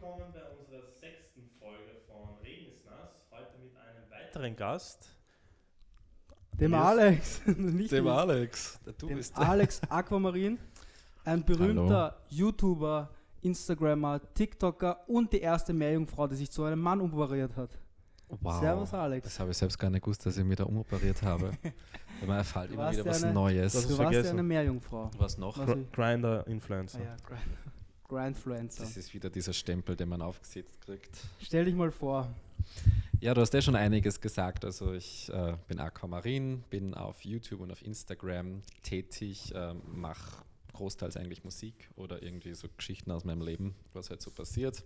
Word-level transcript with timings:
willkommen 0.00 0.32
bei 0.32 0.40
unserer 0.58 0.86
sechsten 0.92 1.48
Folge 1.58 1.96
von 2.06 2.36
Regen 2.42 2.72
ist 2.72 2.84
nass. 2.84 3.10
Heute 3.30 3.58
mit 3.58 3.72
einem 3.76 4.10
weiteren 4.10 4.54
Gast. 4.56 5.08
Dem 6.52 6.72
Yes. 6.72 6.80
Alex. 6.80 7.42
Nicht 7.46 7.92
Dem 7.92 8.04
mir. 8.04 8.12
Alex. 8.12 8.80
Der 8.84 8.92
Du 8.94 9.06
Dem 9.08 9.16
bist 9.16 9.36
der. 9.36 9.48
Alex 9.48 9.80
Aquamarin. 9.88 10.58
Ein 11.24 11.44
berühmter 11.44 12.16
YouTuber, 12.28 13.10
Instagrammer, 13.42 14.20
TikToker 14.34 15.08
und 15.08 15.32
die 15.32 15.40
erste 15.40 15.72
Meerjungfrau, 15.74 16.26
die 16.26 16.36
sich 16.36 16.50
zu 16.50 16.64
einem 16.64 16.80
Mann 16.80 17.00
umoperiert 17.00 17.54
hat. 17.56 17.70
Wow. 18.28 18.60
Servus 18.60 18.94
Alex. 18.94 19.24
Das 19.24 19.40
habe 19.40 19.50
ich 19.50 19.56
selbst 19.56 19.78
gar 19.78 19.90
nicht 19.90 20.02
gewusst, 20.04 20.24
dass 20.24 20.36
ich 20.36 20.44
mich 20.44 20.56
da 20.56 20.64
umoperiert 20.64 21.22
habe. 21.22 21.50
Man 22.26 22.38
erfährt 22.38 22.68
Du 22.70 22.74
immer 22.74 22.84
warst 22.84 22.98
wieder 22.98 23.04
ja 23.06 23.10
was 23.10 23.22
eine- 23.24 23.32
Neues. 23.32 23.72
Du 23.88 23.98
warst 23.98 24.12
ja 24.24 24.30
eine 24.30 24.42
Meerjungfrau. 24.42 25.10
was 25.18 25.38
noch? 25.38 25.54
Gr 25.64 25.76
ich- 25.76 25.92
Grinder 25.92 26.46
Influencer. 26.46 26.98
Ah 27.00 27.04
ja, 27.04 27.16
Grind- 27.26 27.40
Grindfluencer. 28.08 28.82
Das 28.82 28.96
ist 28.96 29.14
wieder 29.14 29.30
dieser 29.30 29.52
Stempel, 29.52 29.94
den 29.94 30.08
man 30.08 30.22
aufgesetzt 30.22 30.80
kriegt. 30.80 31.16
Stell 31.40 31.66
dich 31.66 31.74
mal 31.74 31.90
vor. 31.90 32.28
Ja, 33.20 33.34
du 33.34 33.40
hast 33.40 33.52
ja 33.52 33.60
schon 33.60 33.76
einiges 33.76 34.20
gesagt. 34.20 34.64
Also 34.64 34.92
ich 34.92 35.28
äh, 35.30 35.56
bin 35.66 35.78
Aquamarin, 35.78 36.64
bin 36.70 36.94
auf 36.94 37.24
YouTube 37.24 37.60
und 37.60 37.70
auf 37.70 37.82
Instagram 37.82 38.62
tätig, 38.82 39.52
ähm, 39.54 39.82
mache 39.86 40.42
großteils 40.72 41.16
eigentlich 41.16 41.44
Musik 41.44 41.90
oder 41.96 42.22
irgendwie 42.22 42.54
so 42.54 42.68
Geschichten 42.76 43.10
aus 43.10 43.24
meinem 43.24 43.42
Leben, 43.42 43.74
was 43.92 44.10
halt 44.10 44.22
so 44.22 44.30
passiert. 44.30 44.84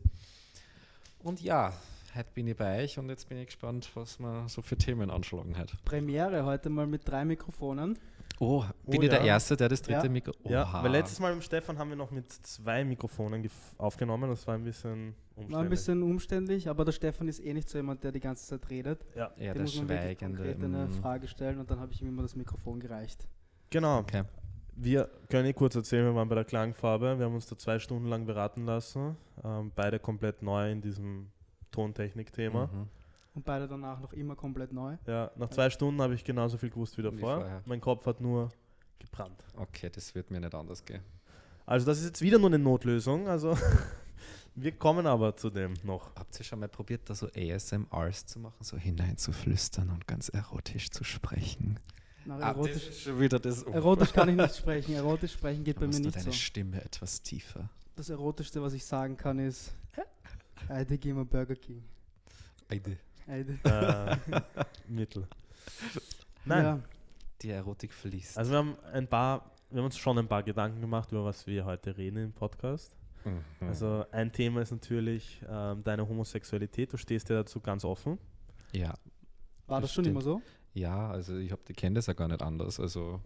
Und 1.18 1.40
ja, 1.40 1.72
heute 2.14 2.30
bin 2.34 2.48
ich 2.48 2.56
bei 2.56 2.82
euch 2.82 2.98
und 2.98 3.08
jetzt 3.08 3.28
bin 3.28 3.38
ich 3.38 3.46
gespannt, 3.46 3.90
was 3.94 4.18
wir 4.18 4.48
so 4.48 4.62
für 4.62 4.76
Themen 4.76 5.10
anschlagen 5.10 5.56
hat. 5.56 5.76
Premiere 5.84 6.44
heute 6.44 6.70
mal 6.70 6.86
mit 6.86 7.06
drei 7.06 7.24
Mikrofonen. 7.24 7.98
Oh, 8.44 8.64
bin 8.84 8.98
Oh 8.98 9.02
ich 9.04 9.08
der 9.08 9.20
ja. 9.20 9.26
Erste, 9.26 9.56
der 9.56 9.68
das 9.68 9.82
dritte 9.82 10.06
Ja. 10.06 10.12
Mikro... 10.12 10.32
Ja, 10.48 10.82
weil 10.82 10.90
letztes 10.90 11.20
Mal 11.20 11.32
mit 11.32 11.44
Stefan 11.44 11.78
haben 11.78 11.90
wir 11.90 11.96
noch 11.96 12.10
mit 12.10 12.28
zwei 12.32 12.82
Mikrofonen 12.82 13.48
aufgenommen. 13.78 14.28
Das 14.30 14.44
war 14.48 14.56
ein 14.56 14.64
bisschen 14.64 15.14
umständlich. 15.36 15.54
War 15.54 15.62
ein 15.62 15.70
bisschen 15.70 16.02
umständlich, 16.02 16.68
aber 16.68 16.84
der 16.84 16.90
Stefan 16.90 17.28
ist 17.28 17.38
eh 17.38 17.54
nicht 17.54 17.68
so 17.68 17.78
jemand, 17.78 18.02
der 18.02 18.10
die 18.10 18.18
ganze 18.18 18.44
Zeit 18.44 18.68
redet. 18.68 19.06
ja. 19.14 19.30
Ja, 19.38 19.52
Dem 19.52 19.54
der 19.54 19.62
muss 19.62 19.76
man 19.76 19.86
Schweigende. 19.86 20.36
konkret 20.38 20.64
eine 20.64 20.86
mm. 20.86 20.90
Frage 20.90 21.28
stellen 21.28 21.60
und 21.60 21.70
dann 21.70 21.78
habe 21.78 21.92
ich 21.92 22.02
ihm 22.02 22.08
immer 22.08 22.22
das 22.22 22.34
Mikrofon 22.34 22.80
gereicht. 22.80 23.28
Genau. 23.70 23.98
Okay. 24.00 24.24
Wir 24.74 25.08
können 25.30 25.46
eh 25.46 25.52
kurz 25.52 25.76
erzählen, 25.76 26.06
wir 26.06 26.14
waren 26.16 26.28
bei 26.28 26.34
der 26.34 26.44
Klangfarbe. 26.44 27.16
Wir 27.20 27.26
haben 27.26 27.34
uns 27.36 27.46
da 27.46 27.56
zwei 27.56 27.78
Stunden 27.78 28.08
lang 28.08 28.26
beraten 28.26 28.64
lassen. 28.64 29.16
Ähm, 29.44 29.70
beide 29.72 30.00
komplett 30.00 30.42
neu 30.42 30.68
in 30.72 30.80
diesem 30.80 31.28
Tontechnik-Thema. 31.70 32.66
Mhm. 32.66 32.88
Und 33.34 33.44
beide 33.44 33.66
danach 33.66 33.98
noch 34.00 34.12
immer 34.12 34.36
komplett 34.36 34.72
neu. 34.72 34.96
Ja, 35.06 35.30
nach 35.36 35.48
zwei 35.50 35.70
Stunden 35.70 36.00
habe 36.02 36.14
ich 36.14 36.22
genauso 36.24 36.58
viel 36.58 36.68
gewusst 36.70 36.98
wie 36.98 37.02
Wie 37.02 37.10
davor. 37.10 37.36
vorher. 37.40 37.62
mein 37.64 37.80
Kopf 37.80 38.04
hat 38.06 38.20
nur 38.20 38.50
gebrannt. 38.98 39.42
Okay, 39.56 39.88
das 39.90 40.14
wird 40.14 40.30
mir 40.30 40.40
nicht 40.40 40.54
anders 40.54 40.84
gehen. 40.84 41.02
Also 41.64 41.86
das 41.86 41.98
ist 42.00 42.04
jetzt 42.04 42.20
wieder 42.22 42.38
nur 42.38 42.48
eine 42.50 42.58
Notlösung. 42.58 43.28
Also 43.28 43.56
wir 44.54 44.72
kommen 44.72 45.06
aber 45.06 45.34
zu 45.36 45.48
dem 45.48 45.74
noch. 45.82 46.14
Habt 46.16 46.38
ihr 46.38 46.44
schon 46.44 46.60
mal 46.60 46.68
probiert, 46.68 47.08
da 47.08 47.14
so 47.14 47.28
ASMRs 47.34 48.26
zu 48.26 48.38
machen, 48.40 48.62
so 48.62 48.76
hineinzuflüstern 48.76 49.88
und 49.88 50.06
ganz 50.06 50.28
erotisch 50.28 50.90
zu 50.90 51.02
sprechen? 51.04 51.78
Na, 52.26 52.36
Ah, 52.36 52.48
erotisch, 52.50 52.74
das 52.74 52.82
ist 52.96 53.00
schon 53.02 53.18
wieder 53.18 53.38
das. 53.40 53.62
erotisch 53.62 54.12
kann 54.12 54.28
ich 54.28 54.36
nicht 54.36 54.56
sprechen. 54.58 54.94
Erotisch 54.94 55.32
sprechen 55.32 55.64
geht 55.64 55.76
Da 55.76 55.80
bei 55.80 55.86
mir 55.86 56.00
nicht 56.00 56.14
deine 56.16 56.24
so. 56.26 56.32
Stimme 56.32 56.84
etwas 56.84 57.22
tiefer. 57.22 57.70
Das 57.96 58.10
Erotischste, 58.10 58.60
was 58.62 58.74
ich 58.74 58.84
sagen 58.84 59.16
kann, 59.16 59.38
ist 59.38 59.72
Eide, 60.68 60.98
geh 60.98 61.12
mal 61.14 61.24
Burger 61.24 61.56
King. 61.56 61.82
Eide. 62.68 62.98
Äh, 63.26 64.16
Mittel. 64.88 65.26
Nein, 66.44 66.64
Ja, 66.64 66.80
Die 67.42 67.50
Erotik 67.50 67.92
fließt. 67.92 68.36
also 68.38 68.50
wir 68.50 68.58
haben 68.58 68.76
ein 68.92 69.06
paar, 69.06 69.50
wir 69.70 69.78
haben 69.78 69.86
uns 69.86 69.96
schon 69.98 70.18
ein 70.18 70.28
paar 70.28 70.42
Gedanken 70.42 70.80
gemacht, 70.80 71.10
über 71.12 71.24
was 71.24 71.46
wir 71.46 71.64
heute 71.64 71.96
reden 71.96 72.18
im 72.18 72.32
Podcast. 72.32 72.96
Mhm. 73.24 73.68
Also 73.68 74.04
ein 74.10 74.32
Thema 74.32 74.62
ist 74.62 74.72
natürlich 74.72 75.40
ähm, 75.48 75.82
deine 75.84 76.08
Homosexualität. 76.08 76.92
Du 76.92 76.96
stehst 76.96 77.28
ja 77.28 77.36
dazu 77.36 77.60
ganz 77.60 77.84
offen. 77.84 78.18
ja, 78.72 78.94
war 79.68 79.80
das 79.80 79.92
schon 79.92 80.04
stimmt. 80.04 80.16
immer 80.16 80.22
so? 80.22 80.42
ja, 80.74 81.10
also 81.10 81.36
ich 81.36 81.52
habe 81.52 81.62
die 81.68 81.72
kenne 81.74 81.94
das 81.94 82.06
ja 82.06 82.14
gar 82.14 82.28
nicht 82.28 82.42
anders. 82.42 82.80
Also 82.80 83.20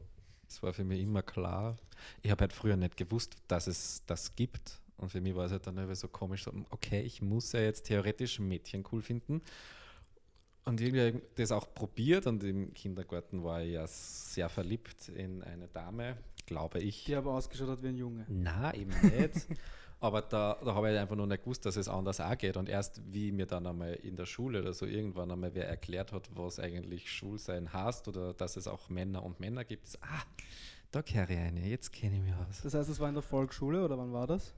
es 0.49 0.62
war 0.62 0.72
für 0.72 0.84
mich 0.84 1.00
immer 1.00 1.22
klar. 1.22 1.76
Ich 2.22 2.31
habe 2.31 2.43
halt 2.43 2.53
früher 2.53 2.76
nicht 2.76 2.97
gewusst, 2.97 3.37
dass 3.49 3.66
es 3.66 4.03
das 4.06 4.34
gibt. 4.37 4.81
Und 4.99 5.10
für 5.10 5.20
mich 5.20 5.34
war 5.34 5.47
es 5.47 5.53
halt 5.53 5.66
dann 5.66 5.76
irgendwie 5.76 5.94
so 5.97 6.09
komisch, 6.09 6.44
so, 6.44 6.53
okay, 6.70 7.00
ich 7.03 7.20
muss 7.22 7.53
ja 7.53 7.60
jetzt 7.60 7.84
theoretisch 7.87 8.38
ein 8.38 8.49
Mädchen 8.49 8.84
cool 8.93 9.03
finden. 9.03 9.43
Und 10.66 10.81
irgendwie 10.81 11.22
das 11.37 11.53
auch 11.53 11.72
probiert 11.72 12.27
und 12.27 12.43
im 12.43 12.75
Kindergarten 12.75 13.44
war 13.44 13.62
ich 13.62 13.72
ja 13.72 13.87
sehr 13.87 14.49
verliebt 14.49 15.09
in 15.09 15.43
eine 15.44 15.69
Dame, 15.69 16.16
glaube 16.44 16.81
ich. 16.81 17.04
Die 17.04 17.15
aber 17.15 17.32
ausgeschaut 17.34 17.69
hat 17.69 17.82
wie 17.84 17.88
ein 17.88 17.97
Junge. 17.97 18.27
Na, 18.28 18.75
eben 18.75 18.91
nicht. 19.03 19.47
Aber 19.99 20.21
da, 20.21 20.59
da 20.62 20.75
habe 20.75 20.93
ich 20.93 20.99
einfach 20.99 21.16
noch 21.16 21.26
nicht 21.26 21.43
gewusst, 21.43 21.65
dass 21.65 21.76
es 21.76 21.88
anders 21.88 22.21
auch 22.21 22.37
geht. 22.37 22.59
Und 22.59 22.69
erst 22.69 23.00
wie 23.10 23.32
mir 23.32 23.47
dann 23.47 23.66
einmal 23.66 23.94
in 23.94 24.15
der 24.16 24.26
Schule 24.26 24.60
oder 24.60 24.75
so 24.75 24.84
irgendwann 24.84 25.31
einmal 25.31 25.55
wer 25.55 25.66
erklärt 25.66 26.12
hat, 26.12 26.28
was 26.34 26.59
eigentlich 26.59 27.10
Schulsein 27.10 27.72
heißt 27.72 28.06
oder 28.09 28.34
dass 28.34 28.56
es 28.56 28.69
auch 28.69 28.91
Männer 28.91 29.22
und 29.22 29.41
Männer 29.41 29.65
gibt, 29.65 29.84
ist, 29.87 30.03
ah, 30.03 30.22
da 30.91 31.00
kehre 31.00 31.32
ich 31.32 31.38
eine, 31.38 31.66
jetzt 31.66 31.93
kenne 31.93 32.16
ich 32.16 32.22
mich 32.22 32.34
aus. 32.34 32.60
Das 32.62 32.75
heißt, 32.75 32.91
das 32.91 33.00
war 33.00 33.09
in 33.09 33.15
der 33.15 33.22
Volksschule 33.22 33.82
oder 33.82 33.97
wann 33.97 34.12
war 34.12 34.26
das? 34.26 34.53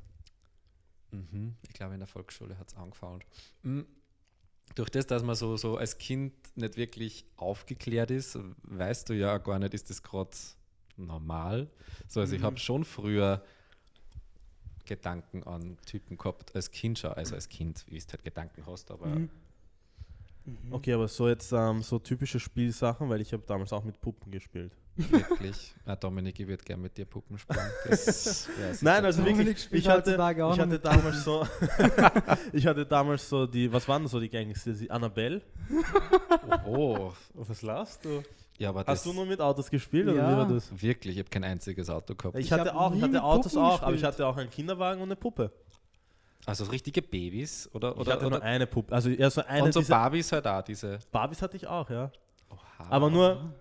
Mhm. 1.12 1.54
Ich 1.62 1.72
glaube, 1.72 1.94
in 1.94 2.00
der 2.00 2.08
Volksschule 2.08 2.58
hat 2.58 2.68
es 2.68 2.76
angefangen. 2.76 3.22
Mhm. 3.62 3.86
Durch 4.74 4.90
das, 4.90 5.06
dass 5.06 5.22
man 5.22 5.34
so, 5.34 5.56
so 5.56 5.76
als 5.76 5.98
Kind 5.98 6.32
nicht 6.56 6.76
wirklich 6.76 7.24
aufgeklärt 7.36 8.10
ist, 8.10 8.38
weißt 8.62 9.08
du 9.08 9.14
ja 9.14 9.38
gar 9.38 9.58
nicht, 9.58 9.74
ist 9.74 9.90
das 9.90 10.02
gerade 10.02 10.30
normal. 10.96 11.68
So, 12.06 12.20
also 12.20 12.34
ich 12.34 12.40
Mhm. 12.40 12.46
habe 12.46 12.58
schon 12.58 12.84
früher 12.84 13.42
Gedanken 14.84 15.42
an 15.44 15.76
Typen 15.84 16.16
gehabt, 16.16 16.54
als 16.54 16.70
Kind 16.70 16.98
schon, 16.98 17.12
also 17.12 17.34
als 17.34 17.48
Kind, 17.48 17.84
wie 17.88 17.98
du 17.98 18.06
halt 18.08 18.24
Gedanken 18.24 18.66
hast, 18.66 18.90
aber 18.90 19.06
Mhm. 19.06 19.30
Mhm. 20.44 20.72
Okay, 20.72 20.94
aber 20.94 21.08
so 21.08 21.28
jetzt 21.28 21.52
ähm, 21.52 21.82
so 21.82 21.98
typische 21.98 22.40
Spielsachen, 22.40 23.08
weil 23.10 23.20
ich 23.20 23.32
habe 23.34 23.42
damals 23.46 23.72
auch 23.72 23.84
mit 23.84 24.00
Puppen 24.00 24.32
gespielt. 24.32 24.72
Wirklich, 24.98 25.74
ah, 25.86 25.96
Dominik, 25.96 26.38
ich 26.40 26.46
würde 26.48 26.62
gerne 26.64 26.82
mit 26.82 26.96
dir 26.96 27.04
Puppen 27.04 27.38
spielen. 27.38 27.60
Nein, 28.80 29.04
also 29.04 29.24
wirklich, 29.24 29.62
spielt 29.62 29.82
ich 29.82 29.88
hatte, 29.88 30.12
ich 30.12 30.60
hatte 30.60 30.78
damals 30.78 31.24
so, 31.24 31.46
ich 32.52 32.66
hatte 32.66 32.84
damals 32.86 33.28
so 33.28 33.46
die, 33.46 33.72
was 33.72 33.86
waren 33.88 34.06
so 34.08 34.18
die 34.20 34.28
gängigste, 34.28 34.72
die 34.74 34.90
Annabelle? 34.90 35.42
Oh, 36.66 37.12
Was 37.34 37.62
lachst 37.62 38.04
du? 38.04 38.22
ja, 38.58 38.70
aber 38.70 38.84
Hast 38.86 39.06
du 39.06 39.12
nur 39.12 39.24
mit 39.26 39.40
Autos 39.40 39.70
gespielt 39.70 40.08
oder 40.08 40.16
Ja. 40.16 40.32
wie 40.32 40.36
war 40.36 40.48
das? 40.48 40.70
wirklich, 40.82 41.14
ich 41.16 41.20
habe 41.20 41.30
kein 41.30 41.44
einziges 41.44 41.88
Auto 41.90 42.14
gehabt. 42.14 42.36
Ich, 42.38 42.46
Ich 42.46 42.52
hatte 42.52 42.74
auch, 42.74 42.94
ich 42.94 43.02
hatte 43.02 43.22
Autos 43.22 43.52
Puppen 43.52 43.66
auch, 43.66 43.82
aber 43.82 43.92
ich 43.92 44.00
gespielt. 44.00 44.12
hatte 44.14 44.26
auch 44.26 44.36
einen 44.36 44.50
Kinderwagen 44.50 45.00
und 45.00 45.08
eine 45.08 45.16
Puppe. 45.16 45.52
Also 46.46 46.64
so 46.64 46.70
richtige 46.70 47.02
Babys 47.02 47.68
oder, 47.74 47.92
Ich 47.92 47.98
oder, 47.98 48.12
hatte 48.14 48.26
oder 48.26 48.38
nur 48.38 48.44
eine 48.44 48.66
Puppe, 48.66 48.94
also 48.94 49.10
eher 49.10 49.30
so 49.30 49.42
eine 49.44 49.64
und 49.64 49.72
so 49.74 49.80
diese 49.80 49.90
Barbies 49.92 50.32
halt 50.32 50.46
auch, 50.46 50.62
diese. 50.62 50.98
Barbies 51.12 51.42
hatte 51.42 51.56
ich 51.56 51.66
auch, 51.66 51.88
ja. 51.90 52.10
Oha. 52.50 52.86
Aber 52.88 53.10
nur, 53.10 53.52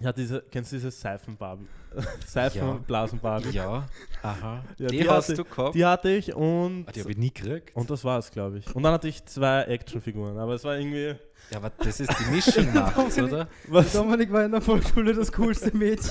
ich 0.00 0.06
hatte 0.06 0.20
diese, 0.20 0.42
kennst 0.50 0.72
du 0.72 0.76
diese 0.76 0.90
Seifenbarbie? 0.90 1.66
Seifenblasen-Barbie. 2.26 3.50
Ja, 3.50 3.86
aha. 4.22 4.64
Ja, 4.78 4.88
die, 4.88 4.98
die 4.98 5.08
hast 5.08 5.28
hatte- 5.28 5.34
du 5.36 5.44
gehabt? 5.44 5.74
Die 5.74 5.84
hatte 5.84 6.10
ich 6.10 6.34
und, 6.34 6.84
Ah, 6.88 6.92
die 6.92 7.00
habe 7.00 7.10
ich 7.10 7.16
nie 7.18 7.32
gekriegt. 7.32 7.74
und 7.76 7.90
das 7.90 8.04
war 8.04 8.18
es, 8.18 8.30
glaube 8.30 8.58
ich. 8.58 8.74
Und 8.74 8.82
dann 8.82 8.92
hatte 8.92 9.08
ich 9.08 9.24
zwei 9.26 9.62
Actionfiguren, 9.64 10.38
aber 10.38 10.54
es 10.54 10.64
war 10.64 10.76
irgendwie... 10.78 11.16
ja, 11.50 11.56
aber 11.56 11.70
das 11.78 12.00
ist 12.00 12.12
die 12.18 12.30
Mischung 12.30 12.72
macht's, 12.74 13.18
oder? 13.18 13.48
Was? 13.68 13.92
Dominik 13.92 14.32
war 14.32 14.44
in 14.44 14.52
der 14.52 14.60
Volksschule 14.60 15.14
das 15.14 15.32
coolste 15.32 15.76
Mädchen. 15.76 16.10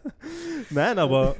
Nein, 0.70 0.98
aber 0.98 1.36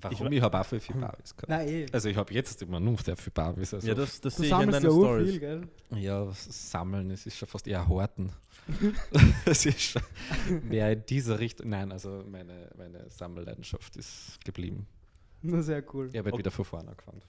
Warum? 0.00 0.30
Ich, 0.32 0.40
habe 0.42 0.60
auch 0.60 0.64
voll 0.64 0.78
viele 0.78 1.00
Barbies 1.00 1.34
gehabt. 1.34 1.48
Na 1.48 1.64
eh. 1.64 1.86
Also 1.92 2.08
ich 2.08 2.16
habe 2.16 2.32
jetzt 2.32 2.62
immer 2.62 2.78
nur 2.78 2.96
sehr 2.98 3.16
viele 3.16 3.32
Barbies. 3.32 3.74
Also 3.74 3.88
ja, 3.88 3.94
das, 3.94 4.20
das 4.20 4.36
sehe 4.36 4.46
ich 4.46 4.52
in 4.52 4.70
deinen 4.70 4.84
ja 4.84 4.90
Stories. 4.90 5.26
urviel, 5.26 5.40
gell? 5.40 5.68
ja, 5.96 6.24
das 6.24 6.70
Sammeln, 6.70 7.10
es 7.10 7.26
ist 7.26 7.36
schon 7.36 7.48
fast 7.48 7.66
eher 7.66 7.88
Horten. 7.88 8.30
Es 9.44 9.66
ist 9.66 9.80
schon 9.80 10.02
mehr 10.68 10.92
in 10.92 11.04
dieser 11.06 11.38
Richtung. 11.38 11.70
Nein, 11.70 11.90
also 11.92 12.22
meine, 12.28 12.70
meine 12.76 13.08
Sammelleidenschaft 13.08 13.96
ist 13.96 14.38
geblieben. 14.44 14.86
Na, 15.42 15.62
sehr 15.62 15.82
cool. 15.94 16.08
Ich 16.12 16.16
habe 16.18 16.26
halt 16.26 16.34
Okay. 16.34 16.38
wieder 16.40 16.50
von 16.50 16.64
vorne 16.64 16.90
angefangen. 16.90 17.22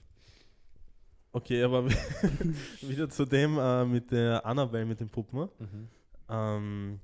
Okay, 1.32 1.62
aber 1.62 1.88
wieder 2.82 3.08
zu 3.08 3.24
dem 3.24 3.56
äh, 3.58 3.84
mit 3.84 4.10
der 4.10 4.44
Annabelle, 4.44 4.84
mit 4.84 5.00
den 5.00 5.08
Puppen. 5.08 5.48
Mhm. 5.58 5.88
Ähm, 6.28 7.00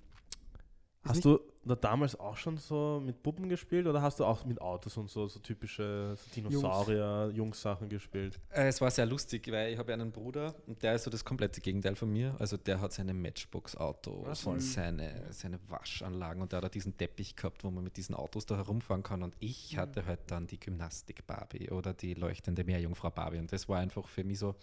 hast 1.08 1.24
du 1.24 1.40
da 1.64 1.74
damals 1.74 2.18
auch 2.18 2.36
schon 2.36 2.56
so 2.58 3.02
mit 3.04 3.22
Puppen 3.22 3.48
gespielt 3.48 3.86
oder 3.86 4.00
hast 4.00 4.20
du 4.20 4.24
auch 4.24 4.44
mit 4.44 4.60
Autos 4.60 4.96
und 4.96 5.10
so, 5.10 5.26
so 5.26 5.40
typische 5.40 6.14
so 6.16 6.30
Dinosaurier, 6.34 7.30
Jungs-Sachen 7.34 7.88
gespielt? 7.88 8.38
Äh, 8.50 8.68
Es 8.68 8.80
war 8.80 8.90
sehr 8.90 9.06
lustig, 9.06 9.50
weil 9.50 9.72
ich 9.72 9.78
habe 9.78 9.92
einen 9.92 10.12
Bruder 10.12 10.54
und 10.66 10.82
der 10.82 10.94
ist 10.94 11.04
so 11.04 11.10
das 11.10 11.24
komplette 11.24 11.60
Gegenteil 11.60 11.96
von 11.96 12.12
mir. 12.12 12.36
Also 12.38 12.56
der 12.56 12.80
hat 12.80 12.92
seine 12.92 13.14
Matchbox-Autos 13.14 14.40
voll. 14.40 14.54
und 14.54 14.60
seine, 14.60 15.26
seine 15.30 15.58
Waschanlagen 15.68 16.40
und 16.42 16.52
der 16.52 16.58
hat 16.58 16.66
auch 16.66 16.70
diesen 16.70 16.96
Teppich 16.96 17.34
gehabt, 17.34 17.64
wo 17.64 17.70
man 17.70 17.82
mit 17.84 17.96
diesen 17.96 18.14
Autos 18.14 18.46
da 18.46 18.56
herumfahren 18.56 19.02
kann. 19.02 19.22
Und 19.22 19.34
ich 19.40 19.76
hatte 19.76 20.06
halt 20.06 20.20
dann 20.28 20.46
die 20.46 20.60
Gymnastik-Barbie 20.60 21.70
oder 21.70 21.94
die 21.94 22.14
leuchtende 22.14 22.64
Meerjungfrau-Barbie. 22.64 23.38
Und 23.38 23.52
das 23.52 23.68
war 23.68 23.78
einfach 23.80 24.06
für 24.08 24.24
mich 24.24 24.38
so, 24.38 24.54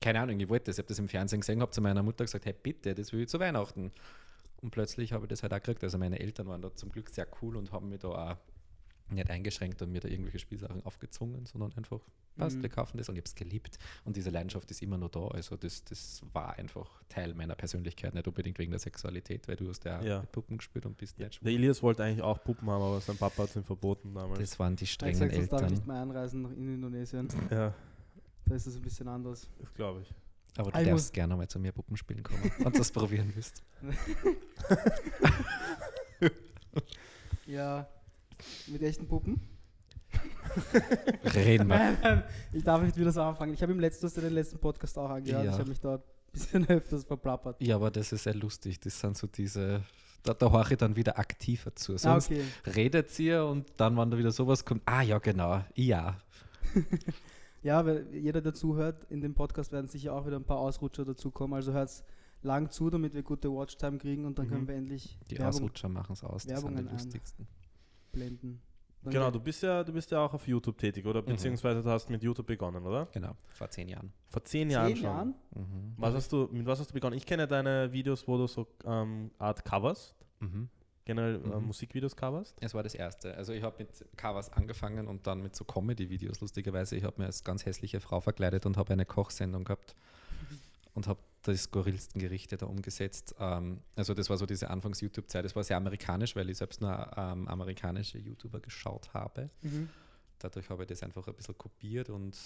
keine 0.00 0.20
Ahnung, 0.20 0.38
ich 0.38 0.48
wollte 0.48 0.66
das. 0.66 0.76
Ich 0.76 0.78
habe 0.78 0.88
das 0.88 0.98
im 0.98 1.08
Fernsehen 1.08 1.40
gesehen, 1.40 1.60
habe 1.60 1.70
zu 1.72 1.80
meiner 1.80 2.02
Mutter 2.02 2.24
gesagt, 2.24 2.44
hey 2.46 2.54
bitte, 2.60 2.94
das 2.94 3.12
will 3.12 3.22
ich 3.22 3.28
zu 3.28 3.40
Weihnachten. 3.40 3.90
Und 4.64 4.70
plötzlich 4.70 5.12
habe 5.12 5.26
ich 5.26 5.28
das 5.28 5.42
halt 5.42 5.52
auch 5.52 5.58
gekriegt. 5.58 5.84
Also 5.84 5.98
meine 5.98 6.18
Eltern 6.18 6.46
waren 6.48 6.62
da 6.62 6.74
zum 6.74 6.88
Glück 6.90 7.10
sehr 7.10 7.26
cool 7.42 7.56
und 7.56 7.70
haben 7.70 7.90
mir 7.90 7.98
da 7.98 8.08
auch 8.08 8.36
nicht 9.10 9.28
eingeschränkt 9.28 9.82
und 9.82 9.92
mir 9.92 10.00
da 10.00 10.08
irgendwelche 10.08 10.38
Spielsachen 10.38 10.82
aufgezwungen, 10.86 11.44
sondern 11.44 11.70
einfach, 11.74 12.00
passt, 12.38 12.56
Mhm. 12.56 12.62
wir 12.62 12.70
kaufen 12.70 12.96
das 12.96 13.10
und 13.10 13.16
ich 13.16 13.20
habe 13.20 13.26
es 13.28 13.34
geliebt. 13.34 13.78
Und 14.06 14.16
diese 14.16 14.30
Leidenschaft 14.30 14.70
ist 14.70 14.80
immer 14.80 14.96
noch 14.96 15.10
da. 15.10 15.28
Also 15.28 15.56
das, 15.58 15.84
das 15.84 16.22
war 16.32 16.58
einfach 16.58 16.88
Teil 17.10 17.34
meiner 17.34 17.54
Persönlichkeit, 17.54 18.14
nicht 18.14 18.26
unbedingt 18.26 18.58
wegen 18.58 18.70
der 18.70 18.80
Sexualität, 18.80 19.46
weil 19.46 19.56
du 19.56 19.68
hast 19.68 19.84
ja, 19.84 20.02
Ja. 20.02 20.20
mit 20.22 20.32
Puppen 20.32 20.56
gespielt 20.56 20.86
und 20.86 20.96
bist 20.96 21.18
nicht 21.18 21.44
Der 21.44 21.52
Elias 21.52 21.82
wollte 21.82 22.02
eigentlich 22.02 22.22
auch 22.22 22.42
Puppen 22.42 22.70
haben, 22.70 22.82
aber 22.82 23.00
sein 23.02 23.18
Papa 23.18 23.42
hat 23.42 23.50
es 23.50 23.56
ihm 23.56 23.64
verboten 23.64 24.14
damals. 24.14 24.40
Das 24.40 24.58
waren 24.58 24.74
die 24.74 24.84
Ich 24.84 24.92
strengen 24.92 25.16
sag, 25.16 25.30
sonst 25.34 25.52
darf 25.52 25.60
ich 25.60 25.64
Eltern. 25.66 25.74
nicht 25.74 25.86
mehr 25.86 26.00
einreisen 26.00 26.40
nach 26.42 26.50
in 26.52 26.74
Indonesien. 26.74 27.28
ja, 27.50 27.74
Da 28.46 28.54
ist 28.54 28.66
es 28.66 28.74
ein 28.76 28.82
bisschen 28.82 29.06
anders. 29.08 29.46
das 29.60 29.74
glaube 29.74 30.00
ich. 30.00 30.14
Aber 30.56 30.70
du 30.70 30.78
ich 30.80 30.86
darfst 30.88 31.12
gerne 31.12 31.34
mal 31.36 31.48
zu 31.48 31.58
mir 31.58 31.72
Puppen 31.72 31.96
spielen 31.96 32.22
kommen, 32.22 32.40
wenn 32.58 32.72
du 32.72 32.78
das 32.78 32.90
probieren 32.92 33.30
willst. 33.34 33.62
Ja, 37.46 37.86
mit 38.66 38.82
echten 38.82 39.06
Puppen. 39.06 39.40
Reden 41.34 41.68
wir. 41.68 42.24
Ich 42.52 42.62
darf 42.64 42.82
nicht 42.82 42.96
wieder 42.96 43.12
so 43.12 43.22
anfangen. 43.22 43.54
Ich 43.54 43.62
habe 43.62 43.72
im 43.72 43.80
letzten, 43.80 44.08
den 44.20 44.32
letzten 44.32 44.58
Podcast 44.58 44.96
auch 44.98 45.10
angehört. 45.10 45.44
Ja. 45.44 45.52
Ich 45.52 45.58
habe 45.58 45.68
mich 45.68 45.80
dort 45.80 46.02
ein 46.02 46.32
bisschen 46.32 46.68
öfters 46.68 47.04
verplappert. 47.04 47.60
Ja, 47.60 47.76
aber 47.76 47.90
das 47.90 48.12
ist 48.12 48.24
sehr 48.24 48.34
lustig. 48.34 48.80
Das 48.80 48.98
sind 48.98 49.16
so 49.16 49.26
diese. 49.26 49.82
Da, 50.22 50.32
da 50.32 50.50
horche 50.50 50.74
ich 50.74 50.78
dann 50.78 50.96
wieder 50.96 51.18
aktiver 51.18 51.74
zu. 51.74 51.94
Ah, 51.94 51.98
Sonst 51.98 52.30
okay. 52.30 52.44
redet 52.74 53.18
ihr 53.18 53.44
und 53.44 53.66
dann, 53.76 53.96
wenn 53.96 54.10
da 54.10 54.16
wieder 54.16 54.30
sowas 54.30 54.64
kommt, 54.64 54.82
ah 54.86 55.02
ja, 55.02 55.18
genau, 55.18 55.62
ja. 55.74 56.16
Ja, 57.62 57.84
weil 57.86 58.06
jeder, 58.12 58.42
der 58.42 58.52
zuhört, 58.52 59.06
in 59.08 59.22
dem 59.22 59.34
Podcast 59.34 59.72
werden 59.72 59.88
sicher 59.88 60.12
auch 60.12 60.26
wieder 60.26 60.36
ein 60.36 60.44
paar 60.44 60.58
Ausrutscher 60.58 61.06
dazukommen. 61.06 61.54
Also 61.54 61.72
hört 61.72 61.88
lang 62.44 62.70
zu, 62.70 62.90
damit 62.90 63.14
wir 63.14 63.22
gute 63.22 63.50
Watchtime 63.50 63.98
kriegen 63.98 64.24
und 64.24 64.38
dann 64.38 64.46
Mhm. 64.46 64.50
können 64.50 64.68
wir 64.68 64.74
endlich 64.76 65.18
Die 65.30 65.38
Werbung 65.38 65.48
Ausrutscher 65.48 65.88
machen 65.88 66.12
es 66.12 66.22
aus. 66.22 66.42
Die 66.42 66.48
sind 66.48 66.56
Werbungen 66.56 66.84
die 66.84 66.88
an. 66.90 66.92
lustigsten. 66.94 67.46
blenden. 68.12 68.60
Dann 69.02 69.12
Genau, 69.12 69.30
du 69.30 69.40
bist 69.40 69.62
ja, 69.62 69.82
du 69.84 69.92
bist 69.92 70.10
ja 70.12 70.24
auch 70.24 70.32
auf 70.32 70.46
YouTube 70.48 70.78
tätig, 70.78 71.04
oder? 71.04 71.20
Mhm. 71.20 71.26
Beziehungsweise 71.26 71.82
du 71.82 71.90
hast 71.90 72.08
mit 72.08 72.22
YouTube 72.22 72.46
begonnen, 72.46 72.86
oder? 72.86 73.06
Genau, 73.12 73.36
vor 73.48 73.68
zehn 73.68 73.88
Jahren. 73.88 74.12
Vor 74.28 74.44
zehn 74.44 74.70
Jahren 74.70 74.86
zehn 74.88 74.96
schon. 74.96 75.04
Jahren? 75.04 75.34
Mhm. 75.54 75.94
Was 75.98 76.14
hast 76.14 76.32
du, 76.32 76.48
mit 76.52 76.64
was 76.64 76.78
hast 76.80 76.88
du 76.90 76.94
begonnen? 76.94 77.16
Ich 77.16 77.26
kenne 77.26 77.46
deine 77.46 77.92
Videos, 77.92 78.26
wo 78.28 78.38
du 78.38 78.46
so 78.46 78.66
ähm, 78.84 79.30
Art 79.38 79.64
Covers, 79.64 80.14
Mhm. 80.40 80.68
generell 81.04 81.34
äh, 81.34 81.38
Mhm. 81.60 81.66
Musikvideos 81.66 82.16
coverst. 82.16 82.56
Es 82.60 82.72
war 82.72 82.82
das 82.82 82.94
erste. 82.94 83.34
Also 83.36 83.52
ich 83.52 83.62
habe 83.62 83.76
mit 83.78 83.90
Covers 84.16 84.50
angefangen 84.52 85.06
und 85.08 85.26
dann 85.26 85.42
mit 85.42 85.54
so 85.54 85.64
Comedy-Videos, 85.64 86.40
lustigerweise. 86.40 86.96
Ich 86.96 87.04
habe 87.04 87.20
mir 87.20 87.26
als 87.26 87.44
ganz 87.44 87.66
hässliche 87.66 88.00
Frau 88.00 88.20
verkleidet 88.20 88.64
und 88.64 88.76
habe 88.78 88.92
eine 88.94 89.04
Kochsendung 89.04 89.64
gehabt 89.64 89.94
und 90.94 91.08
habe 91.08 91.20
die 91.52 91.58
skurrilsten 91.58 92.20
Gerichte 92.20 92.56
da 92.56 92.66
umgesetzt. 92.66 93.34
Ähm, 93.38 93.80
also 93.96 94.14
das 94.14 94.30
war 94.30 94.36
so 94.36 94.46
diese 94.46 94.70
Anfangs-YouTube-Zeit. 94.70 95.44
Es 95.44 95.54
war 95.56 95.64
sehr 95.64 95.76
amerikanisch, 95.76 96.34
weil 96.36 96.48
ich 96.50 96.58
selbst 96.58 96.80
nur 96.80 96.90
ähm, 97.16 97.48
amerikanische 97.48 98.18
YouTuber 98.18 98.60
geschaut 98.60 99.12
habe. 99.14 99.50
Mhm. 99.62 99.88
Dadurch 100.38 100.68
habe 100.68 100.82
ich 100.82 100.88
das 100.88 101.02
einfach 101.02 101.26
ein 101.26 101.34
bisschen 101.34 101.56
kopiert 101.56 102.10
und 102.10 102.36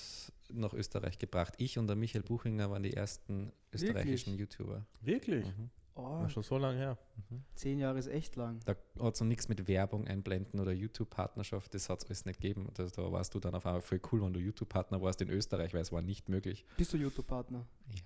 nach 0.51 0.73
Österreich 0.73 1.19
gebracht. 1.19 1.55
Ich 1.59 1.79
und 1.79 1.87
der 1.87 1.97
Michael 1.97 2.23
Buchinger 2.23 2.71
waren 2.71 2.83
die 2.83 2.93
ersten 2.93 3.53
österreichischen 3.73 4.37
YouTuber. 4.37 4.85
Wirklich? 5.01 5.47
Mhm. 5.47 5.71
Oh, 5.95 6.21
Ja, 6.23 6.29
schon 6.29 6.45
so 6.45 6.59
lange 6.59 6.79
her. 6.79 6.99
Mhm. 7.29 7.43
zehn 7.57 7.79
Jahre 7.81 7.99
ist 7.99 8.07
echt 8.07 8.37
lang. 8.37 8.61
Da 8.67 8.77
hat 9.01 9.15
es 9.15 9.21
noch 9.21 9.27
nichts 9.27 9.49
mit 9.49 9.67
Werbung 9.67 10.07
einblenden 10.07 10.61
oder 10.61 10.71
YouTube-Partnerschaft, 10.73 11.75
das 11.75 11.89
hat 11.89 11.99
es 12.01 12.05
alles 12.07 12.25
nicht 12.25 12.41
gegeben. 12.41 12.69
Das, 12.75 12.93
da 12.93 13.11
warst 13.11 13.35
du 13.35 13.41
dann 13.41 13.55
auf 13.57 13.67
einmal 13.67 13.83
voll 13.83 14.01
cool, 14.13 14.23
wenn 14.23 14.33
du 14.33 14.39
YouTube-Partner 14.39 15.03
warst 15.03 15.21
in 15.21 15.29
Österreich, 15.29 15.75
weil 15.75 15.81
es 15.83 15.91
war 15.91 16.03
nicht 16.03 16.29
möglich. 16.29 16.65
Bist 16.77 16.93
du 16.93 16.99
YouTube-Partner? 16.99 17.67
Ja. 17.93 18.01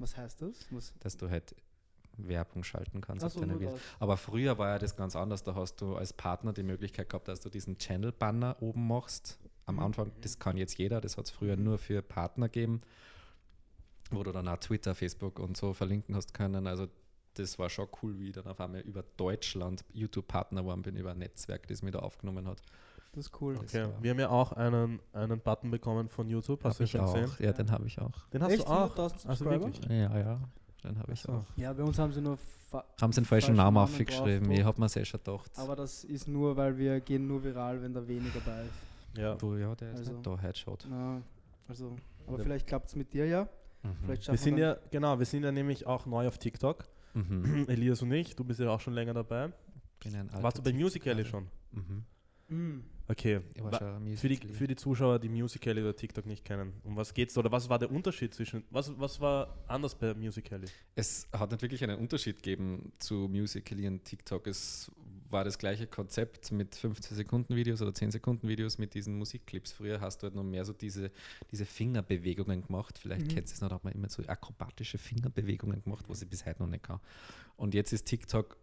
Was 0.00 0.16
heißt 0.16 0.42
das? 0.42 0.66
Was? 0.70 0.92
Dass 1.00 1.16
du 1.16 1.30
halt 1.30 1.54
Werbung 2.16 2.64
schalten 2.64 3.00
kannst 3.00 3.24
Achso, 3.24 3.38
auf 3.38 3.40
deiner 3.40 3.52
nur 3.54 3.62
Videos. 3.62 3.80
Aber 3.98 4.16
früher 4.16 4.58
war 4.58 4.68
ja 4.68 4.78
das 4.78 4.96
ganz 4.96 5.14
anders. 5.14 5.42
Da 5.42 5.54
hast 5.54 5.80
du 5.80 5.96
als 5.96 6.12
Partner 6.12 6.52
die 6.52 6.62
Möglichkeit 6.62 7.08
gehabt, 7.08 7.28
dass 7.28 7.40
du 7.40 7.48
diesen 7.50 7.78
Channel-Banner 7.78 8.56
oben 8.60 8.86
machst. 8.86 9.38
Am 9.66 9.76
Mhm. 9.76 9.82
Anfang, 9.82 10.12
das 10.22 10.38
kann 10.38 10.56
jetzt 10.56 10.78
jeder, 10.78 11.00
das 11.00 11.16
hat 11.16 11.26
es 11.26 11.30
früher 11.30 11.56
nur 11.56 11.78
für 11.78 12.02
Partner 12.02 12.48
gegeben, 12.48 12.80
wo 14.10 14.22
du 14.22 14.32
dann 14.32 14.48
auch 14.48 14.58
Twitter, 14.58 14.94
Facebook 14.94 15.38
und 15.38 15.56
so 15.56 15.72
verlinken 15.72 16.16
hast 16.16 16.34
können. 16.34 16.66
Also 16.66 16.88
das 17.34 17.58
war 17.58 17.70
schon 17.70 17.88
cool, 18.02 18.18
wie 18.18 18.28
ich 18.28 18.34
dann 18.34 18.46
auf 18.46 18.60
einmal 18.60 18.80
über 18.80 19.04
Deutschland 19.16 19.84
YouTube-Partner 19.92 20.62
geworden 20.62 20.82
bin, 20.82 20.96
über 20.96 21.12
ein 21.12 21.18
Netzwerk, 21.18 21.68
das 21.68 21.82
mich 21.82 21.92
da 21.92 22.00
aufgenommen 22.00 22.46
hat. 22.48 22.60
Das 23.12 23.26
ist 23.26 23.40
cool. 23.40 23.56
Okay. 23.56 23.82
war- 23.84 24.02
Wir 24.02 24.10
haben 24.12 24.20
ja 24.20 24.28
auch 24.30 24.52
einen, 24.52 25.00
einen 25.12 25.40
Button 25.40 25.70
bekommen 25.70 26.08
von 26.08 26.28
YouTube. 26.28 26.62
Hast 26.64 26.74
Hab 26.80 26.86
du 26.86 26.86
schon 26.86 27.00
auch. 27.00 27.12
gesehen? 27.14 27.30
Ja, 27.40 27.52
den 27.52 27.70
habe 27.70 27.86
ich 27.86 28.00
auch. 28.00 28.26
Den 28.32 28.42
hast 28.42 28.52
Echt? 28.52 28.62
du 28.62 28.70
auch. 28.70 28.96
100.000 28.96 29.26
Also 29.28 29.44
wirklich? 29.46 29.80
Ja, 29.88 30.18
ja, 30.18 30.40
den 30.84 30.98
habe 30.98 31.12
ich 31.12 31.20
so. 31.20 31.32
auch. 31.32 31.44
Ja, 31.56 31.72
bei 31.72 31.82
uns 31.82 31.98
haben 31.98 32.12
sie 32.12 32.20
nur. 32.20 32.36
fa- 32.70 32.84
Haben 33.00 33.12
sie 33.12 33.20
den 33.20 33.24
falschen 33.26 33.46
falschen 33.46 33.56
Namen 33.56 33.76
aufgeschrieben? 33.78 34.44
drauf, 34.48 34.58
Ich 34.58 34.64
habe 34.64 34.80
mir 34.80 34.88
sehr 34.88 35.04
schon 35.04 35.18
gedacht. 35.24 35.50
Aber 35.56 35.74
das 35.74 36.04
ist 36.04 36.28
nur, 36.28 36.56
weil 36.56 36.78
wir 36.78 37.00
gehen 37.00 37.26
nur 37.26 37.42
viral, 37.42 37.82
wenn 37.82 37.92
da 37.92 38.06
weniger 38.06 38.38
bei 38.46 38.62
ist. 38.62 39.18
Ja. 39.18 39.36
Wo, 39.42 39.56
ja, 39.56 39.74
der 39.74 39.90
ist 39.92 39.98
Also- 39.98 40.12
nicht 40.12 40.26
da, 40.26 40.38
Headshot. 40.38 40.86
Na, 40.88 41.20
also, 41.66 41.96
aber 42.28 42.38
Ja. 42.38 42.44
vielleicht 42.44 42.66
klappt 42.68 42.88
es 42.90 42.94
mit 42.96 43.12
dir 43.12 43.26
ja. 43.26 43.48
Mhm. 43.82 43.88
Vielleicht 44.04 44.28
Wir 44.28 44.38
sind 44.38 44.56
wir 44.56 44.64
ja, 44.64 44.76
genau, 44.92 45.18
wir 45.18 45.26
sind 45.26 45.42
ja 45.42 45.50
nämlich 45.50 45.84
auch 45.86 46.06
neu 46.06 46.28
auf 46.28 46.38
TikTok. 46.38 46.84
Mhm. 47.14 47.64
Elias 47.68 48.02
und 48.02 48.12
ich, 48.12 48.36
du 48.36 48.44
bist 48.44 48.60
ja 48.60 48.70
auch 48.70 48.78
schon 48.80 48.92
länger 48.92 49.14
dabei. 49.14 49.50
Bin 50.04 50.14
ein 50.14 50.28
alter 50.30 50.42
Warst 50.44 50.58
du 50.58 50.62
bei. 50.62 50.72
Musical.ly 50.72 51.24
schon? 51.24 51.48
Mhm. 51.72 52.04
Mm. 52.50 52.80
Okay. 53.08 53.40
Für 54.16 54.28
die, 54.28 54.36
für 54.52 54.68
die 54.68 54.76
Zuschauer, 54.76 55.18
die 55.18 55.28
Musical.ly 55.28 55.80
oder 55.82 55.96
TikTok 55.96 56.26
nicht 56.26 56.44
kennen, 56.44 56.74
um 56.84 56.94
was 56.96 57.12
geht's? 57.12 57.36
Oder 57.36 57.50
was 57.50 57.68
war 57.68 57.78
der 57.80 57.90
Unterschied 57.90 58.32
zwischen, 58.34 58.62
was, 58.70 58.92
was 59.00 59.20
war 59.20 59.58
anders 59.66 59.96
bei 59.96 60.14
Musical.ly? 60.14 60.68
Es 60.94 61.26
hat 61.32 61.50
nicht 61.50 61.60
wirklich 61.62 61.82
einen 61.82 61.98
Unterschied 61.98 62.36
gegeben 62.36 62.92
zu 63.00 63.26
Musical.ly 63.28 63.88
und 63.88 64.04
TikTok. 64.04 64.46
Es 64.46 64.92
war 65.28 65.42
das 65.42 65.58
gleiche 65.58 65.88
Konzept 65.88 66.52
mit 66.52 66.76
15 66.76 67.16
Sekunden 67.16 67.56
Videos 67.56 67.82
oder 67.82 67.92
10 67.94 68.12
Sekunden 68.12 68.46
Videos 68.46 68.78
mit 68.78 68.94
diesen 68.94 69.16
Musikclips. 69.18 69.72
Früher 69.72 70.00
hast 70.00 70.18
du 70.18 70.24
halt 70.24 70.34
noch 70.36 70.44
mehr 70.44 70.64
so 70.64 70.72
diese, 70.72 71.10
diese 71.50 71.64
Fingerbewegungen 71.64 72.62
gemacht. 72.64 72.98
Vielleicht 72.98 73.26
Mhm. 73.26 73.28
kennst 73.28 73.52
du 73.52 73.54
es 73.54 73.60
noch, 73.60 73.70
da 73.70 73.74
hat 73.76 73.84
man 73.84 73.92
immer 73.92 74.08
so 74.08 74.22
akrobatische 74.24 74.98
Fingerbewegungen 74.98 75.82
gemacht, 75.82 76.04
was 76.08 76.22
ich 76.22 76.28
bis 76.28 76.46
heute 76.46 76.62
noch 76.62 76.68
nicht 76.70 76.84
kann. 76.84 77.00
Und 77.56 77.74
jetzt 77.74 77.92
ist 77.92 78.04
TikTok 78.06 78.56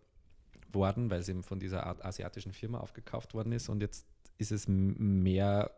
worden, 0.73 1.09
weil 1.09 1.19
es 1.21 1.29
eben 1.29 1.43
von 1.43 1.59
dieser 1.59 1.85
Art 1.85 2.03
asiatischen 2.05 2.51
Firma 2.53 2.79
aufgekauft 2.79 3.33
worden 3.33 3.51
ist 3.51 3.69
und 3.69 3.81
jetzt 3.81 4.05
ist 4.37 4.51
es 4.51 4.67
mehr 4.67 5.71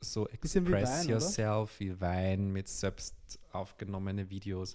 so 0.00 0.24
Bisschen 0.40 0.66
wie 0.66 0.72
Express 0.72 0.90
Wein, 0.90 1.04
oder? 1.06 1.12
Yourself, 1.14 1.80
wie 1.80 2.00
Wein 2.00 2.52
mit 2.52 2.68
selbst 2.68 3.14
aufgenommene 3.52 4.30
Videos. 4.30 4.74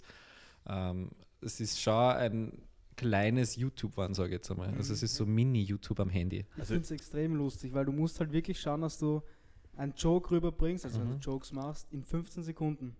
Ähm, 0.67 1.09
es 1.41 1.59
ist 1.59 1.81
schon 1.81 1.93
ein 2.15 2.61
kleines 2.95 3.55
YouTube 3.55 3.91
geworden, 3.93 4.13
sage 4.13 4.29
ich 4.29 4.33
jetzt 4.35 4.51
einmal. 4.51 4.73
Also 4.75 4.93
es 4.93 5.01
ist 5.03 5.15
so 5.15 5.25
Mini-YouTube 5.25 5.99
am 5.99 6.09
Handy. 6.09 6.45
Ich 6.53 6.59
Also- 6.59 6.73
finde 6.75 6.85
es 6.85 6.91
extrem 6.91 7.35
lustig, 7.35 7.73
weil 7.73 7.85
du 7.85 7.91
musst 7.91 8.19
halt 8.19 8.31
wirklich 8.31 8.59
schauen, 8.59 8.81
dass 8.81 8.99
du 8.99 9.21
einen 9.75 9.93
Joke 9.97 10.31
rüberbringst, 10.31 10.85
also 10.85 10.99
wenn 10.99 11.07
Mhm. 11.07 11.19
du 11.19 11.31
Jokes 11.31 11.51
machst, 11.51 11.91
in 11.91 12.03
15 12.03 12.43
Sekunden. 12.43 12.95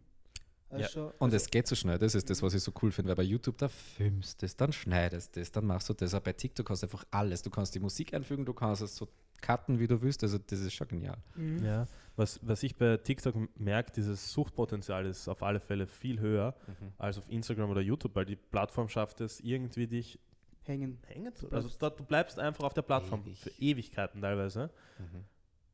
Das 0.69 0.93
Ja, 0.95 1.01
Und 1.03 1.13
also- 1.19 1.36
es 1.36 1.50
geht 1.50 1.67
so 1.67 1.75
schnell, 1.75 1.98
das 2.00 2.15
ist 2.15 2.29
das, 2.29 2.41
was 2.41 2.53
ich 2.53 2.63
so 2.63 2.72
cool 2.81 2.91
finde, 2.91 3.10
weil 3.10 3.15
bei 3.17 3.24
YouTube 3.24 3.57
da 3.57 3.67
filmst 3.67 4.41
du 4.41 4.45
das, 4.45 4.55
dann 4.55 4.74
schneidest 4.74 5.36
du 5.36 5.39
das, 5.39 5.51
dann 5.51 5.65
machst 5.65 5.88
du 5.89 5.93
das. 5.93 6.13
Aber 6.13 6.25
bei 6.25 6.34
TikTok 6.34 6.69
hast 6.69 6.81
du 6.84 6.88
einfach 6.88 7.05
alles. 7.12 7.41
Du 7.43 7.50
kannst 7.50 7.75
die 7.75 7.79
Musik 7.79 8.13
einfügen, 8.13 8.45
du 8.45 8.53
kannst 8.53 8.81
es 8.81 8.95
so 8.95 9.07
cutten, 9.41 9.79
wie 9.79 9.88
du 9.88 10.01
willst. 10.01 10.24
Also 10.24 10.38
das 10.39 10.60
ist 10.60 10.74
schon 10.74 10.88
genial. 10.88 11.17
Mhm. 11.36 11.63
Ja. 11.63 11.86
Was, 12.15 12.39
was 12.41 12.63
ich 12.63 12.75
bei 12.75 12.98
TikTok 12.98 13.36
merke, 13.60 13.91
dieses 13.91 14.31
Suchtpotenzial 14.31 15.05
ist 15.05 15.27
auf 15.27 15.43
alle 15.43 15.60
Fälle 15.60 15.86
viel 15.86 16.19
höher 16.19 16.55
als 16.98 17.17
auf 17.17 17.29
Instagram 17.29 17.69
oder 17.69 17.81
YouTube, 17.81 18.15
weil 18.15 18.25
die 18.25 18.38
Plattform 18.38 18.88
schafft 18.89 19.22
es 19.22 19.39
irgendwie 19.41 19.86
dich 19.88 20.17
Hängen. 20.63 20.98
hängen 21.05 21.36
zu. 21.36 21.51
Also 21.51 21.69
da, 21.77 21.91
du 21.91 22.03
bleibst 22.03 22.39
einfach 22.39 22.63
auf 22.63 22.74
der 22.74 22.81
Plattform 22.81 23.22
Ewig. 23.22 23.39
für 23.39 23.51
Ewigkeiten 23.60 24.22
teilweise. 24.22 24.72
Mhm. 24.98 25.25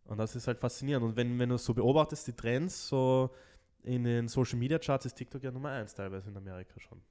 Und 0.05 0.17
das 0.17 0.35
ist 0.35 0.47
halt 0.47 0.59
faszinierend. 0.59 1.05
Und 1.05 1.15
wenn, 1.15 1.39
wenn 1.39 1.47
du 1.49 1.57
so 1.57 1.73
beobachtest, 1.73 2.27
die 2.27 2.33
Trends 2.33 2.89
so 2.89 3.29
in 3.83 4.03
den 4.03 4.27
Social 4.27 4.57
Media 4.59 4.77
Charts 4.79 5.05
ist 5.05 5.15
TikTok 5.15 5.43
ja 5.43 5.51
Nummer 5.51 5.69
eins 5.69 5.93
teilweise 5.93 6.29
in 6.29 6.37
Amerika 6.37 6.79
schon. 6.79 7.01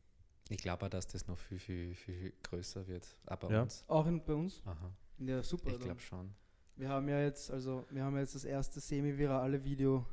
Ich 0.48 0.58
glaube 0.58 0.86
auch, 0.86 0.90
dass 0.90 1.06
das 1.06 1.26
noch 1.28 1.38
viel, 1.38 1.58
viel, 1.58 1.94
viel 1.94 2.32
größer 2.42 2.86
wird. 2.88 3.06
Aber 3.26 3.50
Ja. 3.50 3.62
uns. 3.62 3.84
Auch 3.88 4.06
in, 4.06 4.22
bei 4.24 4.34
uns? 4.34 4.62
Aha. 4.66 4.90
Ja, 5.18 5.42
super. 5.42 5.70
Ich 5.70 5.78
glaube 5.80 6.00
schon. 6.00 6.30
Wir 6.76 6.88
haben 6.88 7.08
ja 7.08 7.20
jetzt, 7.20 7.50
also 7.50 7.84
wir 7.90 8.02
haben 8.04 8.16
jetzt 8.16 8.34
das 8.34 8.44
erste 8.44 8.80
semi-virale 8.80 9.62
Video 9.64 10.06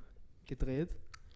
gedreht. 0.45 0.89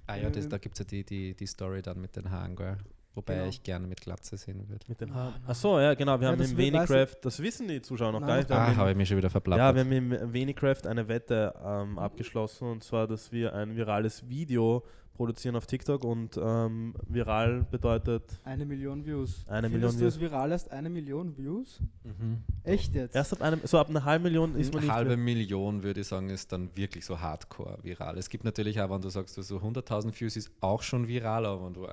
Ah 0.08 0.16
ja, 0.18 0.30
das, 0.30 0.44
Ähm, 0.46 0.50
da 0.52 0.58
gibt 0.58 0.76
es 0.76 0.80
ja 0.80 0.86
die, 0.86 1.04
die, 1.04 1.34
die 1.36 1.46
Story 1.48 1.82
dann 1.82 2.00
mit 2.02 2.16
den 2.16 2.30
Haaren, 2.30 2.56
gell? 2.56 2.78
Wobei 3.14 3.36
Genau. 3.36 3.48
ich 3.48 3.62
gerne 3.64 3.88
mit 3.88 4.00
Glatze 4.02 4.38
sehen 4.38 4.68
würde. 4.70 4.86
Mit 4.88 5.02
den 5.02 5.12
Ah, 5.12 5.16
Haaren. 5.16 5.32
nein. 5.34 5.44
Ach 5.48 5.56
so, 5.56 5.80
ja, 5.80 5.94
genau. 5.96 6.20
Wir 6.20 6.28
Ja, 6.28 6.32
haben 6.34 6.42
im 6.42 6.58
Venicraft, 6.58 7.16
das 7.22 7.40
wissen 7.42 7.68
die 7.68 7.82
Zuschauer 7.82 8.12
noch 8.14 8.20
Nein, 8.22 8.30
gar 8.30 8.38
nicht. 8.38 8.52
Ah, 8.52 8.76
habe 8.76 8.92
ich 8.92 8.98
mich 8.98 9.08
schon 9.10 9.18
wieder 9.18 9.28
ja, 9.28 9.32
verplappert. 9.32 9.76
wir 9.76 9.82
haben 9.82 9.92
im 9.92 10.34
Venicraft 10.34 10.86
eine 10.88 11.08
Wette 11.08 11.54
ähm, 11.64 11.98
abgeschlossen 12.00 12.68
und 12.70 12.84
zwar, 12.84 13.08
dass 13.08 13.32
wir 13.32 13.54
ein 13.54 13.76
virales 13.76 14.28
Video 14.30 14.84
produzieren 15.22 15.56
auf 15.56 15.68
TikTok 15.68 16.04
und 16.04 16.36
ähm, 16.42 16.96
viral 17.08 17.64
bedeutet 17.70 18.24
Eine 18.44 18.66
Million 18.66 19.06
Views. 19.06 19.46
Eine 19.48 19.70
Findest 19.70 19.74
Million 19.74 19.92
du 19.92 20.00
Views. 20.00 20.16
es 20.16 20.20
viral 20.20 20.52
erst 20.52 20.72
eine 20.72 20.90
Million 20.90 21.38
Views? 21.38 21.80
mhm. 22.04 22.40
Echt 22.64 22.96
jetzt? 22.96 23.16
erst 23.16 23.34
ab 23.34 23.44
einem, 23.44 23.62
so 23.64 23.78
ab 23.78 23.90
einer 23.90 24.04
halben 24.04 24.24
Million 24.24 24.56
ist 24.56 24.74
man 24.74 24.82
Eine 24.82 24.92
halbe 24.92 25.18
Million, 25.18 25.84
würde 25.84 26.02
ich 26.02 26.08
sagen, 26.08 26.32
ist 26.32 26.52
dann 26.52 26.76
wirklich 26.76 27.06
so 27.06 27.20
hardcore 27.20 27.78
viral. 27.84 28.18
Es 28.18 28.30
gibt 28.30 28.46
natürlich 28.46 28.82
auch, 28.82 28.90
wenn 28.90 29.02
du 29.02 29.10
sagst, 29.10 29.36
so 29.36 29.58
100.000 29.58 30.20
Views 30.20 30.36
ist 30.38 30.52
auch 30.60 30.82
schon 30.82 31.08
viral, 31.08 31.46
aber 31.46 31.66
wenn 31.68 31.74
du 31.76 31.88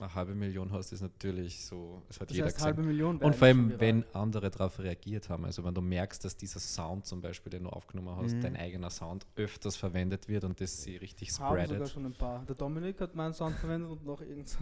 eine 0.00 0.14
halbe 0.14 0.34
Million 0.34 0.72
hast, 0.72 0.92
ist 0.92 1.00
natürlich 1.00 1.64
so, 1.64 2.02
es 2.08 2.20
hat 2.20 2.30
Das 2.30 2.36
jeder 2.36 2.46
heißt, 2.46 2.56
gesehen. 2.56 2.66
halbe 2.66 2.82
Million 2.82 3.18
Und 3.18 3.36
vor 3.36 3.46
allem, 3.48 3.78
wenn 3.78 4.04
andere 4.12 4.50
darauf 4.50 4.78
reagiert 4.78 5.28
haben, 5.28 5.44
also 5.44 5.64
wenn 5.64 5.74
du 5.74 5.80
merkst, 5.80 6.24
dass 6.24 6.36
dieser 6.36 6.60
Sound 6.60 7.06
zum 7.06 7.20
Beispiel, 7.20 7.50
den 7.50 7.64
du 7.64 7.70
aufgenommen 7.70 8.16
hast, 8.16 8.34
Mhm. 8.36 8.40
dein 8.40 8.56
eigener 8.56 8.90
Sound 8.90 9.26
öfters 9.36 9.76
verwendet 9.76 10.28
wird 10.28 10.44
und 10.44 10.60
das 10.60 10.82
sie 10.82 10.96
richtig 10.96 11.28
Haben 11.38 11.48
sogar 11.50 11.64
spreadet. 11.66 11.88
schon 11.90 12.06
ein 12.06 12.12
paar. 12.12 12.44
Der 12.46 12.54
Dominik 12.56 13.00
hat 13.00 13.14
meinen 13.14 13.34
Sound 13.34 13.56
verwendet 13.56 13.90
und 13.90 14.04
noch 14.06 14.20
irgend 14.20 14.48
so. 14.48 14.58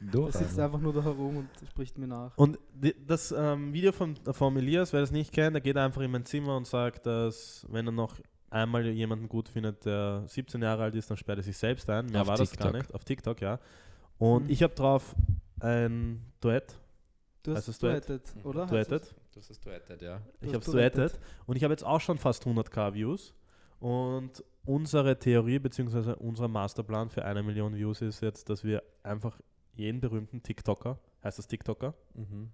Durch 0.00 0.32
Der 0.32 0.42
sitzt 0.44 0.58
einfach 0.58 0.80
nur 0.80 0.92
da 0.92 1.02
herum 1.02 1.36
und 1.38 1.48
spricht 1.68 1.98
mir 1.98 2.06
nach. 2.06 2.36
Und 2.36 2.58
die, 2.74 2.94
das 3.06 3.32
ähm, 3.32 3.72
Video 3.72 3.92
von, 3.92 4.16
von 4.32 4.56
Elias, 4.56 4.92
wer 4.92 5.00
das 5.00 5.10
nicht 5.10 5.32
kennt, 5.32 5.54
der 5.54 5.60
geht 5.60 5.76
einfach 5.76 6.02
in 6.02 6.10
mein 6.10 6.24
Zimmer 6.24 6.56
und 6.56 6.66
sagt, 6.66 7.06
dass 7.06 7.66
wenn 7.70 7.86
er 7.86 7.92
noch 7.92 8.16
einmal 8.50 8.86
jemanden 8.86 9.28
gut 9.28 9.46
findet, 9.48 9.84
der 9.84 10.22
17 10.26 10.62
Jahre 10.62 10.84
alt 10.84 10.94
ist, 10.94 11.10
dann 11.10 11.18
sperrt 11.18 11.38
er 11.38 11.42
sich 11.42 11.56
selbst 11.58 11.90
ein. 11.90 12.06
Mehr 12.06 12.22
Auf 12.22 12.28
war 12.28 12.36
das 12.38 12.50
gar 12.56 12.68
TikTok. 12.68 12.82
nicht. 12.82 12.94
Auf 12.94 13.04
TikTok, 13.04 13.40
ja. 13.42 13.58
Und 14.18 14.44
Mhm. 14.44 14.50
ich 14.50 14.62
habe 14.62 14.74
drauf 14.74 15.14
ein 15.60 16.24
Duett, 16.40 16.78
Du 17.42 17.54
hast 17.54 17.68
das 17.68 17.78
Duett? 17.78 18.08
duettet, 18.08 18.36
Mhm. 18.36 18.44
oder? 18.46 18.66
Duettet. 18.66 19.14
Das 19.34 19.48
ist 19.50 19.64
duettet, 19.64 20.02
ja. 20.02 20.20
Ich 20.40 20.48
hast 20.48 20.54
habe 20.54 20.64
es 20.64 20.70
duettet. 20.72 21.20
Und 21.46 21.56
ich 21.56 21.62
habe 21.64 21.72
jetzt 21.72 21.84
auch 21.84 22.00
schon 22.00 22.18
fast 22.18 22.44
100k 22.44 22.94
Views. 22.94 23.34
Und 23.78 24.42
unsere 24.64 25.18
Theorie 25.18 25.60
bzw. 25.60 26.14
unser 26.18 26.48
Masterplan 26.48 27.08
für 27.10 27.24
eine 27.24 27.42
Million 27.44 27.74
Views 27.76 28.00
ist 28.02 28.20
jetzt, 28.20 28.50
dass 28.50 28.64
wir 28.64 28.82
einfach 29.04 29.40
jeden 29.74 30.00
berühmten 30.00 30.42
TikToker, 30.42 30.98
heißt 31.22 31.38
das 31.38 31.46
TikToker, 31.46 31.94
Mhm. 32.14 32.50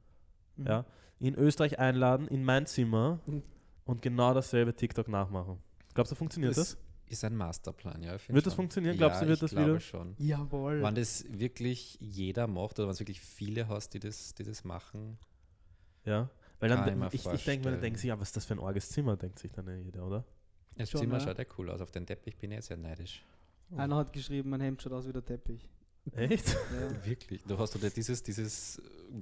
Mhm. 0.56 0.66
ja, 0.66 0.85
in 1.18 1.35
Österreich 1.35 1.78
einladen, 1.78 2.28
in 2.28 2.44
mein 2.44 2.66
Zimmer 2.66 3.21
Mhm. 3.26 3.42
und 3.87 4.02
genau 4.02 4.35
dasselbe 4.35 4.75
TikTok 4.75 5.09
nachmachen. 5.09 5.59
Glaubst 5.94 6.12
du, 6.12 6.16
funktioniert 6.16 6.56
das? 6.56 6.76
Ist 7.14 7.25
ein 7.25 7.37
Masterplan, 7.37 8.02
ja. 8.02 8.12
Wird 8.12 8.44
das 8.47 8.52
schon. 8.52 8.52
funktionieren? 8.52 8.97
Glaubst 8.97 9.21
du, 9.21 9.25
ja, 9.25 9.28
wird 9.30 9.37
ich 9.38 9.40
das 9.42 9.50
glaube 9.52 9.68
wieder- 9.71 9.80
schon. 9.80 10.14
Jawohl. 10.18 10.83
Wenn 10.83 10.94
das 10.94 11.25
wirklich 11.28 11.97
jeder 12.00 12.47
macht 12.47 12.78
oder 12.78 12.88
wenn 12.88 12.92
es 12.94 13.00
wirklich 13.00 13.21
viele 13.21 13.68
hast, 13.68 13.94
die 13.94 14.00
das, 14.00 14.35
die 14.35 14.42
das 14.44 14.64
machen, 14.64 15.16
Ja. 16.04 16.28
Weil 16.61 16.68
dann, 16.71 16.85
Kann 16.85 17.09
ich 17.12 17.14
ich, 17.26 17.26
ich 17.33 17.44
denke 17.44 17.71
dann 17.71 17.80
denken 17.80 17.99
sie, 17.99 18.09
ja, 18.09 18.18
was 18.18 18.28
ist 18.28 18.37
das 18.37 18.44
für 18.47 18.54
ein 18.54 18.59
orges 18.59 18.88
Zimmer, 18.90 19.16
denkt 19.16 19.38
sich 19.38 19.52
dann 19.52 19.66
ja 19.66 19.75
jeder, 19.75 20.06
oder? 20.06 20.25
das 20.76 20.90
Schon, 20.90 21.00
Zimmer 21.02 21.18
ja. 21.18 21.25
schaut 21.25 21.38
ja 21.38 21.44
cool 21.59 21.68
aus. 21.71 21.80
Auf 21.80 21.90
den 21.90 22.06
Teppich 22.06 22.37
bin 22.38 22.50
ich 22.52 22.56
jetzt 22.56 22.66
sehr 22.68 22.76
neidisch. 22.76 23.23
Einer 23.76 23.97
hat 23.97 24.12
geschrieben, 24.12 24.50
mein 24.50 24.61
Hemd 24.61 24.80
schaut 24.83 24.92
aus 24.92 25.06
wie 25.06 25.12
der 25.12 25.25
Teppich. 25.25 25.68
Echt? 26.12 26.49
Ja, 26.49 27.06
Wirklich. 27.06 27.42
Du 27.44 27.56
hast 27.59 27.75
oder 27.76 27.90
dieses, 27.90 28.23
dieses 28.23 28.80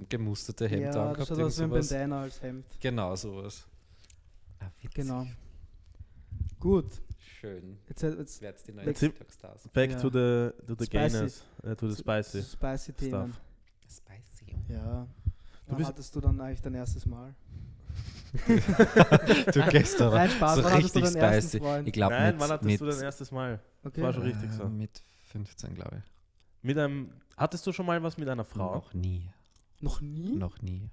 gemusterte 0.09 0.67
Hemd 0.67 0.83
ja 0.83 0.89
angehabt. 0.91 1.19
das 1.19 1.27
schaut 1.29 1.39
aus 1.41 1.59
wie 1.59 1.63
ein. 1.63 1.69
Bandana 1.69 2.21
als 2.21 2.41
Hemd. 2.41 2.65
Genau, 2.79 3.15
sowas. 3.15 3.65
Ah. 4.59 4.69
Genau. 4.93 5.25
Gut. 6.59 6.85
Schön. 7.23 7.77
Jetzt, 7.89 8.01
jetzt 8.01 8.41
Jetzt 8.41 8.67
die 8.67 8.73
neuen 8.73 8.87
Jetzt- 8.87 8.99
TikTok-Stars. 8.99 9.67
Back 9.69 9.91
Ja. 9.91 9.99
to 9.99 10.09
the, 10.09 10.65
to 10.67 10.75
the 10.77 10.85
Spicy. 10.85 10.89
gayness, 10.89 11.43
äh, 11.63 11.75
to 11.75 11.89
the 11.89 11.95
spicy. 11.95 12.41
Spicy 12.43 12.93
Themen. 12.93 13.33
Spicy. 13.89 14.55
Ja. 14.69 15.07
Du 15.65 15.71
Wann 15.71 15.77
bist- 15.77 15.89
hattest 15.89 16.15
du 16.15 16.21
dann 16.21 16.39
eigentlich 16.41 16.61
dein 16.61 16.75
erstes 16.75 17.05
Mal? 17.05 17.33
du 18.47 19.59
Nein, 19.59 19.85
Spaß, 19.85 20.55
so 20.55 20.63
wann 20.63 20.73
hattest 20.73 20.95
du 20.95 20.99
richtig 20.99 21.03
deinen 21.03 21.15
ersten 21.15 21.49
spicy. 21.49 21.59
Freund? 21.59 21.87
Ich 21.87 21.93
glaube, 21.93 22.13
Nein, 22.15 22.33
mit, 22.33 22.41
wann 22.41 22.49
hattest 22.51 22.65
mit, 22.65 22.81
du 22.81 22.85
dein 22.85 23.01
erstes 23.03 23.31
Mal? 23.31 23.59
Okay. 23.83 24.01
war 24.01 24.13
schon 24.13 24.23
richtig 24.23 24.49
äh, 24.49 24.53
so. 24.53 24.67
Mit 24.69 25.03
15, 25.31 25.75
glaube 25.75 25.97
ich. 26.03 26.11
Mit 26.63 26.77
einem, 26.77 27.11
hattest 27.37 27.67
du 27.67 27.71
schon 27.71 27.85
mal 27.85 28.01
was 28.01 28.17
mit 28.17 28.27
einer 28.27 28.43
Frau? 28.45 28.75
Noch 28.75 28.93
nie. 28.93 29.29
Noch 29.81 30.01
nie? 30.01 30.35
Noch 30.35 30.61
nie. 30.61 30.89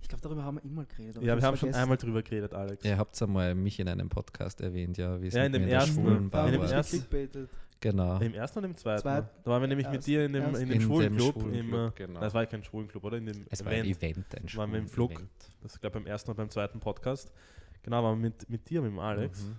Ich 0.00 0.08
glaube, 0.08 0.22
darüber 0.22 0.44
haben 0.44 0.56
wir 0.56 0.64
immer 0.64 0.84
geredet. 0.84 1.16
aber 1.16 1.26
Ja, 1.26 1.36
wir 1.36 1.42
haben 1.42 1.56
schon 1.56 1.74
einmal 1.74 1.96
drüber 1.96 2.22
geredet, 2.22 2.54
Alex. 2.54 2.84
Ihr 2.84 2.96
habt 2.96 3.20
einmal 3.20 3.54
mich 3.54 3.80
in 3.80 3.88
einem 3.88 4.08
Podcast 4.08 4.60
erwähnt, 4.60 4.96
ja, 4.98 5.20
wie 5.20 5.26
es 5.28 5.34
Ja, 5.34 5.42
mit 5.44 5.54
in 5.54 5.62
dem 5.62 5.68
ersten- 5.68 5.94
schwulen 5.94 6.30
Bar 6.30 6.46
in 6.46 6.52
dem 6.52 6.60
haben 6.62 6.68
wir 6.68 6.70
war. 6.70 6.76
ersten-. 6.76 7.48
Genau. 7.80 8.18
Im 8.20 8.32
ersten 8.34 8.58
oder 8.60 8.68
im 8.68 8.76
zweiten? 8.76 9.02
Zweit- 9.02 9.24
Da 9.44 9.50
waren 9.50 9.60
wir 9.62 9.68
nämlich 9.68 9.86
mit 9.86 9.96
erst- 9.96 10.06
dir 10.08 10.24
in 10.24 10.32
dem, 10.32 10.44
in 10.44 10.54
In 10.54 10.60
dem 10.60 10.68
dem 10.70 10.80
Schwulenclub. 10.80 11.32
Schwulenclub, 11.34 11.80
Im, 11.98 12.06
genau. 12.06 12.20
Das 12.20 12.32
war 12.34 12.42
ja 12.42 12.46
kein 12.46 12.62
Schwulenclub, 12.64 13.04
oder? 13.04 13.16
In 13.18 13.26
dem 13.26 13.44
Es 13.50 13.64
war 13.64 13.72
ein 13.72 13.84
Event. 13.84 14.02
Event, 14.02 14.34
ein 14.34 14.56
Waren 14.56 14.72
wir 14.72 14.78
im 14.78 14.88
schwulen 14.88 14.88
Flug. 14.88 15.10
Event. 15.12 15.30
Das 15.62 15.80
glaube 15.80 15.98
beim 16.00 16.06
ersten 16.06 16.30
oder 16.30 16.36
beim 16.38 16.48
zweiten 16.50 16.80
Podcast. 16.80 17.32
Genau, 17.82 18.02
waren 18.02 18.18
wir 18.18 18.30
mit, 18.30 18.48
mit 18.48 18.68
dir, 18.70 18.80
mit 18.82 18.92
dem 18.92 18.98
Alex. 18.98 19.42
Mhm. 19.44 19.56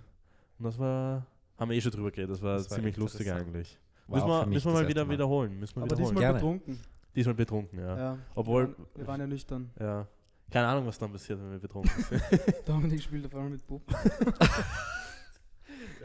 Und 0.58 0.64
das 0.64 0.78
war, 0.78 1.26
haben 1.58 1.70
wir 1.70 1.76
eh 1.76 1.80
schon 1.80 1.92
drüber 1.92 2.10
geredet, 2.10 2.30
das 2.30 2.42
war 2.42 2.56
Das 2.56 2.70
war 2.70 2.76
ziemlich 2.76 2.96
lustig 2.96 3.26
interessant. 3.26 3.48
eigentlich. 3.54 3.78
War 4.08 4.16
müssen 4.16 4.28
wir, 4.28 4.46
müssen 4.46 4.66
wir 4.72 4.72
mal 4.82 4.88
wieder 4.88 5.04
Mal. 5.04 5.12
wiederholen. 5.12 5.58
Müssen 5.60 5.76
wir 5.76 5.82
Aber 5.82 5.90
wiederholen. 5.92 6.06
diesmal 6.16 6.20
Gerne. 6.22 6.34
betrunken. 6.38 6.80
Diesmal 7.14 7.34
betrunken, 7.34 7.78
ja. 7.78 7.96
Ja. 7.98 8.18
Obwohl- 8.34 8.68
Wir 8.68 8.76
waren, 8.78 8.86
wir 8.96 9.06
waren 9.06 9.20
ja 9.20 9.26
nüchtern. 9.28 9.70
ja. 9.78 10.06
Keine 10.50 10.66
Ahnung, 10.68 10.86
was 10.86 10.98
dann 10.98 11.12
passiert, 11.12 11.38
wenn 11.40 11.50
wir 11.52 11.58
betrunken 11.58 12.04
sind. 12.04 12.22
Dominik 12.66 13.02
spielt 13.02 13.26
auf 13.26 13.34
einmal 13.34 13.50
mit 13.50 13.66
Bub. 13.66 13.82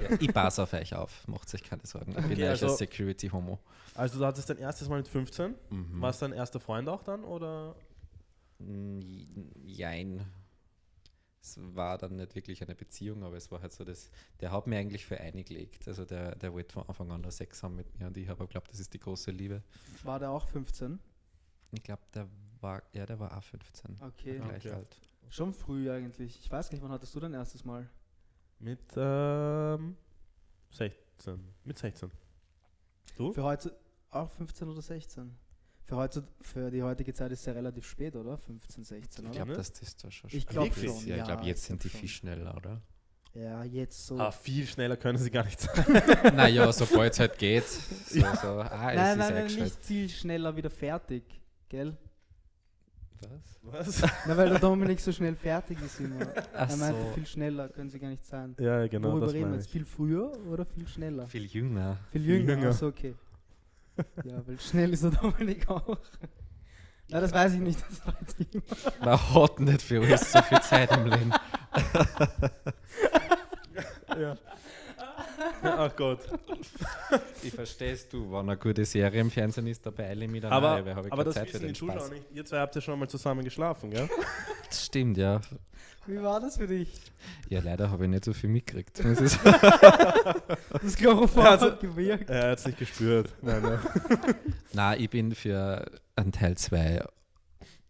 Ja, 0.02 0.18
ich 0.20 0.34
passe 0.34 0.64
auf 0.64 0.74
euch 0.74 0.94
auf, 0.96 1.28
macht 1.28 1.54
euch 1.54 1.64
keine 1.64 1.86
Sorgen. 1.86 2.12
Ich 2.12 2.16
bin 2.18 2.26
Okay, 2.26 2.44
euch 2.44 2.50
also- 2.50 2.72
ein 2.72 2.78
Security-Homo. 2.78 3.60
also 3.94 4.18
du 4.20 4.26
hattest 4.26 4.50
dein 4.50 4.58
erstes 4.58 4.90
Mal 4.90 4.98
mit 4.98 5.08
15. 5.08 5.54
Mhm. 5.70 6.02
War 6.02 6.10
es 6.10 6.18
dein 6.18 6.34
erster 6.34 6.60
Freund 6.60 6.90
auch 6.90 7.04
dann? 7.04 7.24
Oder? 7.24 7.76
Jein. 9.64 10.26
Es 11.42 11.60
war 11.76 11.98
dann 11.98 12.16
nicht 12.16 12.34
wirklich 12.36 12.62
eine 12.64 12.74
Beziehung, 12.76 13.24
aber 13.24 13.36
es 13.38 13.52
war 13.52 13.62
halt 13.62 13.72
so, 13.74 13.84
dass 13.84 14.10
der 14.40 14.52
hat 14.52 14.66
mir 14.66 14.78
eigentlich 14.80 15.06
für 15.06 15.20
eingelegt. 15.20 15.88
Also 15.88 16.06
der, 16.06 16.36
der 16.36 16.54
wollte 16.54 16.74
von 16.74 16.88
Anfang 16.88 17.12
an 17.12 17.22
nur 17.22 17.32
Sex 17.32 17.62
haben 17.64 17.76
mit 17.76 18.00
mir 18.00 18.08
und 18.08 18.18
ich 18.18 18.28
habe 18.30 18.46
geglaubt, 18.46 18.72
das 18.72 18.80
ist 18.80 18.94
die 18.94 19.00
große 19.00 19.32
Liebe. 19.32 19.62
War 20.04 20.20
der 20.20 20.32
auch 20.32 20.48
15? 20.48 21.00
Ich 21.72 21.84
glaube, 21.84 22.02
der 22.14 22.28
war, 22.64 22.82
ja, 22.94 23.06
der 23.06 23.20
war 23.20 23.38
auch 23.38 23.44
15. 23.44 23.98
Okay. 24.02 24.38
Gleich 24.40 24.66
Okay. 24.66 24.72
alt. 24.76 24.98
Schon 25.30 25.54
früh 25.54 25.92
eigentlich. 25.92 26.40
Ich 26.44 26.52
weiß 26.52 26.70
gar 26.70 26.76
nicht, 26.76 26.84
wann 26.84 26.92
hattest 26.92 27.14
du 27.16 27.20
dein 27.20 27.34
erstes 27.34 27.64
Mal? 27.66 27.90
Mit 28.60 28.80
ähm, 28.96 29.96
16. 30.72 31.40
Mit 31.64 31.78
16. 31.78 32.10
Du? 33.18 33.34
Für 33.34 33.44
heute 33.44 33.76
auch 34.10 34.30
15 34.32 34.68
oder 34.70 34.82
16? 34.82 35.36
Für, 35.86 35.98
heute, 35.98 36.24
für 36.42 36.72
die 36.72 36.82
heutige 36.82 37.14
Zeit 37.14 37.32
ist 37.32 37.42
es 37.42 37.46
ja 37.46 37.54
relativ 37.54 37.86
spät, 37.86 38.16
oder? 38.16 38.38
15, 38.38 38.84
16, 38.84 39.26
Ich 39.26 39.30
oder? 39.30 39.36
glaube, 39.38 39.52
ne? 39.52 39.58
dass 39.58 39.74
das 39.74 39.98
da 39.98 40.10
schon 40.10 40.30
Ich 40.32 40.44
spät 40.44 40.50
glaub 40.54 40.68
ist. 40.68 40.76
schon, 40.78 40.96
Ja, 40.96 41.00
ich 41.02 41.08
ja, 41.18 41.24
glaube, 41.26 41.42
ich 41.42 41.48
jetzt 41.50 41.64
sind 41.66 41.84
die 41.84 41.90
viel 41.90 42.08
schneller, 42.10 42.56
oder? 42.56 42.82
Ja, 43.34 43.64
jetzt 43.64 44.06
so. 44.06 44.20
Ah, 44.20 44.32
viel 44.32 44.66
schneller 44.68 44.96
können 44.96 45.18
sie 45.18 45.32
gar 45.32 45.44
nicht 45.44 45.60
sein. 45.60 45.84
naja, 46.36 46.72
sobald 46.72 47.14
es 47.14 47.20
halt 47.20 47.38
geht. 47.38 47.64
So, 48.06 48.20
so, 48.20 48.26
ah, 48.60 48.92
es 48.92 48.96
nein, 48.96 49.12
ist 49.12 49.18
nein, 49.18 49.34
nein, 49.48 49.64
nicht 49.64 49.76
viel 49.86 50.08
schneller 50.10 50.56
wieder 50.56 50.70
fertig, 50.70 51.24
gell? 51.68 51.98
Was? 53.64 54.02
Was? 54.02 54.12
Na, 54.28 54.38
weil 54.38 54.50
der 54.50 54.60
Dominik 54.60 55.00
so 55.00 55.12
schnell 55.12 55.36
fertig 55.36 55.78
ist 55.82 56.00
immer. 56.00 56.28
Ach 56.54 56.70
er 56.70 56.78
meinte, 56.78 57.02
so. 57.02 57.12
viel 57.14 57.26
schneller 57.26 57.70
können 57.70 57.90
sie 57.90 58.00
gar 58.00 58.10
nicht 58.10 58.26
sein. 58.26 58.56
Ja, 58.60 58.88
genau, 58.88 59.12
Worüber 59.12 59.26
das 59.28 59.36
reden 59.36 59.52
wir 59.52 59.58
jetzt? 59.58 59.70
Viel 59.70 59.86
früher 59.86 60.32
oder 60.48 60.66
viel 60.66 60.88
schneller? 60.88 61.26
Viel 61.28 61.46
jünger. 61.46 61.98
Viel 62.12 62.26
jünger, 62.26 62.54
jünger. 62.54 62.68
also 62.68 62.88
okay. 62.88 63.16
Ja, 64.24 64.46
weil 64.46 64.60
schnell 64.60 64.92
ist 64.94 65.04
der 65.04 65.12
Dominik 65.12 65.70
auch. 65.70 65.98
Na, 67.10 67.20
das 67.20 67.32
weiß 67.32 67.54
ich 67.54 67.60
nicht, 67.60 67.80
das 67.82 68.08
weiß 68.08 68.36
ich 68.40 68.56
immer. 68.56 68.64
Man 69.02 69.34
hat 69.34 69.60
nicht 69.60 69.82
für 69.82 70.02
alles 70.02 70.32
so 70.32 70.42
viel 70.42 70.62
Zeit 70.62 70.92
im 70.92 71.06
Leben. 71.06 71.32
Ja. 74.20 74.38
Ach 75.64 75.96
Gott. 75.96 76.20
Ich 77.42 77.54
verstehst 77.54 78.12
du, 78.14 78.32
wenn 78.32 78.50
eine 78.50 78.58
gute 78.58 78.86
Serie 78.86 79.22
im 79.22 79.30
Fernsehen 79.32 79.68
ist, 79.68 79.86
dabei 79.86 80.08
eile 80.10 80.28
mich 80.28 80.42
dann 80.42 80.52
Aber, 80.52 80.84
weil 80.86 80.96
habe 80.96 81.08
ich 81.08 81.14
aber 81.14 81.24
keine 81.24 81.26
das 81.26 81.34
Zeit 81.36 81.48
für 81.50 81.54
wissen 81.56 81.62
die 81.62 81.68
den 81.68 81.76
Spaß. 81.76 81.96
Zuschauer 81.96 82.10
nicht. 82.14 82.26
Ihr 82.34 82.46
zwei 82.46 82.58
habt 82.60 82.76
ja 82.76 82.82
schon 82.82 83.00
mal 83.00 83.08
zusammen 83.10 83.44
geschlafen, 83.44 83.90
gell? 83.92 84.10
Das 84.70 84.86
stimmt, 84.88 85.18
ja. 85.18 85.40
Wie 86.08 86.22
war 86.22 86.40
das 86.42 86.58
für 86.58 86.68
dich? 86.68 87.00
Ja, 87.48 87.60
leider 87.64 87.92
habe 87.92 88.06
ich 88.06 88.10
nicht 88.10 88.26
so 88.26 88.34
viel 88.34 88.50
mitgekriegt. 88.50 89.00
ich 89.00 89.30
sagen. 89.30 90.42
Das 90.82 90.96
Chloroform 90.98 91.46
Also- 91.48 91.66
hat 91.72 91.80
gewirkt. 91.80 92.30
Er 92.30 92.52
hat 92.52 92.60
es 92.60 92.66
nicht 92.66 92.80
gespürt. 92.80 93.30
Nein, 93.42 93.62
nein. 93.62 93.80
Nein, 94.74 95.02
ich 95.02 95.10
bin 95.10 95.34
für 95.36 95.86
einen 96.16 96.32
Teil 96.32 96.58
2, 96.58 97.06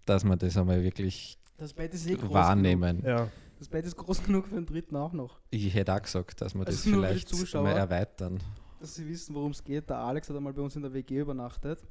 dass 0.06 0.24
wir 0.26 0.36
das 0.36 0.58
einmal 0.58 0.84
wirklich 0.84 1.38
Das 1.58 1.74
Bett 1.74 1.94
ist 1.94 2.06
eh 2.08 2.16
groß 2.16 2.34
wahrnehmen. 2.34 3.02
genug. 3.02 3.08
Ja. 3.20 3.30
Das 3.64 3.70
Bett 3.70 3.86
ist 3.86 3.96
groß 3.96 4.24
genug 4.26 4.48
für 4.50 4.56
den 4.56 4.66
dritten 4.66 4.94
auch 4.98 5.14
noch. 5.14 5.40
Ich 5.50 5.74
hätte 5.74 5.94
auch 5.96 6.02
gesagt, 6.02 6.42
dass 6.42 6.54
wir 6.54 6.66
das 6.66 6.76
Also 6.76 6.90
die 6.90 6.96
vielleicht 6.98 7.54
mal 7.54 7.72
erweitern. 7.72 8.44
Dass 8.82 8.96
sie 8.96 9.08
wissen, 9.08 9.34
worum 9.34 9.52
es 9.52 9.64
geht. 9.64 9.90
Der 9.90 10.00
Alex 10.00 10.28
hat 10.30 10.36
einmal 10.36 10.52
bei 10.52 10.62
uns 10.62 10.76
in 10.76 10.82
der 10.82 10.92
WG 10.94 11.20
übernachtet. 11.20 11.82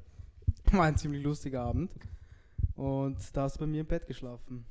War 0.71 0.83
ein 0.83 0.95
ziemlich 0.97 1.23
lustiger 1.23 1.63
Abend. 1.63 1.91
Und 2.75 3.17
da 3.35 3.41
hast 3.41 3.55
du 3.55 3.61
bei 3.61 3.65
mir 3.65 3.81
im 3.81 3.87
Bett 3.87 4.05
geschlafen. 4.05 4.67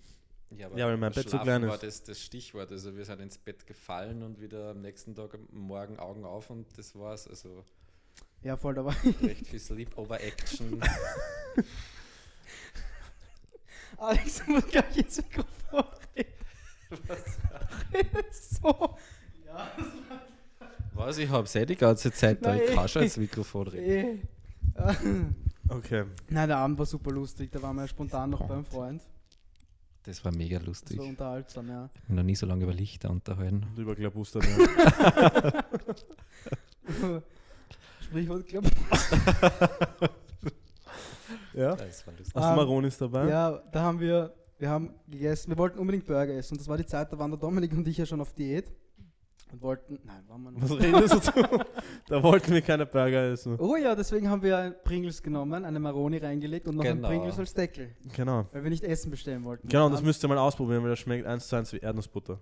Ja, 0.57 0.69
Ja, 0.77 0.87
weil 0.87 0.97
mein 0.97 1.11
Bett 1.11 1.25
so 1.25 1.31
Schlafen 1.31 1.45
klein 1.45 1.67
war 1.67 1.75
ist. 1.75 1.83
das, 1.83 2.05
das 2.05 2.21
Stichwort. 2.21 2.71
Also 2.71 2.97
wir 2.97 3.05
sind 3.05 3.21
ins 3.21 3.37
Bett 3.37 3.67
gefallen 3.67 4.23
und 4.23 4.41
wieder 4.41 4.71
am 4.71 4.81
nächsten 4.81 5.17
Tag 5.17 5.35
am 5.35 5.49
morgen 5.51 5.99
Augen 5.99 6.25
auf 6.25 6.51
und 6.51 6.67
das 6.79 6.95
war's. 6.95 7.27
Also 7.27 7.65
Ja, 8.45 8.57
voll, 8.57 8.75
da 8.77 8.85
war 8.85 8.95
recht 9.23 9.49
viel 9.49 9.59
Sleepover-Action. 9.59 10.81
Alex, 13.99 14.45
du 14.47 14.53
musst 14.53 14.69
gleich 14.69 14.97
ins 14.97 15.17
Mikrofon 15.17 15.85
so. 18.33 18.97
Ja, 19.47 19.71
Was, 20.95 21.19
ich 21.19 21.29
habe 21.29 21.49
eh 21.55 21.67
die 21.67 21.77
ganze 21.77 22.13
Zeit 22.13 22.45
da, 22.45 22.55
ich 22.55 22.75
kann 22.75 22.89
schon 22.89 23.03
ins 23.03 23.17
Mikrofon 23.17 23.69
reden. 23.69 24.21
eh. 24.77 25.25
Okay. 25.69 26.05
Nein, 26.29 26.49
der 26.49 26.59
Abend 26.59 26.79
war 26.79 26.87
super 26.87 27.11
lustig. 27.13 27.51
Da 27.51 27.61
waren 27.63 27.77
wir 27.77 27.83
ja 27.83 27.89
spontan 27.89 28.31
noch 28.31 28.47
beim 28.47 28.65
Freund. 28.65 29.01
Das 30.05 30.25
war 30.25 30.33
mega 30.33 30.59
Das 30.59 30.67
lustig. 30.67 30.99
war 30.99 31.07
unterhaltsam, 31.07 31.69
ja. 31.69 31.89
Ich 32.09 32.15
noch 32.15 32.23
nie 32.25 32.35
so 32.35 32.45
lange 32.47 32.65
über 32.65 32.75
Lichter 32.75 33.09
unterhalten. 33.11 33.65
Und 33.71 33.79
über 33.79 33.95
Glabuster. 33.95 34.41
Ja. 34.43 35.63
Sprichwort, 38.03 38.47
glaub 38.47 38.65
Ja? 41.55 41.77
Das 41.77 42.07
war 42.07 42.15
lustig. 42.15 42.35
Ähm, 42.37 42.57
Maronis 42.57 42.99
dabei? 42.99 43.29
Ja, 43.29 43.63
da 43.73 43.83
haben 43.83 44.01
wir, 44.01 44.35
wir 44.62 44.71
haben 44.71 44.95
gegessen, 45.09 45.50
wir 45.50 45.59
wollten 45.59 45.78
unbedingt 45.81 46.07
Burger 46.07 46.35
essen. 46.35 46.54
Und 46.54 46.61
das 46.61 46.69
war 46.69 46.76
die 46.78 46.87
Zeit, 46.87 47.12
da 47.12 47.19
waren 47.19 47.33
der 47.33 47.38
Dominik 47.40 47.73
und 47.73 47.87
ich 47.88 47.97
ja 47.99 48.07
schon 48.07 48.21
auf 48.21 48.33
Diät. 48.33 48.71
Und 49.50 49.61
wollten, 49.61 49.99
nein, 50.04 50.23
waren 50.28 50.42
wir 50.45 50.50
noch. 50.52 50.62
Was 50.62 50.71
redest 50.78 51.26
du? 51.37 51.59
da 52.09 52.23
wollten 52.23 52.52
wir 52.54 52.62
keine 52.62 52.87
Burger 52.87 53.33
essen. 53.33 53.57
Oh 53.59 53.75
ja, 53.76 53.95
deswegen 53.95 54.31
haben 54.31 54.40
wir 54.42 54.57
ein 54.57 54.75
Pringles 54.85 55.21
genommen, 55.23 55.64
eine 55.64 55.81
Maroni 55.81 56.16
reingelegt 56.19 56.69
und 56.69 56.76
noch 56.76 56.85
Genau. 56.85 57.09
ein 57.09 57.12
Pringles 57.19 57.38
als 57.40 57.52
Deckel. 57.52 57.95
Genau. 58.16 58.47
Weil 58.52 58.62
wir 58.62 58.71
nicht 58.71 58.85
Essen 58.85 59.11
bestellen 59.11 59.42
wollten. 59.45 59.66
Genau, 59.69 59.87
und 59.87 59.92
das 59.92 60.00
müsst 60.02 60.25
ihr 60.25 60.28
mal 60.28 60.38
ausprobieren, 60.38 60.83
weil 60.85 60.90
das 60.90 61.00
schmeckt 61.00 61.26
eins 61.26 61.49
zu 61.49 61.57
eins 61.57 61.73
wie 61.73 61.78
Erdnussbutter. 61.78 62.38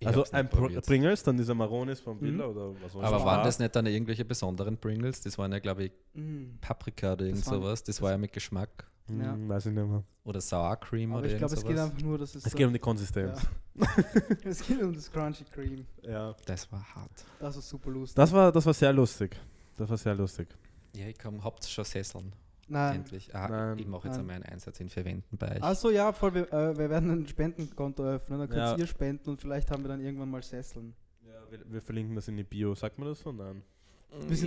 Ich 0.00 0.06
also 0.08 0.24
ein 0.32 0.48
Pr 0.48 0.56
probiert. 0.62 0.86
Pringles, 0.86 1.22
dann 1.22 1.36
dieser 1.36 1.54
Maronis 1.54 2.00
von 2.00 2.18
Billa 2.18 2.46
Mhm. 2.46 2.50
oder 2.56 2.74
was 2.82 2.96
auch 2.96 3.02
Aber 3.02 3.22
waren 3.24 3.44
das 3.44 3.58
nicht 3.58 3.76
dann 3.76 3.84
irgendwelche 3.84 4.24
besonderen 4.24 4.78
Pringles? 4.78 5.20
Das 5.20 5.36
waren 5.36 5.52
ja, 5.52 5.58
glaube 5.58 5.84
ich, 5.84 5.92
Mm. 6.14 6.56
Paprika 6.62 7.12
oder 7.12 7.26
irgend 7.26 7.44
sowas. 7.44 7.84
Das, 7.84 7.96
das- 7.96 8.02
war 8.02 8.10
ja 8.12 8.16
mit 8.18 8.32
Geschmack. 8.32 8.89
Hm, 9.10 9.20
Ja. 9.22 9.48
Weiß 9.48 9.66
ich 9.66 9.72
nicht 9.72 9.86
mehr. 9.86 10.02
Oder 10.24 10.40
Sour 10.40 10.76
Cream 10.76 11.12
Aber 11.12 11.20
oder 11.20 11.30
ich 11.30 11.38
glaube, 11.38 11.54
es 11.54 11.64
geht 11.64 11.78
einfach 11.78 12.00
nur, 12.00 12.18
dass 12.18 12.34
es. 12.34 12.44
Es 12.46 12.52
so- 12.52 12.58
geht 12.58 12.66
um 12.66 12.72
die 12.72 12.78
Konsistenz. 12.78 13.42
ja. 13.74 13.86
es 14.44 14.66
geht 14.66 14.82
um 14.82 14.92
das 14.94 15.10
Crunchy 15.10 15.44
Cream. 15.44 15.86
Ja. 16.02 16.34
Das 16.46 16.70
war 16.70 16.82
hart. 16.94 17.24
Das 17.38 17.56
ist 17.56 17.68
super 17.68 17.90
lustig. 17.90 18.16
Das, 18.16 18.30
war, 18.32 18.52
das 18.52 18.64
war 18.66 18.74
sehr 18.74 18.92
lustig. 18.92 19.36
Das 19.76 19.88
war 19.88 19.96
sehr 19.96 20.14
lustig. 20.14 20.48
Ja, 20.94 21.06
ich 21.06 21.18
komm, 21.18 21.42
habt 21.42 21.64
schon 21.64 21.84
Sesseln. 21.84 22.32
Nein. 22.68 22.96
Endlich. 22.96 23.34
Ah, 23.34 23.48
Nein. 23.48 23.78
ich 23.78 23.86
mache 23.86 24.06
jetzt 24.06 24.12
Nein. 24.16 24.20
einmal 24.20 24.36
einen 24.36 24.44
Einsatz 24.44 24.78
in 24.80 24.88
Verwenden 24.88 25.36
bei 25.36 25.56
euch. 25.56 25.62
Achso, 25.62 25.90
ja, 25.90 26.12
voll. 26.12 26.34
Wir, 26.34 26.52
äh, 26.52 26.78
wir 26.78 26.88
werden 26.90 27.10
ein 27.10 27.26
Spendenkonto 27.26 28.04
öffnen. 28.04 28.38
Dann 28.38 28.48
könnt 28.48 28.60
Ja. 28.60 28.76
ihr 28.76 28.86
spenden 28.86 29.30
und 29.30 29.40
vielleicht 29.40 29.70
haben 29.70 29.82
wir 29.82 29.88
dann 29.88 30.00
irgendwann 30.00 30.30
mal 30.30 30.42
Sesseln. 30.42 30.94
Ja, 31.26 31.32
wir, 31.50 31.60
wir 31.72 31.80
verlinken 31.82 32.14
das 32.14 32.28
in 32.28 32.36
die 32.36 32.44
Bio. 32.44 32.74
Sagt 32.74 32.98
man 32.98 33.08
das 33.08 33.20
so? 33.20 33.32
Nein. 33.32 33.62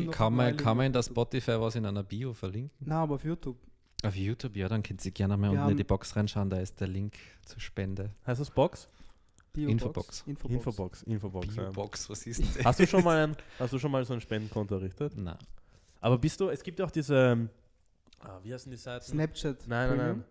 noch 0.06 0.12
kann, 0.14 0.36
man, 0.36 0.56
kann 0.56 0.78
man 0.78 0.86
in 0.86 0.94
der. 0.94 1.04
Spotify 1.04 1.60
was 1.60 1.76
in 1.76 1.86
einer 1.86 2.04
Bio 2.04 2.34
verlinken? 2.34 2.72
Na, 2.80 3.02
aber 3.04 3.16
auf 3.16 3.24
YouTube. 3.26 3.58
Auf 4.04 4.16
YouTube, 4.16 4.56
ja, 4.58 4.68
dann 4.68 4.84
könnt 4.84 5.04
ihr 5.06 5.12
gerne 5.12 5.38
mal 5.38 5.44
Wir 5.44 5.50
unten 5.52 5.62
in 5.62 5.64
haben- 5.70 5.78
die 5.78 5.84
Box 5.84 6.16
reinschauen, 6.16 6.50
da 6.50 6.60
ist 6.60 6.80
der 6.82 6.88
Link 6.88 7.14
zur 7.46 7.60
Spende. 7.62 8.12
Heißt 8.28 8.42
das 8.42 8.52
Box? 8.52 8.88
Biobox. 9.54 9.72
Infobox. 9.72 10.24
Infobox. 10.28 10.54
Infobox. 10.56 11.04
Infobox. 11.04 11.56
Ja. 11.56 11.64
Biobox, 11.64 12.10
was 12.10 12.26
ist 12.28 12.42
das? 12.58 12.66
Hast 12.66 12.80
du 12.80 12.88
schon 12.88 13.04
mal 13.04 13.28
ein, 13.28 13.38
hast 13.60 13.72
du 13.72 13.80
schon 13.80 13.92
mal 13.92 14.04
so 14.04 14.14
ein 14.14 14.20
Spendenkonto 14.22 14.76
errichtet? 14.76 15.16
Nein. 15.16 15.38
Aber 16.02 16.18
bist 16.18 16.40
du, 16.40 16.50
es 16.50 16.62
gibt 16.64 16.80
ja 16.80 16.86
auch 16.86 16.92
diese, 16.92 17.16
ähm, 17.16 17.50
ah, 18.20 18.40
wie 18.44 18.54
heißen 18.54 18.70
die 18.72 18.78
Seiten? 18.78 19.06
Snapchat. 19.06 19.68
Nein, 19.68 19.90
nein, 19.90 19.98
Premium. 19.98 20.18
nein. 20.18 20.26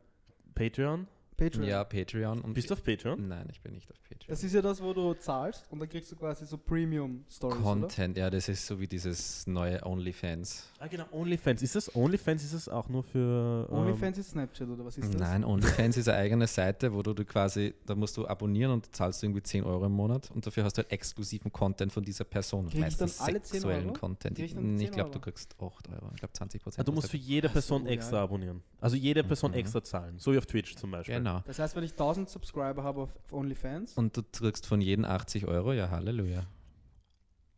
Patreon? 0.55 1.07
Patreon. 1.37 1.65
Ja, 1.65 1.83
Patreon. 1.85 2.41
Und 2.41 2.55
Bist 2.55 2.71
du 2.71 2.75
auf 2.75 2.83
Patreon? 2.85 3.29
Nein, 3.29 3.47
ich 3.51 3.61
bin 3.61 3.73
nicht 3.75 3.91
auf 3.91 3.97
Patreon. 4.03 4.27
Das 4.29 4.45
ist 4.45 4.55
ja 4.55 4.63
das, 4.63 4.83
wo 4.83 4.93
du 4.93 5.15
zahlst 5.15 5.65
und 5.71 5.79
dann 5.81 5.89
kriegst 5.89 6.11
du 6.13 6.17
quasi 6.17 6.45
so 6.47 6.57
Premium-Stories, 6.59 7.57
oder? 7.57 7.63
Content, 7.65 8.17
ja, 8.17 8.31
das 8.31 8.49
ist 8.49 8.67
so 8.67 8.79
wie 8.79 8.87
dieses 8.87 9.47
neue 9.47 9.85
OnlyFans. 9.85 10.71
Ah, 10.79 10.87
genau, 10.87 11.05
OnlyFans. 11.13 11.63
Ist 11.63 11.75
das 11.75 11.95
OnlyFans? 11.95 12.45
Ist 12.45 12.55
das 12.55 12.69
auch 12.69 12.89
nur 12.89 13.03
für. 13.03 13.69
ähm, 13.71 13.77
OnlyFans 13.79 14.19
ist 14.19 14.31
Snapchat, 14.31 14.69
oder 14.69 14.85
was 14.85 14.99
ist 14.99 15.13
das? 15.15 15.21
Nein, 15.21 15.45
OnlyFans 15.45 15.97
ist 15.97 16.09
eine 16.09 16.19
eigene 16.19 16.47
Seite, 16.47 16.93
wo 16.93 17.03
du, 17.03 17.15
du 17.15 17.25
quasi, 17.25 17.75
da 17.87 17.95
musst 17.95 18.17
du 18.17 18.27
abonnieren 18.27 18.73
und 18.73 18.95
zahlst 18.95 19.23
irgendwie 19.23 19.43
10 19.43 19.65
Euro 19.65 19.87
im 19.87 19.93
Monat 19.93 20.31
und 20.33 20.47
dafür 20.47 20.65
hast 20.65 20.77
du 20.79 20.83
halt 20.83 20.93
exklusiven 20.93 21.53
Content 21.53 21.93
von 21.93 22.05
dieser 22.05 22.25
Person. 22.25 22.67
Krieg 22.69 22.75
ich 22.87 22.97
dann 22.97 23.07
Meistens 23.09 23.21
alle 23.21 23.43
10 23.43 23.61
sexuellen 23.61 23.87
Euro? 23.89 23.99
Content. 23.99 24.37
Krieg 24.37 24.45
ich 24.47 24.51
Ich, 24.53 24.57
dann 24.57 24.79
10 24.79 24.91
glaube, 24.93 25.11
du 25.11 25.21
kriegst 25.21 25.55
8 25.61 25.89
Euro. 25.89 26.11
Ich 26.15 26.21
glaube 26.21 26.33
20 26.33 26.61
Ah, 26.61 26.65
Prozent. 26.65 26.89
du 26.89 26.93
musst 26.93 27.11
für 27.11 27.17
jede 27.17 27.49
Ach 27.49 27.51
so, 27.51 27.55
Person 27.55 27.87
ja. 27.87 27.93
extra 27.93 28.23
abonnieren. 28.23 28.63
Also 28.81 28.97
jede 28.97 29.23
Person 29.25 29.53
Mhm. 29.53 29.57
extra 29.59 29.83
zahlen. 29.83 30.19
So 30.19 30.33
wie 30.33 30.39
auf 30.39 30.47
Twitch 30.47 30.77
zum 30.77 30.91
Beispiel. 30.91 31.15
Genau. 31.17 31.22
Das 31.23 31.59
heißt, 31.59 31.77
wenn 31.77 31.85
ich 31.85 31.93
1000 31.93 32.29
Subscriber 32.29 32.83
habe 32.83 33.03
auf, 33.03 33.11
OnlyFans, 33.31 33.97
Und 33.97 34.17
du 34.17 34.23
kriegst 34.23 34.67
von 34.67 34.81
jedem 34.81 35.05
80 35.05 35.47
Euro, 35.47 35.73
ja, 35.73 35.91
Halleluja. 35.91 36.47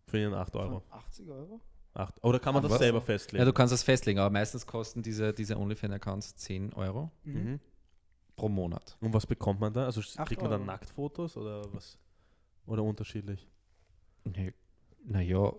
Für 0.06 0.18
ihren 0.18 0.34
8 0.34 0.54
Euro. 0.56 0.80
von 0.80 0.98
80 0.98 1.28
Euro? 1.30 1.60
Acht. 1.94 2.14
Oder 2.24 2.40
kann 2.40 2.54
man 2.54 2.60
Ach, 2.60 2.64
das 2.64 2.72
was? 2.72 2.78
selber 2.80 3.00
festlegen? 3.00 3.38
Ja, 3.40 3.44
du 3.44 3.52
kannst 3.52 3.72
das 3.72 3.82
festlegen, 3.84 4.18
aber 4.18 4.30
meistens 4.30 4.66
kosten 4.66 5.02
diese, 5.02 5.32
diese 5.32 5.56
OnlyFans-Accounts 5.56 6.34
10 6.36 6.72
Euro 6.74 7.10
Mhm. 7.22 7.60
pro 8.36 8.48
Monat. 8.48 8.96
Und 9.00 9.14
was 9.14 9.26
bekommt 9.26 9.60
man 9.60 9.72
da? 9.72 9.84
Also 9.86 10.00
kriegt 10.24 10.42
man 10.42 10.50
dann. 10.50 10.66
Nacktfotos 10.66 11.36
oder 11.36 11.62
was? 11.72 11.96
Oder 12.66 12.82
unterschiedlich? 12.82 13.46
Naja, 15.04 15.52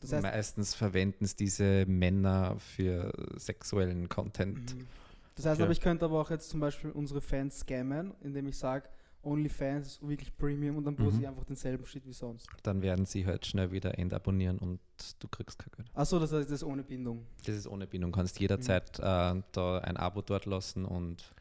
Das 0.00 0.12
heißt- 0.12 0.22
meistens 0.22 0.74
verwenden 0.74 1.24
es 1.24 1.36
diese 1.36 1.86
Männer 1.86 2.56
für 2.58 3.12
sexuellen 3.36 4.08
Content. 4.08 4.74
Mhm. 4.76 4.86
Das 5.34 5.46
heißt 5.46 5.54
Okay. 5.56 5.62
aber, 5.64 5.72
ich 5.72 5.80
könnte 5.80 6.04
aber 6.04 6.20
auch 6.20 6.30
jetzt 6.30 6.50
zum 6.50 6.60
Beispiel 6.60 6.90
unsere 6.90 7.20
Fans 7.20 7.60
scammen, 7.60 8.14
indem 8.22 8.48
ich 8.48 8.58
sage, 8.58 8.88
OnlyFans 9.24 9.86
ist 9.86 10.06
wirklich 10.08 10.36
Premium 10.36 10.76
und 10.78 10.84
dann 10.84 10.96
poste 10.96 11.14
Mhm. 11.14 11.20
ich 11.22 11.28
einfach 11.28 11.44
denselben 11.44 11.86
Shit 11.86 12.04
wie 12.06 12.12
sonst. 12.12 12.48
Dann 12.64 12.82
werden 12.82 13.06
sie 13.06 13.24
halt 13.24 13.46
schnell 13.46 13.70
wieder 13.70 13.96
entabonnieren 13.98 14.58
und 14.58 14.80
du 15.20 15.28
kriegst 15.28 15.58
kein 15.60 15.70
Geld. 15.76 15.88
Achso, 15.94 16.18
das 16.18 16.32
heißt, 16.32 16.46
das 16.50 16.56
ist 16.56 16.64
ohne 16.64 16.82
Bindung. 16.82 17.24
Das 17.46 17.54
ist 17.54 17.68
ohne 17.68 17.86
Bindung. 17.86 18.10
Du 18.10 18.16
kannst 18.16 18.40
jederzeit 18.40 18.98
Mhm. 18.98 19.04
äh, 19.04 19.42
da 19.52 19.78
ein 19.78 19.96
Abo 19.96 20.22
dort 20.22 20.46
lassen 20.46 20.84
und 20.84 21.32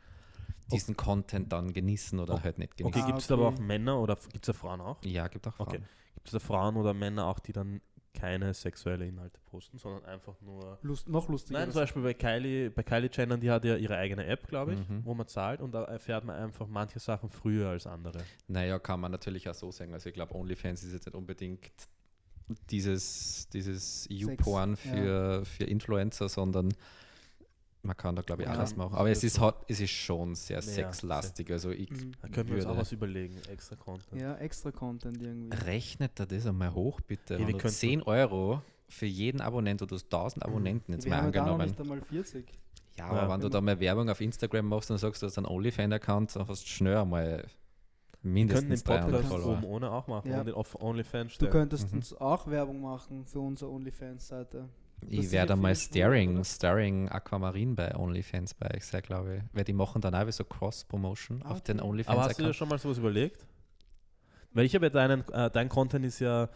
diesen 0.71 0.95
Content 0.95 1.51
dann 1.51 1.73
genießen 1.73 2.19
oder 2.19 2.35
Okay. 2.35 2.43
halt 2.43 2.59
nicht 2.59 2.73
Okay, 2.73 2.83
genießen. 2.83 3.01
Ah, 3.03 3.05
gibt 3.07 3.21
es 3.23 3.31
aber 3.31 3.47
auch 3.47 3.53
okay. 3.53 3.63
Männer 3.63 3.99
oder 3.99 4.15
gibt 4.31 4.35
es 4.35 4.47
da 4.47 4.53
Frauen 4.53 4.79
auch? 4.79 5.03
Ja, 5.03 5.27
gibt 5.27 5.47
auch 5.47 5.53
Frauen. 5.55 5.67
Okay. 5.67 5.79
Gibt 6.13 6.27
es 6.27 6.31
da 6.33 6.39
Frauen 6.39 6.77
oder 6.77 6.93
Männer 6.93 7.25
auch, 7.25 7.39
die 7.39 7.51
dann 7.51 7.81
keine 8.13 8.53
sexuelle 8.53 9.07
Inhalte 9.07 9.39
posten, 9.45 9.77
sondern 9.77 10.05
einfach 10.05 10.39
nur. 10.41 10.77
Lust, 10.81 11.07
noch 11.09 11.27
lustiger. 11.29 11.59
Nein, 11.59 11.71
zum 11.71 11.81
Beispiel 11.81 12.01
bei 12.03 12.13
Kylie, 12.13 12.69
bei 12.69 12.83
Kylie 12.83 13.09
Jenner, 13.11 13.37
die 13.37 13.49
hat 13.49 13.63
ja 13.65 13.75
ihre 13.77 13.95
eigene 13.97 14.25
App, 14.25 14.47
glaube 14.47 14.73
ich, 14.73 14.79
Mhm. 14.89 15.05
wo 15.05 15.13
man 15.13 15.27
zahlt 15.27 15.61
und 15.61 15.71
da 15.73 15.83
erfährt 15.85 16.23
man 16.25 16.35
einfach 16.35 16.67
manche 16.67 16.99
Sachen 16.99 17.29
früher 17.29 17.69
als 17.69 17.87
andere. 17.87 18.19
Naja, 18.47 18.79
kann 18.79 18.99
man 18.99 19.11
natürlich 19.11 19.47
auch 19.49 19.53
so 19.55 19.71
sagen. 19.71 19.93
Also 19.93 20.09
ich 20.09 20.15
glaube, 20.15 20.35
OnlyFans 20.35 20.83
ist 20.83 20.93
jetzt 20.93 21.05
nicht 21.05 21.15
unbedingt 21.15 21.71
dieses, 22.69 23.47
dieses 23.49 24.07
EU-Porn 24.11 24.75
für, 24.75 25.45
für 25.45 25.63
Influencer, 25.63 26.27
sondern 26.29 26.73
man 27.83 27.97
kann 27.97 28.15
da, 28.15 28.21
glaube 28.21 28.43
ich, 28.43 28.47
Ja, 28.47 28.53
alles 28.55 28.75
machen. 28.75 28.91
das 28.91 28.99
Aber 28.99 29.09
es 29.09 29.23
ist, 29.23 29.39
halt, 29.39 29.55
es 29.67 29.79
ist 29.79 29.89
schon 29.91 30.35
sehr 30.35 30.57
Ja, 30.57 30.61
sexlastig. 30.61 31.49
Also 31.51 31.71
ich 31.71 31.89
Mhm. 31.89 32.11
Da 32.21 32.27
können 32.29 32.49
wir 32.49 32.55
uns 32.57 32.65
auch 32.65 32.77
was 32.77 32.91
überlegen, 32.91 33.35
extra 33.51 33.75
Content. 33.75 34.21
Ja, 34.21 34.35
extra 34.37 34.71
Content 34.71 35.21
irgendwie. 35.21 35.55
Rechnet 35.65 36.11
da 36.15 36.25
das 36.25 36.45
einmal 36.45 36.73
hoch, 36.73 37.01
bitte. 37.01 37.33
Hey, 37.35 37.39
Wenn 37.41 37.47
wir 37.47 37.53
du 37.53 37.59
könnten- 37.59 37.75
10 37.75 38.01
Euro 38.03 38.61
für 38.87 39.05
jeden 39.07 39.41
Abonnenten, 39.41 39.87
du 39.87 39.95
hast 39.95 40.09
1000 40.11 40.45
Abonnenten 40.45 40.93
jetzt 40.93 41.05
Wir 41.05 41.11
mal 41.11 41.17
haben 41.21 41.25
ja 41.27 41.31
da 41.31 41.39
noch 41.39 41.45
angenommen. 41.53 41.69
nicht 41.69 41.81
einmal 41.81 42.01
40. 42.01 42.45
Ja, 42.97 43.05
aber 43.07 43.21
Ja. 43.23 43.29
wenn 43.33 43.41
du 43.41 43.49
da 43.49 43.61
mal 43.61 43.79
Werbung 43.79 44.09
auf 44.09 44.19
Instagram 44.21 44.67
machst 44.67 44.91
und 44.91 44.97
sagst, 44.97 45.21
du 45.21 45.25
hast 45.27 45.37
einen 45.37 45.47
OnlyFans-Account, 45.47 46.35
dann 46.35 46.47
hast 46.47 46.63
du 46.63 46.67
schnell 46.67 46.97
einmal 46.97 47.37
Wir 47.37 47.37
können 48.21 48.33
mindestens 48.33 48.83
den 48.83 48.93
300 48.95 49.11
Podcast 49.21 49.31
Follower. 49.43 49.53
oben 49.57 49.63
ohne 49.63 49.91
auch 49.91 50.07
machen 50.07 50.29
Ja. 50.29 50.39
und 50.41 50.45
den 50.45 50.53
auf 50.55 50.79
OnlyFans 50.79 51.31
Du 51.31 51.35
stellen. 51.35 51.51
könntest 51.51 51.89
Mhm. 51.91 51.97
uns 51.97 52.13
auch 52.13 52.47
Werbung 52.47 52.81
machen 52.81 53.25
für 53.25 53.39
unsere 53.39 53.71
OnlyFans-Seite. 53.71 54.69
Ich 55.07 55.31
werde 55.31 55.55
mal 55.55 55.75
viele 55.75 55.87
Schwule, 55.87 56.03
Staring, 56.05 56.35
oder? 56.35 56.43
Staring 56.43 57.09
Aquamarin 57.09 57.75
bei 57.75 57.95
OnlyFans 57.95 58.53
bei 58.53 58.73
euch 58.75 58.85
sein, 58.85 59.01
glaube 59.01 59.37
ich. 59.37 59.43
Weil 59.53 59.63
die 59.63 59.73
machen 59.73 60.01
dann 60.01 60.13
auch 60.15 60.27
wie 60.27 60.31
so 60.31 60.43
Cross-Promotion 60.43 61.41
Ah, 61.43 61.51
auf 61.51 61.61
den 61.61 61.79
okay. 61.79 62.03
Aber 62.07 62.23
hast 62.23 62.39
du 62.39 62.43
dir 62.43 62.53
schon 62.53 62.69
mal 62.69 62.77
sowas 62.77 62.97
überlegt? 62.97 63.45
Weil 64.53 64.65
ich 64.65 64.75
habe 64.75 64.85
ja 64.85 64.89
deinen, 64.89 65.27
äh, 65.29 65.49
dein 65.49 65.69
Content 65.69 66.05
ist 66.05 66.19
ja, 66.19 66.49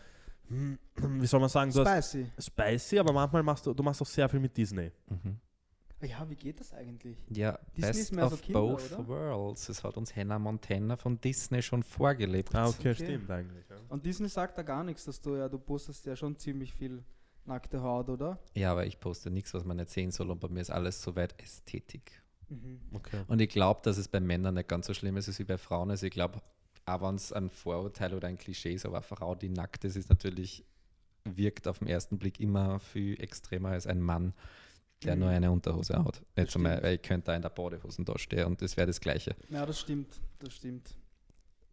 hm, 0.49 0.77
wie 0.97 1.27
soll 1.27 1.39
man 1.39 1.49
sagen, 1.49 1.71
du 1.71 1.83
hast 1.85 2.13
Spicy. 2.13 2.29
spicy, 2.39 2.99
aber 2.99 3.13
manchmal 3.13 3.41
machst 3.43 3.65
du, 3.65 3.73
du 3.73 3.83
machst 3.83 4.01
auch 4.01 4.05
sehr 4.07 4.27
viel 4.29 4.39
mit 4.39 4.55
Disney. 4.55 4.91
Mhm. 5.07 5.37
Ja, 6.01 6.29
wie 6.29 6.35
geht 6.35 6.59
das 6.59 6.73
eigentlich? 6.73 7.17
Ja, 7.29 7.57
Disney 7.75 7.89
ist 7.89 7.97
Best 7.97 8.11
mehr 8.13 8.27
so 8.27 8.35
of 8.35 8.41
Kinder, 8.41 8.59
both 8.59 8.91
oder? 8.91 9.07
worlds. 9.07 9.65
Das 9.67 9.83
hat 9.83 9.95
uns 9.97 10.15
Hannah 10.15 10.37
Montana 10.37 10.97
von 10.97 11.19
Disney 11.19 11.61
schon 11.61 11.81
vorgelebt. 11.83 12.53
Ah, 12.53 12.67
okay, 12.67 12.91
Okay. 12.91 12.95
stimmt 12.95 13.31
eigentlich. 13.31 13.65
Ja. 13.69 13.77
Und 13.89 14.05
Disney 14.05 14.27
sagt 14.27 14.57
da 14.57 14.61
gar 14.61 14.83
nichts, 14.83 15.05
dass 15.05 15.19
du 15.21 15.35
ja, 15.37 15.47
du 15.47 15.57
postest 15.57 16.05
ja 16.05 16.15
schon 16.15 16.37
ziemlich 16.37 16.73
viel 16.73 17.01
nackte 17.45 17.81
Haut, 17.81 18.09
oder? 18.09 18.39
Ja, 18.55 18.71
aber 18.71 18.85
ich 18.85 18.99
poste 18.99 19.29
nichts, 19.31 19.53
was 19.53 19.63
man 19.65 19.77
nicht 19.77 19.89
sehen 19.89 20.11
soll 20.11 20.29
und 20.31 20.39
bei 20.39 20.47
mir 20.49 20.61
ist 20.61 20.71
alles 20.71 21.01
soweit 21.01 21.39
Ästhetik. 21.41 22.21
Mhm. 22.49 22.79
Okay. 22.93 23.23
Und 23.27 23.41
ich 23.41 23.49
glaube, 23.49 23.81
dass 23.83 23.97
es 23.97 24.07
bei 24.07 24.19
Männern 24.19 24.55
nicht 24.55 24.67
ganz 24.67 24.87
so 24.87 24.93
schlimm 24.93 25.17
ist 25.17 25.37
wie 25.39 25.43
bei 25.43 25.57
Frauen. 25.57 25.89
Also 25.89 26.05
ich 26.05 26.11
glaube, 26.11 26.41
auch 26.85 27.01
wenn 27.01 27.15
es 27.15 27.33
ein 27.33 27.49
Vorurteil 27.49 28.13
oder 28.13 28.27
ein 28.27 28.37
Klischee 28.37 28.73
ist, 28.73 28.85
aber 28.85 28.97
eine 28.97 29.03
Frau, 29.03 29.33
die 29.35 29.49
nackt 29.49 29.83
ist, 29.85 29.95
ist 29.95 30.09
natürlich, 30.09 30.63
wirkt 31.23 31.67
auf 31.67 31.79
den 31.79 31.87
ersten 31.87 32.19
Blick 32.19 32.39
immer 32.39 32.79
viel 32.79 33.19
extremer 33.21 33.69
als 33.69 33.87
ein 33.87 33.99
Mann, 34.01 34.33
der 35.03 35.15
Mhm. 35.15 35.21
nur 35.21 35.29
eine 35.29 35.51
Unterhose 35.51 35.97
hat. 36.03 36.21
Jetzt 36.35 36.51
stimmt. 36.51 36.67
einmal, 36.67 36.83
weil 36.83 36.95
ich 36.95 37.01
könnte 37.01 37.25
da 37.27 37.35
in 37.35 37.41
der 37.41 37.49
Badehosen 37.49 38.05
da 38.05 38.17
stehen 38.19 38.45
und 38.45 38.61
das 38.61 38.77
wäre 38.77 38.85
das 38.87 39.01
Gleiche. 39.01 39.35
Ja, 39.49 39.65
das 39.65 39.79
stimmt, 39.79 40.19
das 40.39 40.53
stimmt. 40.53 40.95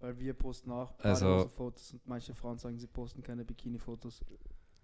Weil 0.01 0.19
wir 0.19 0.33
posten 0.35 0.71
auch 0.73 0.99
Also- 1.01 1.49
Fotos 1.49 1.93
und 1.93 2.07
manche 2.09 2.35
Frauen 2.35 2.59
sagen, 2.59 2.79
sie 2.79 2.87
posten 2.89 3.23
keine 3.23 3.45
Bikini-Fotos. 3.45 4.21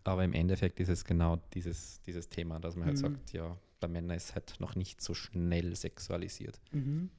Aber 0.05 0.25
im 0.25 0.33
Endeffekt 0.33 0.81
ist 0.81 0.89
es 0.89 1.05
genau 1.05 1.37
dieses, 1.55 2.01
dieses 2.03 2.29
Thema, 2.29 2.59
dass 2.61 2.77
man 2.77 2.87
halt 2.87 2.97
Mhm. 2.97 3.01
sagt, 3.01 3.33
ja, 3.33 3.57
bei 3.81 3.89
Männern 3.89 4.17
ist 4.17 4.35
halt 4.35 4.55
noch 4.59 4.75
nicht 4.75 5.01
so 5.01 5.15
schnell 5.15 5.77
sexualisiert. 5.77 6.61
Mhm. 6.73 7.11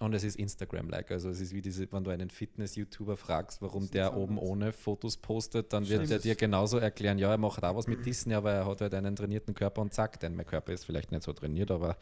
Und 0.00 0.14
es 0.14 0.24
ist 0.24 0.36
Instagram-like. 0.36 1.10
Also 1.10 1.28
es 1.28 1.40
ist 1.40 1.52
wie 1.52 1.60
diese, 1.60 1.90
wenn 1.92 2.02
du 2.04 2.10
einen 2.10 2.30
Fitness-YouTuber 2.30 3.18
fragst, 3.18 3.60
warum 3.60 3.90
der 3.90 4.16
oben 4.16 4.38
anderes. 4.38 4.48
ohne 4.50 4.72
Fotos 4.72 5.16
postet, 5.18 5.72
dann 5.74 5.86
wird 5.88 6.06
Stimmt. 6.06 6.10
er 6.12 6.18
dir 6.20 6.34
genauso 6.36 6.78
erklären, 6.78 7.18
ja, 7.18 7.30
er 7.30 7.36
macht 7.38 7.62
auch 7.62 7.76
was 7.76 7.86
mit 7.86 8.06
Disney, 8.06 8.32
aber 8.34 8.50
er 8.52 8.66
hat 8.66 8.80
halt 8.80 8.94
einen 8.94 9.14
trainierten 9.14 9.52
Körper 9.54 9.82
und 9.82 9.92
zack, 9.92 10.18
denn 10.20 10.34
mein 10.36 10.46
Körper 10.46 10.72
ist 10.72 10.84
vielleicht 10.84 11.10
nicht 11.12 11.22
so 11.22 11.32
trainiert, 11.34 11.70
aber 11.70 11.96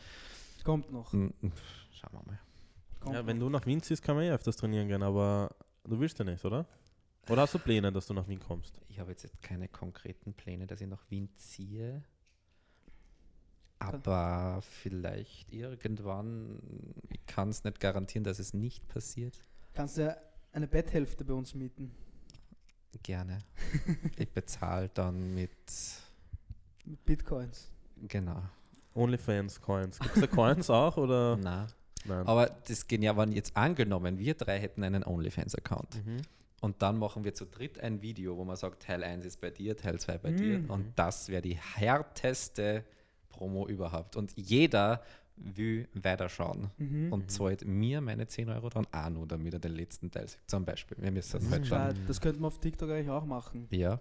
Kommt 0.62 0.92
noch. 0.92 1.12
mm, 1.12 1.24
mm, 1.40 1.52
schauen 1.90 2.12
wir 2.12 2.22
mal. 2.24 2.38
Kommt 3.00 3.14
Ja, 3.16 3.26
wenn 3.26 3.38
noch. 3.38 3.46
du 3.46 3.50
nach 3.50 3.66
Wien 3.66 3.82
ziehst, 3.82 4.02
kann 4.04 4.14
man 4.14 4.24
eh 4.26 4.30
öfters 4.30 4.56
trainieren 4.56 4.86
gehen, 4.86 5.02
aber 5.02 5.50
du 5.84 5.98
willst 5.98 6.18
ja 6.20 6.24
nicht, 6.24 6.44
oder? 6.44 6.66
Oder 7.28 7.42
hast 7.42 7.54
du 7.54 7.58
Pläne, 7.58 7.92
dass 7.92 8.06
du 8.06 8.14
nach 8.14 8.26
Wien 8.28 8.40
kommst? 8.40 8.80
Ich 8.88 8.98
habe 8.98 9.10
jetzt 9.10 9.26
keine 9.42 9.68
konkreten 9.68 10.32
Pläne, 10.34 10.66
dass 10.66 10.80
ich 10.80 10.86
nach 10.88 11.04
Wien 11.10 11.28
ziehe. 11.36 12.02
Aber 13.78 14.60
vielleicht 14.62 15.52
irgendwann, 15.52 16.58
ich 17.10 17.24
kann 17.26 17.50
es 17.50 17.62
nicht 17.64 17.78
garantieren, 17.80 18.24
dass 18.24 18.38
es 18.38 18.52
nicht 18.54 18.88
passiert. 18.88 19.38
Kannst 19.74 19.98
du 19.98 20.02
ja 20.06 20.16
eine 20.52 20.66
Betthälfte 20.66 21.24
bei 21.24 21.34
uns 21.34 21.54
mieten? 21.54 21.92
Gerne. 23.02 23.38
ich 24.16 24.28
bezahle 24.30 24.88
dann 24.88 25.34
mit, 25.34 25.50
Mit 26.84 27.04
Bitcoins. 27.04 27.70
genau. 28.08 28.42
OnlyFans 28.94 29.60
Coins. 29.60 29.98
Gibt 30.00 30.16
es 30.16 30.20
da 30.22 30.26
Coins 30.26 30.70
auch 30.70 30.96
oder? 30.96 31.36
Na. 31.36 31.68
Nein. 32.04 32.26
Aber 32.26 32.46
das 32.66 32.86
geht 32.88 33.02
ja, 33.02 33.16
wenn 33.16 33.30
jetzt 33.32 33.56
angenommen, 33.56 34.18
wir 34.18 34.34
drei 34.34 34.58
hätten 34.58 34.82
einen 34.82 35.04
OnlyFans-Account 35.04 36.04
Mhm. 36.04 36.22
Und 36.60 36.82
dann 36.82 36.98
machen 36.98 37.24
wir 37.24 37.34
zu 37.34 37.44
dritt 37.46 37.78
ein 37.80 38.02
Video, 38.02 38.36
wo 38.36 38.44
man 38.44 38.56
sagt, 38.56 38.82
Teil 38.82 39.04
1 39.04 39.24
ist 39.24 39.40
bei 39.40 39.50
dir, 39.50 39.76
Teil 39.76 39.98
2 39.98 40.18
bei 40.18 40.32
dir 40.32 40.58
Mhm. 40.60 40.70
und 40.70 40.92
das 40.98 41.28
wäre 41.28 41.42
die 41.42 41.56
härteste 41.56 42.84
Promo 43.28 43.66
überhaupt. 43.68 44.16
Und 44.16 44.32
jeder 44.36 45.02
will 45.36 45.88
weiterschauen 45.94 46.70
Mhm. 46.78 47.12
und 47.12 47.30
zahlt 47.30 47.64
mir 47.64 48.00
meine 48.00 48.26
10 48.26 48.48
Euro 48.50 48.68
dann 48.70 48.86
auch 48.90 49.08
nur, 49.10 49.26
damit 49.26 49.54
er 49.54 49.60
den 49.60 49.72
letzten 49.76 50.10
Teil 50.10 50.26
sieht. 50.26 50.40
Zum 50.48 50.64
Beispiel. 50.64 50.96
Wir 51.00 51.12
müssen 51.12 51.38
Das, 51.40 51.50
halt 51.50 51.62
ist 51.62 51.68
schauen. 51.68 51.94
das 52.08 52.20
könnte 52.20 52.40
man 52.40 52.48
auf 52.48 52.58
TikTok 52.58 52.90
eigentlich 52.90 53.10
auch 53.10 53.24
machen. 53.24 53.68
Ja, 53.70 54.00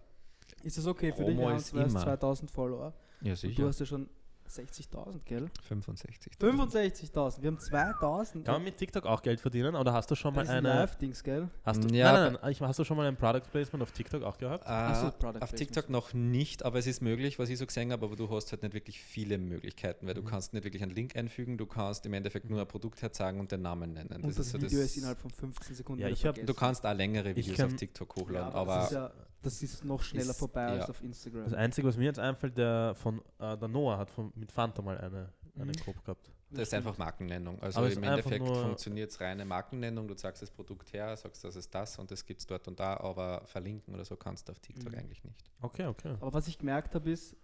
Ist 0.64 0.78
das 0.80 0.88
okay 0.88 1.12
für 1.12 1.24
Promo 1.24 1.42
dich? 1.42 1.50
Hans? 1.50 1.64
ist 1.66 1.74
Du 1.74 1.80
hast 1.80 1.92
immer. 1.92 2.00
2000 2.04 2.50
Follower. 2.50 2.94
ja 3.22 3.32
Und 3.34 3.44
du 3.44 3.48
sicher. 3.48 3.68
hast 3.68 3.80
ja 3.82 3.86
schon 3.86 4.10
60.000, 4.50 5.20
gell? 5.26 5.50
65. 5.68 6.34
65.000. 6.40 7.42
Wir 7.42 7.48
haben 7.48 7.60
2000. 7.60 8.46
Kann 8.46 8.56
man 8.56 8.64
mit 8.64 8.78
TikTok 8.78 9.06
auch 9.06 9.22
Geld 9.22 9.40
verdienen 9.40 9.76
oder 9.76 9.94
hast 9.94 10.10
du 10.12 10.16
schon 10.16 10.34
mal 10.34 10.42
das 10.42 10.50
eine. 10.50 10.68
Live-Dings, 10.70 11.24
gell? 11.24 11.50
Hast 11.64 11.84
du, 11.84 11.88
Ja, 11.94 12.14
nein, 12.14 12.34
nein, 12.42 12.56
nein, 12.60 12.68
hast 12.68 12.80
du 12.80 12.84
schon 12.84 12.98
mal 12.98 13.06
ein 13.08 13.16
Product 13.18 13.42
Placement 13.52 13.84
auf 13.84 13.92
TikTok 13.92 14.24
auch 14.24 14.38
gehabt? 14.38 14.64
So, 14.66 14.70
Äh, 15.08 15.12
Product 15.12 15.26
auf 15.26 15.50
Placement. 15.50 15.58
TikTok 15.58 15.90
noch 15.90 16.14
nicht, 16.14 16.64
aber 16.64 16.80
es 16.80 16.88
ist 16.88 17.02
möglich, 17.02 17.40
was 17.40 17.50
ich 17.50 17.58
so 17.58 17.66
gesehen 17.66 17.92
habe, 17.92 18.06
aber 18.06 18.16
du 18.16 18.30
hast 18.30 18.52
halt 18.52 18.64
nicht 18.64 18.74
wirklich 18.74 19.00
viele 19.02 19.38
Möglichkeiten, 19.38 20.08
weil 20.08 20.14
du 20.14 20.22
Mhm. 20.22 20.26
kannst 20.28 20.54
nicht 20.54 20.64
wirklich 20.64 20.84
einen 20.84 20.94
Link 20.96 21.16
einfügen, 21.16 21.58
du 21.58 21.66
kannst 21.66 22.06
im 22.06 22.14
Endeffekt 22.14 22.50
nur 22.50 22.60
ein 22.62 22.68
Produkt 22.68 23.02
herzeigen 23.02 23.40
und 23.40 23.52
den 23.52 23.62
Namen 23.62 23.94
nennen. 23.94 24.10
Und 24.24 24.26
das, 24.28 24.40
ist 24.40 24.52
so 24.52 24.62
Video 24.62 24.80
ist 24.80 24.98
innerhalb 24.98 25.20
von 25.20 25.32
15 25.32 25.76
Sekunden. 25.76 26.02
Ja, 26.02 26.10
ich 26.10 26.26
hab-. 26.26 26.36
Du 26.46 26.54
kannst 26.54 26.86
auch 26.86 26.94
längere 26.94 27.36
Videos 27.36 27.60
auf 27.60 27.74
TikTok 27.76 28.16
ja, 28.16 28.22
hochladen, 28.24 28.54
aber, 28.54 28.74
aber, 28.74 29.12
das, 29.42 29.62
ist 29.64 29.74
das 29.76 29.84
noch 29.84 30.02
schneller 30.02 30.32
ist- 30.32 30.40
vorbei 30.40 30.66
als 30.68 30.84
ja. 30.86 30.90
auf 30.90 31.02
Instagram. 31.04 31.44
Das 31.46 31.54
Einzige, 31.54 31.88
was 31.88 31.98
mir 31.98 32.06
jetzt 32.06 32.20
einfällt, 32.20 32.58
der 32.58 32.94
von 32.96 33.22
äh, 33.40 33.58
der 33.58 33.68
Noah 33.68 33.98
hat 33.98 34.10
von, 34.10 34.32
mit 34.36 34.52
Fanta 34.52 34.82
mal 34.82 34.98
eine, 34.98 35.30
eine 35.56 35.66
Mhm. 35.66 35.72
Gruppe 35.74 36.02
gehabt. 36.04 36.32
das 36.52 36.62
ist 36.70 36.74
einfach 36.74 36.98
Markennennung. 36.98 37.60
Also 37.62 37.80
Aber 37.80 37.92
im 37.92 38.04
Endeffekt 38.04 38.46
funktioniert 38.48 39.12
es 39.12 39.20
reine 39.20 39.44
Markennennung, 39.46 40.08
du 40.08 40.14
zeigst 40.16 40.42
das 40.42 40.50
Produkt 40.52 40.94
her, 40.94 41.16
sagst, 41.18 41.44
das 41.44 41.56
ist 41.56 41.74
das 41.74 41.98
und 42.00 42.10
das 42.12 42.26
gibt 42.26 42.40
es 42.42 42.46
dort 42.48 42.68
und 42.68 42.80
da, 42.80 42.98
aber 42.98 43.42
verlinken 43.46 43.94
oder 43.94 44.06
so 44.06 44.16
kannst 44.16 44.48
du 44.48 44.52
auf 44.54 44.60
TikTok 44.60 44.92
Mhm. 44.92 44.98
eigentlich 45.00 45.24
nicht. 45.24 45.44
Okay, 45.62 45.86
okay. 45.88 46.16
Aber 46.20 46.34
was 46.34 46.48
ich 46.48 46.58
gemerkt 46.58 46.94
habe, 46.96 47.10
ist, 47.12 47.36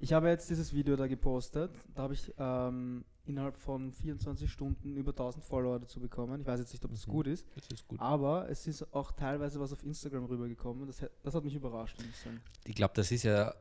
ich 0.00 0.12
habe 0.12 0.28
jetzt 0.28 0.48
dieses 0.50 0.72
Video 0.72 0.96
da 0.96 1.06
gepostet. 1.06 1.70
Da 1.94 2.02
habe 2.02 2.14
ich 2.14 2.32
ähm, 2.38 3.04
innerhalb 3.26 3.56
von 3.56 3.92
24 3.92 4.50
Stunden 4.50 4.96
über 4.96 5.10
1000 5.10 5.44
Follower 5.44 5.78
dazu 5.78 6.00
bekommen. 6.00 6.40
Ich 6.40 6.46
weiß 6.46 6.60
jetzt 6.60 6.72
nicht, 6.72 6.84
ob 6.84 6.90
das 6.92 7.06
Mhm. 7.06 7.12
gut 7.12 7.26
ist, 7.26 7.46
Das 7.56 7.66
ist 7.72 7.86
gut. 7.88 8.00
aber 8.00 8.48
es 8.48 8.66
ist 8.66 8.94
auch 8.94 9.12
teilweise 9.12 9.60
was 9.60 9.72
auf 9.72 9.82
Instagram 9.84 10.24
rübergekommen. 10.26 10.86
Das, 10.86 11.02
hat- 11.02 11.10
das 11.22 11.34
hat 11.34 11.44
mich 11.44 11.54
überrascht. 11.54 11.98
Ein 12.00 12.06
bisschen. 12.06 12.40
Ich 12.64 12.74
glaube, 12.74 12.94
das 12.94 13.10
ist 13.10 13.24
ja 13.24 13.54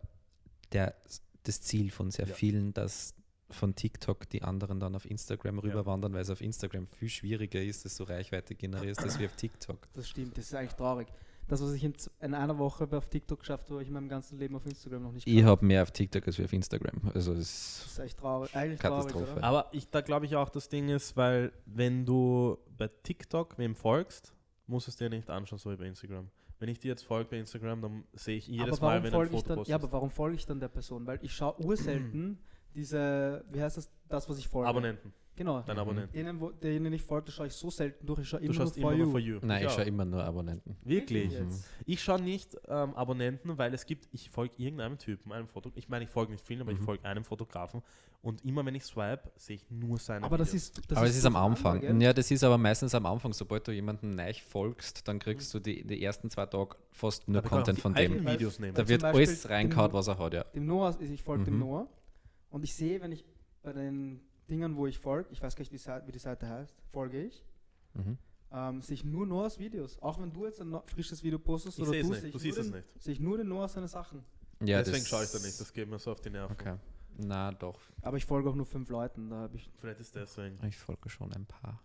der, 0.71 0.95
das 1.43 1.61
Ziel 1.61 1.91
von 1.91 2.11
sehr 2.11 2.27
Ja. 2.27 2.33
vielen, 2.33 2.73
dass 2.73 3.13
von 3.49 3.73
TikTok 3.75 4.27
die 4.29 4.43
anderen 4.43 4.79
dann 4.81 4.93
auf 4.93 5.09
Instagram 5.09 5.59
rüberwandern, 5.59 6.11
weil 6.13 6.21
es 6.21 6.29
auf 6.29 6.41
Instagram 6.41 6.85
viel 6.85 7.07
schwieriger 7.07 7.61
ist, 7.61 7.85
dass 7.85 7.95
du 7.95 8.03
Reichweite 8.03 8.55
generierst, 8.55 9.01
als 9.01 9.17
wie 9.19 9.25
auf 9.25 9.35
TikTok. 9.37 9.87
Das 9.93 10.09
stimmt, 10.09 10.37
das 10.37 10.45
ist 10.47 10.53
eigentlich 10.53 10.73
traurig. 10.75 11.07
Das, 11.47 11.61
was 11.61 11.71
ich 11.73 11.83
in, 11.83 11.93
in 12.19 12.33
einer 12.33 12.57
Woche 12.57 12.87
auf 12.91 13.07
TikTok 13.07 13.39
geschafft 13.39 13.65
habe, 13.65 13.75
habe 13.75 13.83
ich 13.83 13.87
in 13.87 13.93
meinem 13.93 14.09
ganzen 14.09 14.37
Leben 14.37 14.55
auf 14.55 14.65
Instagram 14.65 15.03
noch 15.03 15.13
nicht 15.13 15.25
Ich 15.25 15.43
habe 15.43 15.65
mehr 15.65 15.81
auf 15.81 15.91
TikTok 15.91 16.27
als 16.27 16.39
auf 16.39 16.51
Instagram. 16.51 17.11
Also 17.13 17.33
Das 17.33 17.41
es 17.41 17.85
ist 17.85 17.99
echt 17.99 18.19
traurig. 18.19 18.53
Eigentlich 18.55 18.79
traurig, 18.79 19.07
Katastrophe. 19.07 19.31
oder? 19.33 19.43
Aber 19.43 19.69
ich, 19.71 19.89
da 19.89 20.01
glaube 20.01 20.25
ich 20.25 20.35
auch, 20.35 20.49
das 20.49 20.67
Ding 20.67 20.89
ist, 20.89 21.15
weil 21.15 21.53
wenn 21.65 22.05
du 22.05 22.57
bei 22.77 22.89
TikTok 23.03 23.57
wem 23.57 23.75
folgst, 23.75 24.33
musst 24.67 24.87
du 24.87 24.91
es 24.91 24.97
dir 24.97 25.09
nicht 25.09 25.29
anschauen, 25.29 25.57
so 25.57 25.71
wie 25.71 25.77
bei 25.77 25.85
Instagram. 25.87 26.29
Wenn 26.59 26.69
ich 26.69 26.79
dir 26.79 26.89
jetzt 26.89 27.03
folge 27.03 27.29
bei 27.29 27.37
Instagram, 27.39 27.81
dann 27.81 28.03
sehe 28.13 28.37
ich 28.37 28.47
jedes 28.47 28.79
aber 28.79 28.87
Mal, 28.87 29.03
warum 29.03 29.03
wenn 29.03 29.11
du 29.11 29.17
ein 29.19 29.29
folge 29.29 29.35
ich 29.35 29.41
Foto 29.43 29.55
dann, 29.55 29.65
ja, 29.65 29.75
aber 29.75 29.91
warum 29.91 30.09
folge 30.09 30.35
ich 30.35 30.45
dann 30.45 30.59
der 30.59 30.67
Person? 30.67 31.05
Weil 31.07 31.19
ich 31.21 31.31
schaue 31.31 31.59
urselten 31.63 32.39
diese, 32.75 33.43
wie 33.51 33.61
heißt 33.61 33.77
das, 33.77 33.89
das, 34.07 34.29
was 34.29 34.37
ich 34.37 34.47
folge. 34.47 34.69
Abonnenten, 34.69 35.13
Genau. 35.35 35.61
dein 35.61 35.75
Mhm. 35.75 35.81
Abonnenten. 35.81 36.13
Denen, 36.13 36.39
wo, 36.41 36.49
denen 36.51 36.93
ich 36.93 37.03
folge, 37.03 37.31
schaue 37.31 37.47
ich 37.47 37.53
so 37.53 37.69
selten 37.69 38.05
durch. 38.07 38.19
Ich 38.21 38.29
schaue 38.29 38.39
Du 38.39 38.45
immer 38.45 38.53
nur 38.55 38.61
schaust 38.65 38.79
for 38.79 38.91
immer 38.91 38.91
you. 38.99 39.03
nur 39.03 39.11
for 39.11 39.19
you. 39.19 39.39
Nein, 39.43 39.61
ich 39.61 39.67
auch. 39.67 39.71
schaue 39.75 39.83
immer 39.85 40.05
nur 40.05 40.23
Abonnenten. 40.23 40.75
Wirklich? 40.83 41.31
Wirklich 41.31 41.51
jetzt? 41.51 41.67
Ich 41.85 42.01
schaue 42.03 42.21
nicht 42.21 42.55
ähm, 42.67 42.95
Abonnenten, 42.95 43.57
weil 43.57 43.73
es 43.73 43.85
gibt, 43.85 44.07
ich 44.11 44.29
folge 44.29 44.55
irgendeinem 44.57 44.97
Typen, 44.97 45.31
einem 45.31 45.47
Foto. 45.47 45.71
Ich 45.75 45.89
meine, 45.89 46.05
ich 46.05 46.09
folge 46.09 46.31
nicht 46.31 46.43
vielen, 46.45 46.61
aber 46.61 46.71
ich 46.71 46.79
Mhm. 46.79 46.85
folge 46.85 47.05
einem 47.05 47.23
Fotografen 47.23 47.83
und 48.23 48.43
immer 48.45 48.65
wenn 48.65 48.73
ich 48.73 48.83
swipe, 48.83 49.31
sehe 49.35 49.57
ich 49.57 49.65
nur 49.69 49.99
seine 49.99 50.25
Aber 50.25 50.39
das 50.39 50.49
Videos. 50.53 50.69
ist, 50.69 50.81
das 50.91 50.97
aber 50.97 51.07
es 51.07 51.15
ist 51.17 51.25
am 51.25 51.35
Anfang. 51.35 51.81
gell? 51.81 52.01
Ja, 52.01 52.13
das 52.13 52.31
ist 52.31 52.43
aber 52.43 52.57
meistens 52.57 52.95
am 52.95 53.05
Anfang. 53.05 53.31
Sobald 53.33 53.67
du 53.67 53.71
jemanden 53.71 54.15
neu 54.15 54.33
folgst, 54.33 55.07
dann 55.07 55.19
kriegst 55.19 55.53
du 55.53 55.59
die, 55.59 55.85
die 55.85 56.03
ersten 56.03 56.31
zwei 56.31 56.47
Tage 56.47 56.75
fast 56.91 57.27
nur 57.27 57.43
ich 57.43 57.49
Content 57.49 57.79
von 57.79 57.93
dem. 57.93 58.25
Videos 58.25 58.57
nehmen. 58.59 58.73
Da 58.73 58.87
wird 58.87 59.03
alles 59.03 59.47
reingehauen, 59.47 59.91
dem- 59.91 59.93
was 59.93 60.07
er 60.07 60.17
hat, 60.17 60.33
ja. 60.33 60.43
Dem 60.45 60.65
Noah, 60.65 60.97
ich 60.99 61.21
folge 61.21 61.43
dem 61.43 61.53
Mhm. 61.55 61.59
Noah 61.59 61.87
und 62.49 62.63
ich 62.63 62.73
sehe, 62.75 63.01
wenn 63.01 63.11
ich 63.11 63.25
bei 63.63 63.73
den 63.73 64.21
Dingen, 64.49 64.75
wo 64.77 64.87
ich 64.87 64.97
folge, 64.99 65.29
ich 65.31 65.41
weiß 65.41 65.55
gar 65.55 65.61
nicht, 65.63 65.73
wie, 65.73 66.07
wie 66.07 66.11
die 66.11 66.19
Seite 66.19 66.47
heißt, 66.47 66.75
folge 66.91 67.23
ich, 67.25 67.43
Mhm. 67.93 68.17
ähm, 68.51 68.81
sehe 68.81 68.93
ich 68.93 69.03
nur 69.03 69.25
Noahs 69.25 69.57
Videos. 69.59 69.99
Auch 70.01 70.19
wenn 70.21 70.31
du 70.31 70.45
jetzt 70.45 70.61
ein 70.61 70.79
frisches 70.85 71.23
Video 71.23 71.39
postest 71.39 71.77
Ich 71.79 71.81
oder 71.83 71.91
sehe 71.91 72.01
es 72.01 72.07
du, 72.07 72.11
nicht, 72.13 72.21
sehe 72.21 72.31
du 72.31 72.37
ich 72.37 72.43
siehst 72.43 72.57
nur 72.57 72.65
es 72.65 72.71
den- 72.71 72.77
nicht. 72.93 73.01
Sehe 73.03 73.13
ich 73.13 73.19
nur 73.19 73.37
den 73.37 73.47
Noah 73.47 73.67
seine 73.67 73.87
Sachen. 73.87 74.23
Ja, 74.63 74.79
Deswegen 74.83 75.05
schaue 75.05 75.23
ich 75.23 75.31
da 75.31 75.39
nicht, 75.39 75.59
das 75.59 75.73
geht 75.73 75.89
mir 75.89 75.99
so 75.99 76.11
auf 76.11 76.21
die 76.21 76.29
Nerven. 76.29 76.53
Okay. 76.53 76.75
Na 77.19 77.51
doch, 77.51 77.79
Aber 78.03 78.17
ich 78.17 78.25
folge 78.25 78.49
auch 78.49 78.55
nur 78.55 78.65
fünf 78.67 78.89
Leuten, 78.89 79.29
da 79.31 79.37
habe 79.37 79.55
ich 79.57 79.69
Vielleicht 79.79 79.99
ist 79.99 80.15
deswegen. 80.15 80.63
ich 80.65 80.77
folge 80.77 81.09
schon 81.09 81.33
ein 81.33 81.45
paar. 81.47 81.81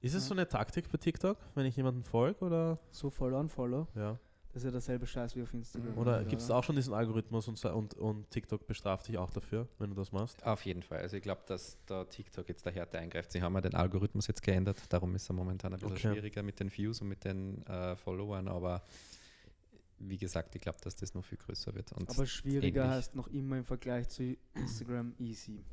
Ist 0.00 0.14
es 0.14 0.24
Ja. 0.24 0.28
so 0.28 0.34
eine 0.34 0.46
Taktik 0.48 0.90
bei 0.90 0.98
TikTok, 0.98 1.38
wenn 1.54 1.64
ich 1.66 1.76
jemanden 1.76 2.02
folge 2.04 2.44
oder? 2.44 2.78
so 2.90 3.08
Follow 3.10 3.38
und 3.40 3.48
Follow. 3.50 3.88
Ja. 3.94 4.18
Das 4.52 4.62
ist 4.62 4.64
ja 4.66 4.70
derselbe 4.70 5.06
Scheiß 5.06 5.34
wie 5.34 5.42
auf 5.42 5.54
Instagram. 5.54 5.96
Oder 5.96 6.24
gibt 6.24 6.42
es 6.42 6.50
auch 6.50 6.62
schon 6.62 6.76
diesen 6.76 6.92
Algorithmus 6.92 7.48
und, 7.48 7.64
und, 7.64 7.94
und 7.94 8.30
TikTok 8.30 8.66
bestraft 8.66 9.08
dich 9.08 9.16
auch 9.16 9.30
dafür, 9.30 9.66
wenn 9.78 9.88
du 9.90 9.96
das 9.96 10.12
machst? 10.12 10.44
Auf 10.44 10.66
jeden 10.66 10.82
Fall. 10.82 10.98
Also 10.98 11.16
ich 11.16 11.22
glaube, 11.22 11.40
dass 11.46 11.78
da 11.86 12.04
TikTok 12.04 12.46
jetzt 12.50 12.66
der 12.66 12.72
Härte 12.74 12.98
eingreift. 12.98 13.32
Sie 13.32 13.40
haben 13.40 13.54
ja 13.54 13.62
den 13.62 13.74
Algorithmus 13.74 14.26
jetzt 14.26 14.42
geändert, 14.42 14.76
darum 14.90 15.14
ist 15.14 15.30
er 15.30 15.32
momentan 15.34 15.72
ein 15.72 15.78
bisschen 15.80 15.92
Okay. 15.96 16.12
schwieriger 16.12 16.42
mit 16.42 16.60
den 16.60 16.70
Views 16.70 17.00
und 17.00 17.08
mit 17.08 17.24
den 17.24 17.66
äh, 17.66 17.96
Followern, 17.96 18.46
aber 18.48 18.82
wie 20.00 20.18
gesagt, 20.18 20.54
ich 20.54 20.60
glaube, 20.60 20.78
dass 20.82 20.96
das 20.96 21.14
noch 21.14 21.24
viel 21.24 21.38
größer 21.38 21.74
wird. 21.74 21.92
Und 21.92 22.10
Aber 22.10 22.26
schwieriger 22.26 22.82
ähnlich. 22.82 22.96
heißt 22.96 23.14
noch 23.14 23.28
immer 23.28 23.56
im 23.56 23.64
Vergleich 23.64 24.08
zu 24.08 24.36
Instagram 24.54 25.14
easy. 25.18 25.64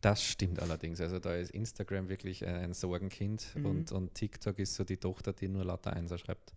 das 0.00 0.24
stimmt 0.24 0.60
allerdings. 0.60 1.00
Also 1.00 1.18
da 1.18 1.34
ist 1.36 1.50
Instagram 1.50 2.08
wirklich 2.08 2.44
ein 2.46 2.72
Sorgenkind 2.74 3.46
Mhm. 3.54 3.66
und, 3.66 3.92
und 3.92 4.14
TikTok 4.14 4.58
ist 4.58 4.74
so 4.74 4.84
die 4.84 4.96
Tochter, 4.96 5.32
die 5.32 5.48
nur 5.48 5.64
lauter 5.64 5.92
Einser 5.92 6.18
schreibt. 6.18 6.52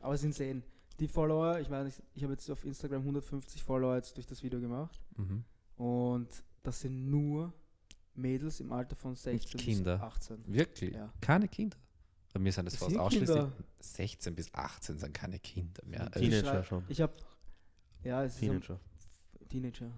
Aber 0.00 0.14
es 0.14 0.20
sind 0.20 0.34
sehen. 0.34 0.62
Die 1.00 1.08
Follower, 1.08 1.60
ich 1.60 1.68
meine, 1.68 1.88
ich, 1.88 2.02
ich 2.14 2.22
habe 2.24 2.32
jetzt 2.32 2.50
auf 2.50 2.64
Instagram 2.64 3.02
150 3.02 3.62
Follower 3.62 3.94
jetzt 3.96 4.16
durch 4.16 4.26
das 4.26 4.42
Video 4.42 4.60
gemacht. 4.60 5.00
Mhm. 5.16 5.44
Und 5.76 6.28
das 6.62 6.80
sind 6.80 7.08
nur 7.08 7.52
Mädels 8.14 8.58
im 8.60 8.72
Alter 8.72 8.96
von 8.96 9.14
16 9.14 9.60
Kinder. 9.60 9.94
bis 9.96 10.02
18. 10.02 10.44
Wirklich? 10.46 10.94
Ja. 10.94 11.12
Keine 11.20 11.46
Kinder. 11.46 11.76
Bei 12.34 12.40
mir 12.40 12.52
sind 12.52 12.64
das 12.66 12.74
Es 12.74 12.80
fast 12.80 12.90
sind 12.90 13.00
ausschließlich 13.00 13.28
Kinder. 13.38 13.52
16 13.80 14.34
bis 14.34 14.52
18 14.54 14.98
sind 14.98 15.14
keine 15.14 15.38
Kinder 15.38 15.82
mehr. 15.86 16.00
Also 16.02 16.18
Teenager 16.20 16.64
schon. 16.64 16.84
Ich 16.88 17.00
habe, 17.00 17.12
ja, 18.02 18.24
es 18.24 18.34
ist 18.34 18.40
Teenager. 18.40 18.74
am- 18.74 19.48
Teenager. 19.48 19.90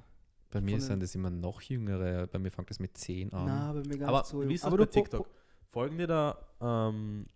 bei 0.51 0.61
mir 0.61 0.73
von 0.73 0.81
sind 0.81 1.03
es 1.03 1.15
immer 1.15 1.31
noch 1.31 1.61
jüngere. 1.63 2.27
Bei 2.27 2.39
mir 2.39 2.51
fängt 2.51 2.71
es 2.71 2.79
mit 2.79 2.97
10 2.97 3.33
an. 3.33 3.47
Na, 3.47 3.73
bei 3.73 3.83
mir 3.83 3.99
gar 3.99 4.09
Aber 4.11 4.19
nicht 4.19 4.27
so 4.29 4.49
wie 4.49 4.55
ist 4.55 4.65
das 4.65 4.69
Aber 4.69 4.77
bei 4.79 4.87
TikTok? 4.87 5.29
Folgen 5.71 5.97
dir 5.99 6.07
da 6.07 6.39
ähm, 6.61 7.27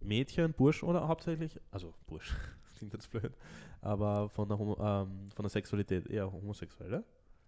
Mädchen, 0.00 0.52
Bursch 0.54 0.82
oder 0.84 1.06
hauptsächlich? 1.08 1.60
Also 1.70 1.92
Bursch, 2.06 2.32
das 2.64 2.67
klingt 2.78 2.92
jetzt 2.94 3.10
blöd. 3.10 3.32
Aber 3.80 4.28
von 4.30 4.48
der, 4.48 4.58
Homo, 4.58 4.74
ähm, 4.80 5.28
von 5.34 5.42
der 5.42 5.50
Sexualität 5.50 6.06
eher 6.08 6.30
homosexuell, 6.30 6.88
oder? 6.88 7.04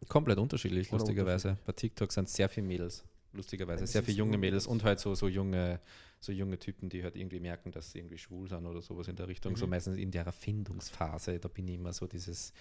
Komplett 0.09 0.39
unterschiedlich, 0.39 0.89
Oder 0.89 0.99
lustigerweise. 0.99 1.57
Bei 1.67 1.73
TikTok 1.73 2.11
sind 2.13 2.29
sehr 2.29 2.49
viele 2.49 2.67
Mädels, 2.67 3.05
lustigerweise. 3.33 3.87
Sehr 3.87 4.03
viele 4.03 4.17
junge 4.19 4.39
Mädels 4.39 4.67
und 4.67 4.83
halt 4.85 4.99
so, 5.01 5.15
so 5.15 5.29
junge 5.29 5.81
so 6.23 6.33
junge 6.33 6.59
Typen, 6.59 6.91
die 6.91 7.03
halt 7.03 7.17
irgendwie 7.17 7.41
merken, 7.41 7.71
dass 7.73 7.93
sie 7.93 7.99
irgendwie 7.99 8.19
schwul 8.19 8.47
sind 8.47 8.67
oder 8.67 8.83
sowas 8.83 9.09
in 9.09 9.17
der 9.17 9.27
Richtung. 9.27 9.57
So 9.57 9.65
Mhm. 9.67 9.71
meistens 9.71 9.97
in 9.97 10.11
der 10.11 10.27
Erfindungsphase, 10.27 11.39
da 11.39 11.49
bin 11.49 11.67
ich 11.67 11.77
immer 11.77 11.95
so 11.95 12.07
dieses, 12.07 12.53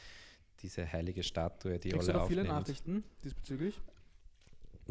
diese 0.61 0.89
heilige 0.89 1.23
Statue, 1.23 1.77
die 1.77 1.89
Kriegst 1.89 2.07
du 2.07 2.13
alle 2.13 2.25
viele 2.27 2.41
aufnimmt. 2.43 2.59
Nachrichten 2.59 3.03
diesbezüglich? 3.21 3.81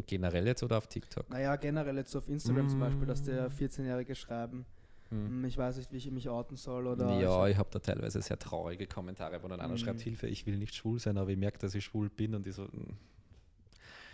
Generell 0.07 0.47
jetzt 0.47 0.63
oder 0.63 0.77
auf 0.79 0.87
TikTok? 0.87 1.29
Naja, 1.31 1.57
generell 1.57 1.97
jetzt 1.97 2.15
auf 2.15 2.29
Instagram 2.29 2.69
zum 2.69 2.79
Beispiel, 2.79 3.07
dass 3.07 3.23
Mm. 3.23 3.27
der 3.27 3.51
14-Jährige 3.51 4.15
schreiben, 4.15 4.65
Hm. 5.11 5.33
hm, 5.33 5.45
ich 5.45 5.57
weiß 5.57 5.77
nicht, 5.79 5.93
wie 5.93 5.97
ich 5.99 6.11
mich 6.11 6.29
outen 6.29 6.57
soll 6.57 6.87
oder 6.87 7.05
Ja, 7.19 7.47
ich 7.47 7.57
habe 7.57 7.69
da 7.71 7.79
teilweise 7.79 8.21
sehr 8.23 8.39
traurige 8.39 8.87
Kommentare, 8.87 9.43
wo 9.43 9.49
dann 9.49 9.61
einer 9.61 9.77
Mhm. 9.77 9.79
schreibt, 9.79 10.01
Hilfe, 10.01 10.27
ich 10.27 10.47
will 10.47 10.57
nicht 10.59 10.75
schwul 10.75 10.99
sein, 10.99 11.17
aber 11.19 11.31
ich 11.31 11.37
merke, 11.39 11.59
dass 11.59 11.75
ich 11.75 11.85
schwul 11.85 12.09
bin 12.11 12.35
und 12.35 12.47
ich 12.47 12.55
so, 12.55 12.65
hm, 12.65 12.97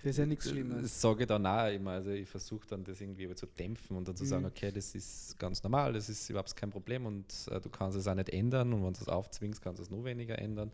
das 0.02 0.10
ist 0.10 0.18
ja 0.18 0.26
nichts 0.26 0.48
Das 0.48 0.50
Schlimmes. 0.50 1.00
sage 1.00 1.26
dann 1.26 1.46
auch 1.46 1.68
immer. 1.70 1.92
Also 1.92 2.10
ich 2.10 2.28
versuche 2.28 2.66
dann 2.68 2.84
das 2.84 3.00
irgendwie 3.00 3.32
zu 3.34 3.46
dämpfen 3.46 3.96
und 3.96 4.08
dann 4.08 4.16
zu 4.16 4.24
sagen, 4.24 4.44
Mhm. 4.44 4.50
okay, 4.50 4.70
das 4.72 4.94
ist 4.94 5.38
ganz 5.38 5.62
normal, 5.62 5.92
das 5.92 6.08
ist 6.08 6.28
überhaupt 6.30 6.54
kein 6.56 6.70
Problem 6.70 7.06
und 7.06 7.26
äh, 7.50 7.60
du 7.60 7.68
kannst 7.70 7.96
es 7.96 8.06
auch 8.06 8.14
nicht 8.14 8.30
ändern 8.30 8.72
und 8.72 8.84
wenn 8.84 8.92
du 8.92 9.00
es 9.00 9.08
aufzwingst, 9.08 9.62
kannst 9.62 9.78
du 9.78 9.82
es 9.82 9.90
nur 9.90 10.04
weniger 10.04 10.38
ändern. 10.38 10.72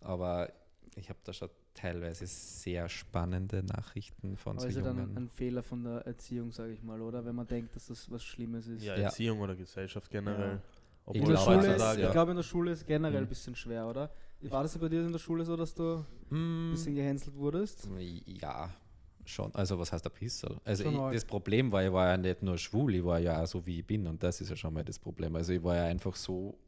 Aber 0.00 0.52
ich 0.96 1.08
habe 1.10 1.18
da 1.24 1.32
schon 1.32 1.50
teilweise 1.74 2.26
sehr 2.26 2.88
spannende 2.88 3.62
Nachrichten 3.62 4.36
von 4.36 4.56
Aber 4.58 4.62
so 4.62 4.68
ist 4.68 4.76
ja 4.76 4.82
dann 4.82 5.16
ein 5.16 5.28
Fehler 5.28 5.62
von 5.62 5.82
der 5.84 6.06
Erziehung, 6.06 6.52
sage 6.52 6.72
ich 6.72 6.82
mal, 6.82 7.00
oder? 7.00 7.24
Wenn 7.24 7.34
man 7.34 7.46
denkt, 7.46 7.74
dass 7.74 7.86
das 7.86 8.10
was 8.10 8.22
Schlimmes 8.24 8.66
ist. 8.66 8.84
Ja, 8.84 8.96
Ja. 8.96 9.02
Erziehung 9.04 9.40
oder 9.40 9.54
Gesellschaft 9.56 10.10
generell. 10.10 10.54
Ja. 10.56 10.62
Ich 11.14 11.20
In 11.20 11.26
der 11.26 11.36
glaube, 11.36 11.38
Schule 11.38 11.56
ist, 11.58 11.66
heutzutage, 11.66 11.98
ich 11.98 12.04
ja. 12.06 12.12
glaube, 12.12 12.30
in 12.30 12.36
der 12.36 12.42
Schule 12.44 12.70
ist 12.72 12.86
generell 12.86 13.16
ein 13.18 13.24
Mhm. 13.24 13.28
bisschen 13.28 13.56
schwer, 13.56 13.86
oder? 13.88 14.10
War 14.42 14.62
das 14.62 14.76
bei 14.78 14.88
dir 14.88 15.04
in 15.04 15.12
der 15.12 15.18
Schule 15.18 15.44
so, 15.44 15.56
dass 15.56 15.74
du 15.74 15.98
ein 15.98 16.06
Mm, 16.30 16.70
bisschen 16.70 16.94
gehänselt 16.94 17.36
wurdest? 17.36 17.88
Ja, 18.26 18.70
schon. 19.24 19.54
Also 19.54 19.78
was 19.78 19.92
heißt 19.92 20.06
ein 20.06 20.12
Pissel? 20.12 20.58
Also 20.64 20.84
ich, 20.84 20.96
das 21.14 21.24
Problem 21.24 21.70
war, 21.72 21.84
ich 21.84 21.92
war 21.92 22.08
ja 22.08 22.16
nicht 22.16 22.42
nur 22.42 22.58
schwul, 22.58 22.94
ich 22.94 23.04
war 23.04 23.18
ja 23.18 23.42
auch 23.42 23.46
so, 23.46 23.64
wie 23.66 23.80
ich 23.80 23.86
bin. 23.86 24.06
Und 24.06 24.22
das 24.22 24.40
ist 24.40 24.50
ja 24.50 24.56
schon 24.56 24.74
mal 24.74 24.84
das 24.84 24.98
Problem. 24.98 25.34
Also 25.36 25.52
ich 25.52 25.62
war 25.62 25.76
ja 25.76 25.84
einfach 25.86 26.14
so 26.16 26.58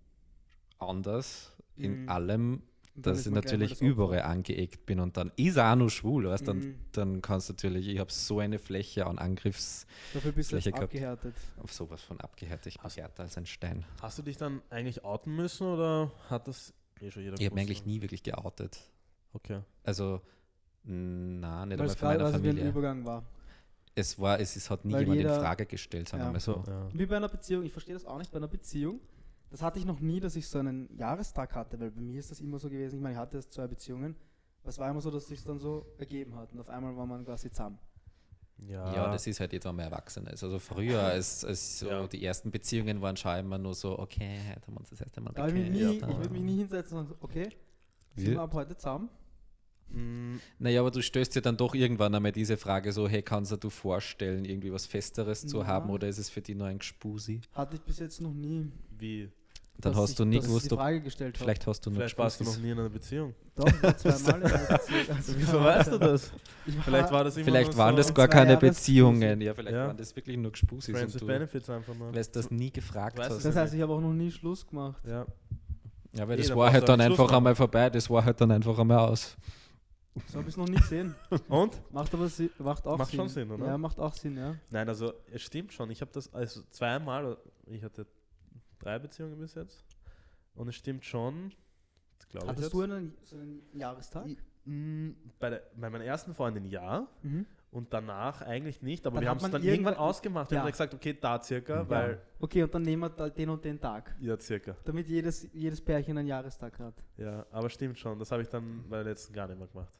anders 0.78 1.52
in 1.76 2.02
Mhm. 2.02 2.08
allem, 2.08 2.62
dass 2.96 3.18
ist 3.20 3.26
ich 3.26 3.33
natürlich 3.33 3.70
das 3.70 3.80
überall 3.80 4.22
angeeckt 4.22 4.87
bin. 4.87 5.00
Und 5.00 5.16
dann 5.16 5.33
ist 5.37 5.57
er 5.57 5.72
auch 5.72 5.76
noch 5.76 5.88
schwul, 5.90 6.28
weißt 6.28 6.46
dann, 6.46 6.59
Mhm. 6.59 6.74
dann 6.92 7.22
kannst 7.22 7.48
du 7.48 7.52
natürlich, 7.54 7.88
ich 7.88 7.98
habe 7.98 8.12
so 8.12 8.38
eine 8.38 8.59
Fläche 8.59 9.07
an 9.07 9.18
Angriffs 9.18 9.87
Dafür 10.12 10.33
bist 10.33 10.52
du 10.52 10.57
jetzt 10.57 10.62
Fläche 10.64 10.70
gehabt. 10.76 10.85
abgehärtet. 10.94 11.35
auf 11.62 11.72
sowas 11.72 12.02
von 12.02 12.20
abgehärtet. 12.20 12.66
Ich 12.68 12.74
bin 12.74 12.85
Hast- 12.85 12.96
härter 12.96 13.22
als 13.24 13.37
ein 13.37 13.46
Stein. 13.46 13.85
Hast 14.00 14.18
du 14.18 14.22
dich 14.22 14.37
dann 14.37 14.62
eigentlich 14.70 15.04
outen 15.04 15.35
müssen 15.35 15.66
oder 15.66 16.11
hat 16.30 16.46
das 16.48 16.72
eh 17.00 17.11
schon 17.11 17.22
jeder 17.22 17.38
Ich 17.38 17.44
habe 17.46 17.54
mich 17.54 17.62
eigentlich 17.62 17.85
nie 17.87 18.00
wirklich 18.00 18.22
geoutet. 18.22 18.78
Okay. 19.33 19.61
Also, 19.83 20.20
na, 20.85 21.66
nicht 21.66 21.78
Weil 21.78 21.80
einmal 21.80 21.87
es 21.87 21.94
für 21.94 21.98
gerade 22.00 22.18
meine 22.18 22.24
also 22.26 22.42
wie 22.44 22.48
ein 22.48 22.52
Familie. 22.57 22.70
Übergang 22.70 23.04
war. 23.04 23.24
Es 23.96 24.18
war, 24.18 24.40
es 24.40 24.57
ist, 24.57 24.70
hat 24.70 24.85
nie 24.85 24.92
Weil 24.92 25.00
jemand 25.02 25.18
jeder- 25.20 25.35
in 25.37 25.40
Frage 25.40 25.66
gestellt, 25.66 26.09
sagen 26.09 26.22
Ja. 26.22 26.28
wir 26.28 26.33
mal 26.33 26.40
so. 26.40 26.64
Ja. 26.66 26.88
Wie 26.92 27.07
bei 27.07 27.16
einer 27.16 27.28
Beziehung, 27.28 27.64
ich 27.64 27.72
verstehe 27.72 27.94
das 27.94 28.04
auch 28.04 28.18
nicht, 28.18 28.30
bei 28.33 28.38
einer 28.38 28.48
Beziehung, 28.48 29.00
das 29.54 29.62
hatte 29.62 29.78
ich 29.78 29.84
noch 29.84 30.00
nie, 30.00 30.18
dass 30.18 30.34
ich 30.34 30.48
so 30.48 30.58
einen 30.58 30.88
Jahrestag 30.96 31.54
hatte, 31.54 31.78
weil 31.78 31.92
bei 31.92 32.00
mir 32.00 32.18
ist 32.18 32.28
das 32.28 32.40
immer 32.40 32.58
so 32.58 32.68
gewesen, 32.68 32.96
ich 32.96 33.00
meine, 33.00 33.14
ich 33.14 33.20
hatte 33.20 33.36
erst 33.36 33.52
zwei 33.52 33.68
Beziehungen, 33.68 34.16
aber 34.62 34.70
es 34.70 34.78
war 34.80 34.90
immer 34.90 35.00
so, 35.00 35.12
dass 35.12 35.28
sich 35.28 35.44
dann 35.44 35.60
so 35.60 35.86
ergeben 35.96 36.34
hat 36.34 36.52
und 36.52 36.58
auf 36.58 36.68
einmal 36.68 36.96
war 36.96 37.06
man 37.06 37.24
quasi 37.24 37.52
zusammen. 37.52 37.78
Ja, 38.66 38.92
Ja, 38.92 39.12
das 39.12 39.28
ist 39.28 39.38
halt 39.38 39.52
jetzt, 39.52 39.64
wenn 39.64 39.76
man 39.76 39.84
erwachsen 39.84 40.26
ist. 40.26 40.42
Also 40.42 40.58
früher, 40.58 40.98
als, 41.00 41.44
als 41.44 41.78
so 41.78 41.86
Ja. 41.86 42.04
die 42.08 42.24
ersten 42.24 42.50
Beziehungen 42.50 43.00
waren, 43.00 43.16
schon 43.16 43.36
immer 43.38 43.58
nur 43.58 43.74
so, 43.74 43.96
okay, 43.96 44.40
heute 44.50 44.66
haben 44.66 44.74
wir 44.74 44.80
uns 44.80 44.90
das 44.90 45.00
erste 45.00 45.20
Mal 45.20 45.32
Da 45.34 45.46
ich, 45.46 45.54
nie, 45.54 45.82
ich 45.82 46.02
würde 46.18 46.30
mich 46.30 46.42
nie 46.42 46.56
hinsetzen 46.56 46.98
und 46.98 47.06
sagen, 47.06 47.18
okay, 47.20 47.50
sind 48.16 48.32
wir 48.32 48.40
ab 48.40 48.54
heute 48.54 48.76
zusammen? 48.76 49.08
Mm, 49.88 50.36
Naja, 50.58 50.80
aber 50.80 50.90
du 50.90 51.00
stößt 51.00 51.36
dir 51.36 51.42
dann 51.42 51.56
doch 51.56 51.74
irgendwann 51.76 52.12
einmal 52.12 52.32
diese 52.32 52.56
Frage 52.56 52.92
so, 52.92 53.06
hey, 53.08 53.22
kannst 53.22 53.52
du 53.52 53.56
dir 53.56 53.70
vorstellen, 53.70 54.44
irgendwie 54.44 54.72
was 54.72 54.86
Festeres 54.86 55.46
zu 55.46 55.58
Ja. 55.60 55.66
haben 55.66 55.90
oder 55.90 56.08
ist 56.08 56.18
es 56.18 56.28
für 56.28 56.40
dich 56.40 56.56
nur 56.56 56.66
ein 56.66 56.78
Gespusi? 56.78 57.40
Hatte 57.52 57.76
ich 57.76 57.82
bis 57.82 57.98
jetzt 58.00 58.20
noch 58.20 58.34
nie. 58.34 58.72
wie? 58.90 59.30
Dann 59.80 59.92
dass 59.92 60.02
hast 60.02 60.18
du 60.18 60.24
nie 60.24 60.38
gewusst, 60.38 60.72
ob, 60.72 60.78
Frage 60.78 61.00
gestellt 61.02 61.34
habe. 61.34 61.44
vielleicht 61.44 61.66
hast 61.66 61.80
du 61.84 61.90
nur 61.90 61.98
Vielleicht 61.98 62.16
warst 62.16 62.40
du 62.40 62.44
noch 62.44 62.58
nie 62.58 62.70
in 62.70 62.78
einer 62.78 62.88
Beziehung. 62.88 63.34
Doch, 63.56 63.64
zweimal 63.96 64.40
in 64.40 64.46
einer 64.46 64.66
Beziehung. 64.78 65.16
Also 65.16 65.32
Wieso 65.37 65.60
weißt 65.64 65.92
du 65.92 65.98
das? 65.98 66.32
Vielleicht 66.84 67.10
war 67.12 67.24
das 67.24 67.37
immer 67.37 67.44
Vielleicht 67.44 67.76
waren 67.76 67.90
so 67.96 67.96
das 68.02 68.14
gar 68.14 68.28
keine 68.28 68.56
Beziehungen, 68.56 69.40
ja, 69.40 69.52
vielleicht 69.52 69.74
Ja. 69.76 69.88
waren 69.88 69.96
das 69.96 70.14
wirklich 70.16 70.37
nur 70.37 70.52
Gespusis 70.52 70.94
Friends 70.96 71.14
und 71.14 71.14
with 71.14 71.20
du 71.20 71.26
Benefits 71.26 71.70
einfach 71.70 71.94
nur. 71.94 72.14
weißt 72.14 72.34
das 72.37 72.50
nie 72.50 72.70
gefragt 72.70 73.18
Weißt 73.18 73.30
du 73.30 73.34
hast. 73.34 73.44
Das 73.44 73.56
heißt, 73.56 73.74
ich 73.74 73.82
habe 73.82 73.92
auch 73.92 74.00
noch 74.00 74.12
nie 74.12 74.30
Schluss 74.30 74.66
gemacht. 74.66 75.02
Ja. 75.06 75.26
Ja, 76.16 76.28
weil 76.28 76.37
das 76.37 76.46
da 76.48 76.56
war 76.56 76.72
halt 76.72 76.82
du 76.84 76.87
dann 76.87 77.00
einfach 77.00 77.16
Schluss 77.24 77.32
einmal 77.37 77.54
vorbei, 77.56 77.90
das 77.90 78.08
war 78.08 78.24
halt 78.24 78.40
dann 78.40 78.52
einfach 78.52 78.78
einmal 78.78 78.98
aus. 78.98 79.37
So 80.28 80.38
habe 80.38 80.48
ich 80.48 80.54
es 80.54 80.56
noch 80.56 80.68
nie 80.68 80.76
gesehen. 80.76 81.12
Und? 81.48 81.80
Macht 81.92 82.14
aber 82.14 82.28
Sinn, 82.28 82.48
macht 82.58 82.87
auch 82.87 82.96
Macht 82.96 83.10
Sinn. 83.10 83.18
schon 83.18 83.28
Sinn, 83.28 83.50
oder? 83.50 83.66
Ja, 83.66 83.76
macht 83.76 83.98
auch 83.98 84.14
Sinn, 84.14 84.37
ja. 84.37 84.54
Nein, 84.70 84.88
also 84.88 85.12
es 85.32 85.42
stimmt 85.42 85.72
schon. 85.72 85.90
Ich 85.90 86.00
habe 86.00 86.12
das 86.14 86.32
also 86.32 86.60
zweimal, 86.70 87.37
ich 87.66 87.82
hatte 87.82 88.06
drei 88.85 88.99
Beziehungen 88.99 89.38
bis 89.38 89.55
jetzt. 89.55 89.85
Und 90.55 90.68
es 90.68 90.75
stimmt 90.77 91.05
schon, 91.05 91.53
glaube 92.29 92.47
ich. 92.47 92.51
Hattest 92.51 92.62
jetzt. 92.64 92.73
du 92.75 92.83
einen, 92.83 93.16
so 93.25 93.37
einen 93.37 93.62
Jahrestag? 93.73 94.27
Mm, 94.66 95.11
Bei, 95.38 95.51
der, 95.51 95.62
bei 95.77 95.90
meiner 95.90 96.05
ersten 96.05 96.35
Freundin 96.35 96.64
ja 96.64 97.07
Mhm. 97.23 97.44
und 97.70 97.92
danach 97.92 98.40
eigentlich 98.42 98.81
nicht, 98.83 99.07
aber 99.07 99.16
Dann 99.16 99.23
wir 99.25 99.29
haben 99.31 99.37
es 99.38 99.42
dann 99.42 99.53
irgendwann 99.62 99.75
irgendwann- 99.75 99.97
ausgemacht. 99.97 100.51
Wir 100.51 100.55
Ja. 100.57 100.61
haben 100.61 100.66
dann 100.66 100.73
gesagt, 100.73 100.94
okay, 100.94 101.18
da 101.20 101.42
circa, 101.42 101.75
Ja. 101.83 101.88
weil. 101.90 102.23
Okay, 102.38 102.62
und 102.62 102.75
dann 102.75 102.83
nehmen 102.83 103.03
wir 103.03 103.11
da 103.11 103.29
den 103.29 103.51
und 103.51 103.64
den 103.64 103.79
Tag. 103.81 104.14
Ja, 104.20 104.38
circa. 104.40 104.77
Damit 104.85 105.09
jedes, 105.09 105.49
jedes 105.53 105.81
Pärchen 105.83 106.16
einen 106.16 106.29
Jahrestag 106.29 106.79
hat. 106.79 106.94
Ja, 107.18 107.44
aber 107.51 107.68
stimmt 107.68 107.99
schon. 107.99 108.18
Das 108.18 108.31
habe 108.31 108.42
ich 108.42 108.49
dann 108.49 108.85
bei 108.88 108.97
der 109.03 109.05
letzten 109.12 109.33
gar 109.35 109.49
nicht 109.49 109.59
mehr 109.59 109.68
gemacht. 109.68 109.92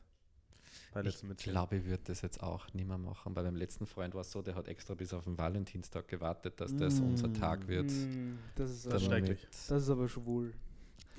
Bei 0.95 1.01
Ich 1.01 1.07
letzten 1.07 1.29
Beziehung. 1.29 1.53
glaube, 1.55 1.77
ich 1.77 1.85
würde 1.85 2.03
das 2.07 2.23
jetzt 2.23 2.43
auch 2.43 2.73
nicht 2.73 2.87
mehr 2.89 2.97
machen. 2.99 3.35
Bei 3.35 3.43
meinem 3.43 3.57
letzten 3.57 3.85
Freund 3.87 4.15
war 4.15 4.21
es 4.23 4.31
so, 4.33 4.41
der 4.43 4.55
hat 4.55 4.69
extra 4.69 4.95
bis 4.95 5.13
auf 5.13 5.25
den 5.25 5.37
Valentinstag 5.37 6.09
gewartet, 6.09 6.61
dass 6.61 6.75
das 6.77 7.01
Mm. 7.01 7.05
unser 7.05 7.33
Tag 7.33 7.67
wird. 7.69 7.91
Mm, 7.91 8.39
das, 8.55 8.71
ist 8.71 8.87
aber, 8.87 9.01
schrecklich. 9.01 9.47
das 9.69 9.83
ist 9.83 9.91
aber 9.91 10.09
schwul. 10.09 10.55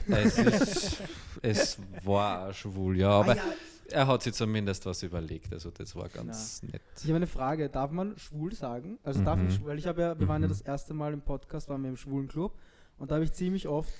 Es, 0.08 0.38
ist, 0.38 1.02
es 1.42 1.78
war 2.04 2.54
schwul, 2.54 2.98
ja, 2.98 3.10
aber 3.10 3.34
Ah, 3.34 3.36
ja. 3.36 3.44
er 3.90 4.08
hat 4.08 4.24
sich 4.24 4.34
zumindest 4.34 4.86
was 4.86 5.04
überlegt. 5.04 5.52
Also 5.52 5.72
das 5.72 5.96
war 5.96 6.08
ganz 6.10 6.64
nett. 6.64 6.82
Ich 6.98 7.06
habe 7.06 7.16
eine 7.18 7.28
Frage. 7.28 7.70
Darf 7.70 7.92
man 7.92 8.18
schwul 8.18 8.54
sagen? 8.54 8.98
Also 9.04 9.24
darf 9.24 9.40
Mhm. 9.40 9.48
ich, 9.50 9.66
weil 9.66 9.78
ich 9.78 9.88
habe 9.88 10.02
ja, 10.02 10.20
wir 10.20 10.28
waren 10.28 10.42
ja 10.42 10.48
Mhm. 10.48 10.52
das 10.52 10.62
erste 10.62 10.94
Mal 10.94 11.12
im 11.14 11.22
Podcast, 11.22 11.70
waren 11.70 11.82
wir 11.84 11.90
im 11.90 11.98
schwulen 11.98 12.28
Club 12.28 12.58
und 12.98 13.12
da 13.12 13.16
habe 13.16 13.26
ich 13.26 13.34
ziemlich 13.34 13.68
oft 13.68 13.94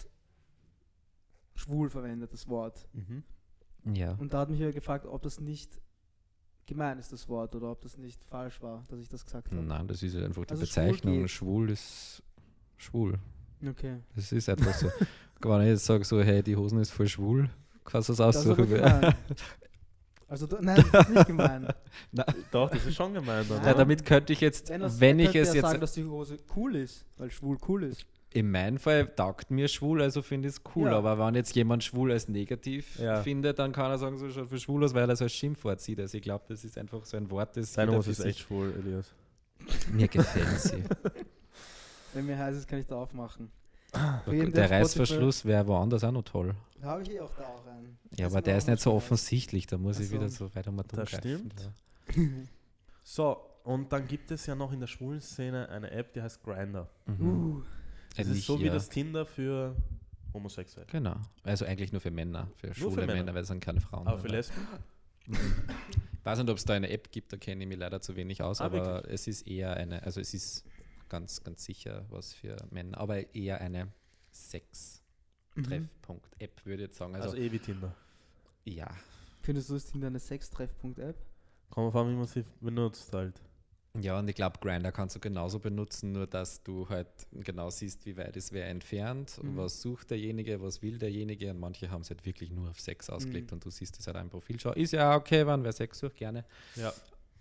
schwul 1.56 1.90
verwendet, 1.90 2.32
das 2.34 2.48
Wort. 2.48 2.88
Mhm. 2.94 3.24
Ja. 3.94 4.14
Und 4.14 4.34
da 4.34 4.40
hat 4.40 4.50
mich 4.50 4.60
ja 4.60 4.72
gefragt, 4.72 5.06
ob 5.06 5.22
das 5.22 5.40
nicht 5.40 5.80
gemein 6.66 6.98
ist, 6.98 7.12
das 7.12 7.30
Wort, 7.30 7.56
oder 7.56 7.72
ob 7.72 7.82
das 7.82 7.98
nicht 7.98 8.24
falsch 8.24 8.62
war, 8.62 8.84
dass 8.88 9.00
ich 9.00 9.08
das 9.08 9.24
gesagt 9.24 9.52
habe. 9.52 9.62
Nein, 9.62 9.88
das 9.88 10.02
ist 10.02 10.16
einfach 10.16 10.46
die 10.46 10.52
Also 10.52 10.66
schwul 10.66 10.86
Bezeichnung. 10.86 11.20
geht. 11.20 11.30
Schwul 11.30 11.70
ist 11.70 12.24
schwul. 12.78 13.20
Okay. 13.68 13.98
Das 14.16 14.32
ist 14.32 14.50
einfach 14.50 14.74
so. 14.74 14.90
Wenn 15.42 15.62
ich 15.62 15.68
jetzt 15.68 15.86
sage 15.86 16.04
so, 16.04 16.22
hey, 16.22 16.42
die 16.42 16.56
Hosen 16.56 16.80
ist 16.80 16.92
voll 16.92 17.08
schwul, 17.08 17.50
kannst 17.84 18.10
du 18.10 18.14
das 18.14 18.22
aussuchen. 18.22 18.68
Also, 20.28 20.48
nein, 20.60 20.84
das 20.92 21.08
ist 21.08 21.14
nicht 21.14 21.28
gemein. 21.28 21.68
Doch, 22.52 22.72
das 22.72 22.84
ist 22.84 22.96
schon 22.96 23.14
gemein. 23.14 23.46
Ja, 23.48 23.76
damit 23.76 24.04
könnte 24.04 24.34
ich 24.34 24.42
jetzt, 24.42 24.70
Wenn, 24.70 24.82
das, 24.82 25.00
wenn 25.00 25.20
ich 25.20 25.36
es 25.36 25.54
jetzt, 25.54 25.62
sagen, 25.62 25.80
dass 25.80 25.94
die 25.94 26.04
Hose 26.04 26.38
cool 26.56 26.76
ist, 26.78 27.06
weil 27.18 27.30
schwul 27.30 27.58
cool 27.68 27.84
ist. 27.84 28.08
In 28.36 28.52
meinem 28.52 28.78
Fall 28.78 29.08
taugt 29.16 29.50
mir 29.50 29.68
schwul, 29.68 30.02
also 30.02 30.22
finde 30.22 30.50
ich 30.50 30.56
es 30.56 30.62
cool. 30.76 30.90
Ja. 30.90 30.98
Aber 30.98 31.18
wenn 31.18 31.36
jetzt 31.36 31.56
jemand 31.56 31.84
schwul 31.84 32.12
als 32.12 32.28
negativ 32.28 33.00
Ja. 33.00 33.22
findet, 33.22 33.60
dann 33.60 33.72
kann 33.72 33.90
er 33.92 33.98
sagen, 33.98 34.18
so 34.18 34.30
schaut 34.30 34.50
für 34.50 34.60
schwul 34.60 34.84
aus, 34.84 34.94
weil 34.94 35.04
er 35.10 35.14
es 35.14 35.22
als 35.22 35.34
Schimpfwort 35.34 35.80
sieht. 35.80 36.00
Also 36.00 36.18
ich 36.18 36.24
glaube, 36.24 36.44
das 36.50 36.64
ist 36.66 36.78
einfach 36.78 37.06
so 37.06 37.16
ein 37.18 37.30
Wort, 37.32 37.56
das 37.56 37.76
jeder 37.76 37.94
Hose 37.96 38.04
für 38.04 38.12
ist 38.12 38.20
echt 38.20 38.38
sich- 38.38 38.46
schwul, 38.46 38.74
Elias. 38.78 39.14
mir 39.94 40.08
gefällt 40.08 40.60
sie. 40.60 40.84
Wenn 42.14 42.26
mir 42.26 42.38
heiß 42.38 42.58
ist, 42.58 42.68
kann 42.68 42.80
ich 42.80 42.86
da 42.88 42.96
aufmachen. 42.98 43.50
Okay, 44.28 44.40
der 44.40 44.68
der 44.68 44.72
Reißverschluss 44.72 45.46
wäre 45.46 45.66
woanders 45.68 46.04
auch 46.04 46.12
noch 46.12 46.24
toll. 46.24 46.54
Habe 46.84 47.02
ich 47.04 47.12
eh 47.12 47.22
auch 47.22 47.32
da 47.38 47.44
auch 47.44 47.66
einen. 47.68 47.98
Ja, 48.12 48.26
Das 48.26 48.34
aber 48.34 48.42
der 48.42 48.58
ist 48.58 48.68
nicht 48.68 48.82
so 48.82 48.92
offensichtlich, 48.94 49.66
da 49.68 49.78
muss 49.78 49.96
Ach 49.98 50.02
ich 50.02 50.10
so. 50.10 50.16
wieder 50.16 50.28
so 50.30 50.54
weiter 50.54 50.72
mal 50.72 50.84
Das 50.94 51.10
stimmt. 51.10 51.54
Ja. 52.16 52.22
So, 53.04 53.38
und 53.64 53.92
dann 53.94 54.08
gibt 54.08 54.32
es 54.32 54.46
ja 54.46 54.56
noch 54.56 54.72
in 54.74 54.80
der 54.82 54.88
schwulen 54.88 55.22
Szene 55.22 55.70
eine 55.70 55.90
App, 55.92 56.14
die 56.14 56.22
heißt 56.22 56.44
Grindr. 56.44 56.88
Mhm. 57.06 57.28
Uh, 57.58 57.62
Eigentlich 58.18 58.40
ist 58.40 58.46
so 58.48 58.60
wie 58.60 58.70
das 58.70 58.90
Tinder 58.90 59.26
für 59.26 59.76
Homosexuelle. 60.34 60.88
Genau. 60.92 61.16
Also 61.44 61.66
eigentlich 61.66 61.92
nur 61.92 62.02
für 62.02 62.12
Männer, 62.12 62.48
für 62.58 62.68
für 62.74 62.76
schwule 62.76 62.96
Männer. 63.08 63.14
Männer, 63.16 63.34
weil 63.34 63.42
es 63.44 63.48
sind 63.48 63.60
keine 63.62 63.82
Frauen. 63.82 64.08
Aber 64.08 64.20
für. 64.20 64.28
Lesben? 64.28 64.56
Ich 65.28 65.38
weiß 66.24 66.38
nicht, 66.40 66.50
ob 66.50 66.58
es 66.58 66.66
da 66.66 66.74
eine 66.74 66.90
App 66.90 67.12
gibt, 67.12 67.32
da 67.34 67.38
kenne 67.38 67.64
ich 67.64 67.68
mich 67.70 67.78
leider 67.78 68.02
zu 68.02 68.16
wenig 68.16 68.42
aus, 68.44 68.62
Ah, 68.62 68.66
aber 68.66 69.08
es 69.10 69.28
ist 69.28 69.48
eher 69.48 69.76
eine, 69.76 70.04
also 70.04 70.20
es 70.22 70.34
ist 70.34 70.66
ganz, 71.10 71.44
ganz 71.44 71.64
sicher 71.66 72.06
was 72.10 72.34
für 72.34 72.58
Männer, 72.72 72.98
aber 73.00 73.34
eher 73.36 73.60
eine 73.62 73.92
Sex-Treffpunkt-App, 74.32 76.66
würde 76.66 76.84
ich 76.84 76.90
jetzt 76.90 76.98
sagen. 76.98 77.16
Also, 77.16 77.30
Also, 77.30 77.42
eh 77.42 77.52
wie 77.52 77.60
Tinder. 77.60 77.96
ja, 78.66 78.90
Findest 79.42 79.70
du 79.70 79.76
es 79.76 79.86
Tinder 79.86 80.08
eine 80.08 80.20
Sextreff.app? 80.20 81.16
Kommen 81.70 81.92
vor, 81.92 82.10
wie 82.10 82.14
man 82.16 82.26
sie 82.26 82.44
benutzt 82.62 83.14
halt. 83.14 83.40
Ja, 84.02 84.20
und 84.20 84.28
ich 84.28 84.36
glaube, 84.36 84.60
Grinder 84.60 84.92
kannst 84.92 85.16
du 85.16 85.20
genauso 85.20 85.60
benutzen, 85.60 86.12
nur 86.12 86.28
dass 86.28 86.62
du 86.64 86.88
halt 86.90 87.08
genau 87.32 87.70
siehst, 87.70 88.06
wie 88.06 88.18
weit 88.18 88.36
ist 88.36 88.52
wer 88.52 88.68
entfernt, 88.68 89.42
Mhm. 89.42 89.58
was 89.58 89.82
sucht 89.82 90.12
derjenige, 90.12 90.62
was 90.62 90.82
will 90.82 90.98
derjenige. 90.98 91.52
Und 91.52 91.60
manche 91.60 91.90
haben 91.90 92.02
es 92.02 92.10
halt 92.10 92.26
wirklich 92.26 92.52
nur 92.52 92.70
auf 92.70 92.80
Sex 92.80 93.10
ausgelegt 93.10 93.52
Mhm. 93.52 93.56
und 93.56 93.66
du 93.66 93.70
siehst 93.70 94.00
es 94.00 94.08
halt 94.08 94.18
im 94.18 94.30
Profil. 94.30 94.60
Schau, 94.60 94.72
ist 94.74 94.92
ja 94.92 95.16
okay, 95.16 95.46
wenn 95.48 95.64
wer 95.64 95.72
Sex 95.72 96.00
sucht, 96.00 96.16
gerne. 96.18 96.46
Ja. 96.76 96.92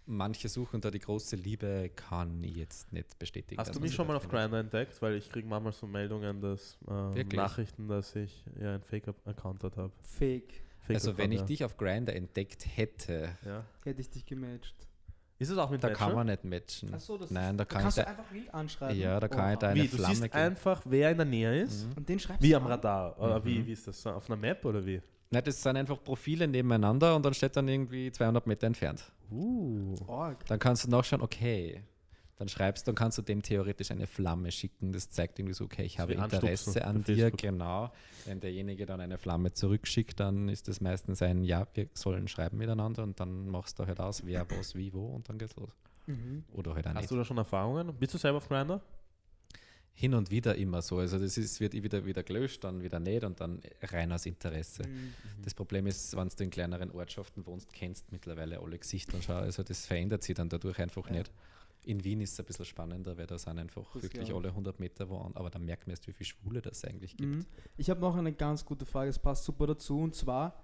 Manche 0.06 0.50
suchen 0.50 0.82
da 0.82 0.90
die 0.90 0.98
große 0.98 1.34
Liebe, 1.36 1.90
kann 1.96 2.44
ich 2.44 2.56
jetzt 2.56 2.92
nicht 2.92 3.18
bestätigen. 3.18 3.58
Hast 3.58 3.74
du 3.74 3.80
mich 3.80 3.94
schon 3.94 4.06
mal 4.06 4.16
auf. 4.16 4.28
Grindr 4.28 4.58
entdeckt? 4.58 5.00
Weil 5.00 5.14
ich 5.14 5.30
kriege 5.30 5.48
manchmal 5.48 5.72
so 5.72 5.86
Meldungen, 5.86 6.42
dass 6.42 6.76
ähm? 6.86 7.26
Nachrichten, 7.28 7.88
dass 7.88 8.14
ich 8.14 8.44
ja 8.60 8.74
einen 8.74 8.82
Fake-Account 8.82 9.62
habe. 9.64 9.90
Fake. 10.02 10.52
Fake 10.82 10.96
Also 10.96 11.16
wenn 11.16 11.32
ich 11.32 11.40
ja. 11.40 11.46
dich 11.46 11.64
auf 11.64 11.78
Grinder 11.78 12.14
entdeckt 12.14 12.66
hätte, 12.76 13.30
Ja. 13.46 13.64
Hätte 13.82 14.02
ich 14.02 14.10
dich 14.10 14.26
gematcht. 14.26 14.74
Ist 15.38 15.50
es 15.50 15.58
auch 15.58 15.68
mit 15.70 15.82
da 15.82 15.88
Matcher? 15.88 16.04
kann 16.06 16.14
man 16.14 16.26
nicht 16.28 16.44
matchen. 16.44 16.94
Achso, 16.94 17.18
das 17.18 17.30
Nein, 17.30 17.50
ist, 17.54 17.60
da 17.60 17.64
kann 17.64 17.82
kannst 17.82 17.98
ich 17.98 18.04
du 18.04 18.10
einfach 18.10 18.32
wild 18.32 18.54
anschreiben. 18.54 18.98
Ja, 19.00 19.18
da 19.20 19.28
kann 19.28 19.52
ich 19.52 19.58
da 19.58 19.66
Oha. 19.66 19.72
eine 19.72 19.82
Wie, 19.82 19.88
du 19.88 19.96
Flamme 19.96 20.14
siehst 20.14 20.22
geben. 20.22 20.34
einfach, 20.36 20.82
wer 20.84 21.10
in 21.10 21.16
der 21.16 21.26
Nähe 21.26 21.62
ist? 21.62 21.86
Mhm. 21.88 21.92
Und 21.96 22.08
den 22.08 22.18
schreibst 22.20 22.42
Wie 22.42 22.50
du 22.50 22.56
am 22.56 22.62
an? 22.64 22.68
Radar. 22.70 23.18
Oder 23.20 23.44
wie, 23.44 23.58
Mhm. 23.58 23.66
wie 23.66 23.72
ist 23.72 23.86
das? 23.88 24.00
so? 24.00 24.10
Auf 24.10 24.30
einer 24.30 24.36
Map 24.36 24.64
oder 24.64 24.84
wie? 24.86 25.02
Nein, 25.30 25.42
das 25.44 25.60
sind 25.60 25.76
einfach 25.76 26.02
Profile 26.04 26.46
nebeneinander 26.46 27.16
und 27.16 27.24
dann 27.26 27.34
steht 27.34 27.56
dann 27.56 27.66
irgendwie 27.66 28.12
200 28.12 28.46
Meter 28.46 28.66
entfernt. 28.68 29.10
Uh. 29.32 29.96
Org. 30.06 30.46
Dann 30.46 30.58
kannst 30.60 30.84
du 30.86 30.90
nachschauen, 30.90 31.20
okay, 31.22 31.82
Dann 32.36 32.48
schreibst, 32.48 32.88
dann 32.88 32.96
kannst 32.96 33.16
du 33.16 33.22
dem 33.22 33.42
theoretisch 33.42 33.92
eine 33.92 34.08
Flamme 34.08 34.50
schicken. 34.50 34.90
Das 34.92 35.08
zeigt 35.08 35.38
irgendwie 35.38 35.54
so, 35.54 35.64
okay, 35.64 35.84
ich 35.84 36.00
habe 36.00 36.14
Interesse 36.14 36.84
an 36.84 37.04
dir, 37.04 37.16
Facebook. 37.30 37.40
genau. 37.40 37.92
Wenn 38.24 38.40
derjenige 38.40 38.86
dann 38.86 39.00
eine 39.00 39.18
Flamme 39.18 39.52
zurückschickt, 39.52 40.18
dann 40.18 40.48
ist 40.48 40.66
das 40.66 40.80
meistens 40.80 41.22
ein 41.22 41.44
Ja, 41.44 41.66
wir 41.74 41.88
sollen 41.94 42.26
schreiben 42.26 42.58
miteinander 42.58 43.04
und 43.04 43.20
dann 43.20 43.48
machst 43.48 43.78
du 43.78 43.86
halt 43.86 44.00
aus, 44.00 44.24
wer, 44.26 44.46
was, 44.58 44.74
wie, 44.74 44.92
wo 44.92 45.06
und 45.14 45.28
dann 45.28 45.38
geht's 45.38 45.54
los. 45.54 45.70
Mhm. 46.06 46.44
Oder 46.52 46.74
halt 46.74 46.86
auch 46.88 46.94
Hast 46.94 47.02
nicht. 47.02 47.10
du 47.12 47.16
da 47.16 47.24
schon 47.24 47.38
Erfahrungen? 47.38 47.94
Bist 47.98 48.14
du 48.14 48.18
selber 48.18 48.38
auf 48.38 48.48
Grindr? 48.48 48.80
Hin 49.96 50.12
und 50.14 50.28
wieder 50.32 50.56
immer 50.56 50.82
so. 50.82 50.98
Also 50.98 51.20
das 51.20 51.38
ist, 51.38 51.60
wird 51.60 51.72
wieder, 51.72 52.04
wieder 52.04 52.24
gelöscht, 52.24 52.64
dann 52.64 52.82
wieder 52.82 52.98
nicht 52.98 53.22
und 53.22 53.40
dann 53.40 53.60
rein 53.80 54.10
aus 54.10 54.26
Interesse. 54.26 54.82
Mhm. 54.88 55.14
Das 55.42 55.54
Problem 55.54 55.86
ist, 55.86 56.16
wenn 56.16 56.28
du 56.28 56.42
in 56.42 56.50
kleineren 56.50 56.90
Ortschaften 56.90 57.46
wohnst, 57.46 57.72
kennst 57.72 58.10
mittlerweile 58.10 58.58
alle 58.60 58.76
Gesichter 58.76 59.14
und 59.14 59.22
schau, 59.22 59.34
also 59.34 59.62
das 59.62 59.86
verändert 59.86 60.24
sich 60.24 60.34
dann 60.34 60.48
dadurch 60.48 60.80
einfach 60.80 61.06
Ja. 61.06 61.18
nicht. 61.18 61.30
In 61.84 62.02
Wien 62.04 62.20
ist 62.20 62.32
es 62.32 62.40
ein 62.40 62.46
bisschen 62.46 62.64
spannender, 62.64 63.16
weil 63.18 63.26
da 63.26 63.38
sind 63.38 63.58
einfach 63.58 63.92
Das 63.94 64.02
wirklich 64.02 64.32
alle 64.34 64.48
100 64.48 64.80
Meter 64.80 65.08
wo 65.08 65.18
an, 65.18 65.32
aber 65.34 65.50
dann 65.50 65.64
merkt 65.64 65.86
man 65.86 65.92
erst, 65.92 66.06
wie 66.08 66.12
viele 66.12 66.26
Schwule 66.26 66.62
das 66.62 66.84
eigentlich 66.84 67.16
gibt. 67.16 67.30
Mhm. 67.36 67.46
Ich 67.76 67.90
habe 67.90 68.00
noch 68.00 68.16
eine 68.16 68.32
ganz 68.32 68.64
gute 68.64 68.86
Frage, 68.86 69.10
es 69.10 69.18
passt 69.18 69.44
super 69.44 69.66
dazu. 69.66 69.98
Und 70.00 70.14
zwar, 70.14 70.54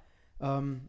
ähm, 0.40 0.88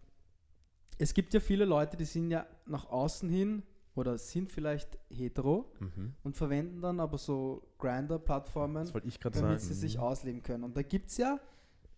es 0.98 1.14
gibt 1.14 1.34
ja 1.34 1.40
viele 1.40 1.66
Leute, 1.66 1.98
die 1.98 2.06
sind 2.06 2.32
ja 2.32 2.46
nach 2.66 2.86
außen 2.86 3.28
hin 3.30 3.64
oder 3.96 4.18
sind 4.18 4.52
vielleicht 4.52 4.98
hetero 5.10 5.72
Mhm. 5.80 6.14
und 6.24 6.38
verwenden 6.38 6.82
dann 6.82 7.00
aber 7.00 7.18
so 7.18 7.62
Grinder-Plattformen, 7.78 8.86
damit 9.42 9.60
sagen. 9.60 9.74
sie 9.74 9.74
sich 9.74 10.00
ausleben 10.00 10.42
können. 10.44 10.64
Und 10.64 10.78
da 10.78 10.82
gibt 10.82 11.10
es 11.10 11.18
ja, 11.18 11.40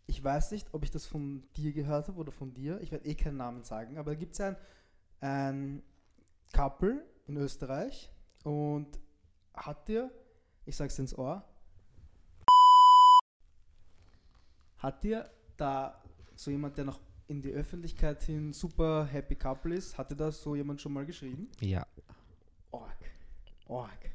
ich 0.08 0.24
weiß 0.24 0.52
nicht, 0.52 0.74
ob 0.74 0.84
ich 0.84 0.92
das 0.92 1.06
von 1.06 1.44
dir 1.56 1.72
gehört 1.72 2.08
habe 2.08 2.18
oder 2.20 2.32
von 2.32 2.54
dir, 2.54 2.82
ich 2.82 2.92
werde 2.92 3.06
eh 3.06 3.14
keinen 3.16 3.38
Namen 3.38 3.64
sagen, 3.64 3.98
aber 3.98 4.12
da 4.12 4.16
gibt 4.20 4.32
es 4.34 4.40
ja 4.40 4.48
ein, 4.48 4.58
ein 5.22 5.84
Couple 6.52 7.04
in 7.28 7.38
Österreich 7.38 8.12
und 8.44 9.00
hat 9.54 9.88
dir, 9.88 10.12
ich 10.66 10.76
sag's 10.76 10.98
ins 11.00 11.18
Ohr, 11.18 11.44
hat 14.78 15.04
dir 15.04 15.30
da 15.58 16.02
so 16.36 16.52
jemand, 16.52 16.78
der 16.78 16.86
noch 16.86 17.00
in 17.28 17.42
die 17.42 17.52
Öffentlichkeit 17.52 18.22
hin 18.24 18.52
super 18.52 19.06
happy 19.06 19.36
couple 19.36 19.74
ist, 19.76 19.98
hatte 19.98 20.16
da 20.16 20.32
so 20.32 20.56
jemand 20.56 20.82
schon 20.82 20.92
mal 20.94 21.06
geschrieben? 21.06 21.50
Ja. 21.62 21.86
Org. 22.72 22.98
Org. 23.68 24.12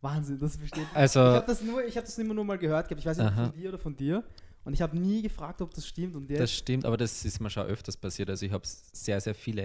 Wahnsinn, 0.00 0.38
das 0.38 0.56
besteht. 0.56 0.86
Also, 0.94 1.20
ich 1.20 1.26
habe 1.36 1.46
das, 1.46 1.62
nur- 1.62 1.84
ich 1.84 1.96
hab 1.96 2.04
das 2.04 2.16
immer 2.18 2.32
nur 2.32 2.44
mal 2.44 2.56
gehört. 2.56 2.90
Ich 2.92 3.04
weiß 3.04 3.18
nicht, 3.18 3.26
Aha. 3.26 3.46
von 3.48 3.52
dir 3.52 3.68
oder 3.68 3.78
von 3.78 3.96
dir. 3.96 4.24
Und 4.64 4.72
ich 4.74 4.80
habe 4.82 4.96
nie 4.98 5.22
gefragt, 5.22 5.60
ob 5.60 5.74
das 5.74 5.86
stimmt. 5.86 6.14
Und 6.14 6.30
das 6.30 6.52
stimmt, 6.52 6.84
aber 6.84 6.96
das 6.96 7.24
ist 7.24 7.40
mir 7.40 7.50
schon 7.50 7.66
öfters 7.66 7.96
passiert. 7.96 8.30
Also 8.30 8.46
ich 8.46 8.52
habe 8.52 8.66
sehr, 8.66 9.20
sehr 9.20 9.34
viele 9.34 9.62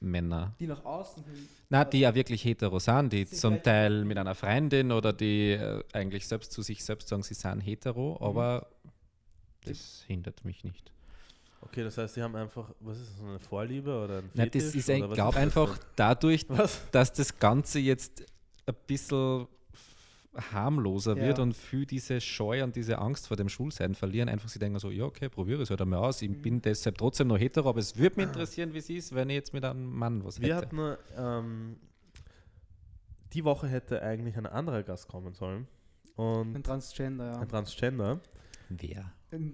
Hetero-Männer. 0.00 0.54
die 0.60 0.66
nach 0.66 0.84
außen 0.84 1.24
hin. 1.24 1.48
Na, 1.68 1.84
die 1.84 2.00
ja 2.00 2.14
wirklich 2.14 2.44
hetero 2.44 2.78
sind, 2.78 3.12
die 3.12 3.24
Sind 3.24 3.38
zum 3.38 3.62
Teil 3.62 4.04
mit 4.04 4.16
einer 4.18 4.34
Freundin 4.34 4.92
oder 4.92 5.12
die 5.12 5.52
äh, 5.52 5.82
eigentlich 5.92 6.26
selbst 6.26 6.52
zu 6.52 6.62
sich 6.62 6.84
selbst 6.84 7.08
sagen, 7.08 7.22
sie 7.22 7.34
sind 7.34 7.60
hetero, 7.60 8.16
Mhm. 8.20 8.26
aber 8.26 8.66
das 9.64 10.04
hindert 10.06 10.44
mich 10.44 10.64
nicht. 10.64 10.90
Okay, 11.60 11.82
das 11.82 11.98
heißt, 11.98 12.14
sie 12.14 12.22
haben 12.22 12.36
einfach, 12.36 12.70
was 12.80 12.98
ist 12.98 13.10
das, 13.18 13.20
eine 13.26 13.38
Vorliebe 13.40 13.90
oder 14.04 14.18
ein 14.18 14.30
Nein, 14.34 14.50
das 14.52 14.62
Fetisch 14.64 14.76
ist, 14.76 14.88
was 14.88 14.96
glaube 14.96 15.10
ist 15.10 15.18
das 15.18 15.36
einfach 15.36 15.78
dadurch, 15.96 16.44
Was? 16.48 16.80
dass 16.92 17.12
das 17.12 17.38
Ganze 17.38 17.80
jetzt 17.80 18.24
ein 18.66 18.74
bisschen 18.86 19.48
harmloser 20.34 21.16
Ja. 21.16 21.22
wird 21.26 21.38
und 21.38 21.54
für 21.56 21.84
diese 21.86 22.20
Scheu 22.20 22.62
und 22.62 22.76
diese 22.76 22.98
Angst 22.98 23.26
vor 23.28 23.36
dem 23.36 23.48
Schulsein 23.48 23.94
verlieren, 23.94 24.28
einfach 24.28 24.48
sie 24.48 24.58
denken 24.58 24.78
so, 24.78 24.90
ja 24.90 25.04
okay, 25.04 25.28
probiere 25.28 25.62
es 25.62 25.70
halt 25.70 25.80
einmal 25.80 26.00
aus, 26.00 26.22
ich 26.22 26.28
Mhm. 26.30 26.42
bin 26.42 26.62
deshalb 26.62 26.98
trotzdem 26.98 27.28
noch 27.28 27.38
hetero, 27.38 27.68
aber 27.68 27.80
es 27.80 27.96
würde 27.96 28.16
mich 28.16 28.26
interessieren, 28.26 28.72
wie 28.74 28.78
es 28.78 28.90
ist, 28.90 29.14
wenn 29.14 29.30
ich 29.30 29.34
jetzt 29.36 29.52
mit 29.52 29.64
einem 29.64 29.86
Mann 29.92 30.24
was 30.24 30.40
Wir 30.40 30.56
hätte. 30.56 30.66
hatten 30.66 30.96
ähm, 31.16 31.76
die 33.32 33.44
Woche 33.44 33.68
hätte 33.68 34.02
eigentlich 34.02 34.36
ein 34.36 34.46
anderer 34.46 34.82
Gast 34.82 35.08
kommen 35.08 35.34
sollen. 35.34 35.66
Und 36.16 36.54
Ein 36.56 36.62
Transgender, 36.62 37.26
ja. 37.32 37.38
ein 37.38 37.48
Transgender. 37.48 38.20
Wer? 38.70 39.12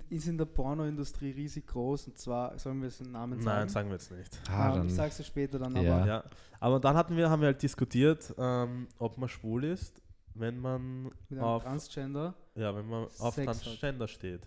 Ist 0.09 0.29
in 0.29 0.39
der 0.39 0.45
Pornoindustrie 0.45 1.33
riesig 1.33 1.67
groß. 1.67 2.07
Und 2.09 2.19
zwar, 2.19 2.57
sollen 2.59 2.81
wir 2.81 2.89
den 2.89 3.11
Namen 3.13 3.41
sagen? 3.41 3.59
Nein, 3.61 3.69
sagen 3.69 3.89
wir 3.89 3.97
jetzt 3.97 4.11
nicht. 4.13 4.41
Ah, 4.49 4.77
Ähm, 4.77 4.87
ich 4.87 4.95
sag's 4.95 5.17
dir 5.17 5.25
später 5.25 5.59
dann, 5.59 5.75
Ja. 5.77 5.97
aber 5.99 6.07
Ja. 6.07 6.25
Aber 6.61 6.81
dann 6.81 6.97
hatten 6.97 7.17
wir, 7.17 7.29
haben 7.29 7.43
wir 7.43 7.47
halt 7.47 7.63
diskutiert, 7.63 8.33
ähm, 8.39 8.87
ob 8.99 9.19
man 9.19 9.29
schwul 9.29 9.65
ist, 9.65 10.01
wenn 10.35 10.59
man 10.59 11.05
mit 11.05 11.14
einem 11.33 11.40
auf, 11.42 11.62
Transgender. 11.62 12.35
ja, 12.55 12.75
wenn 12.75 12.87
man 12.88 13.05
auf 13.18 13.35
Sex 13.35 13.49
hat. 13.49 13.62
Transgender 13.62 14.09
steht. 14.09 14.47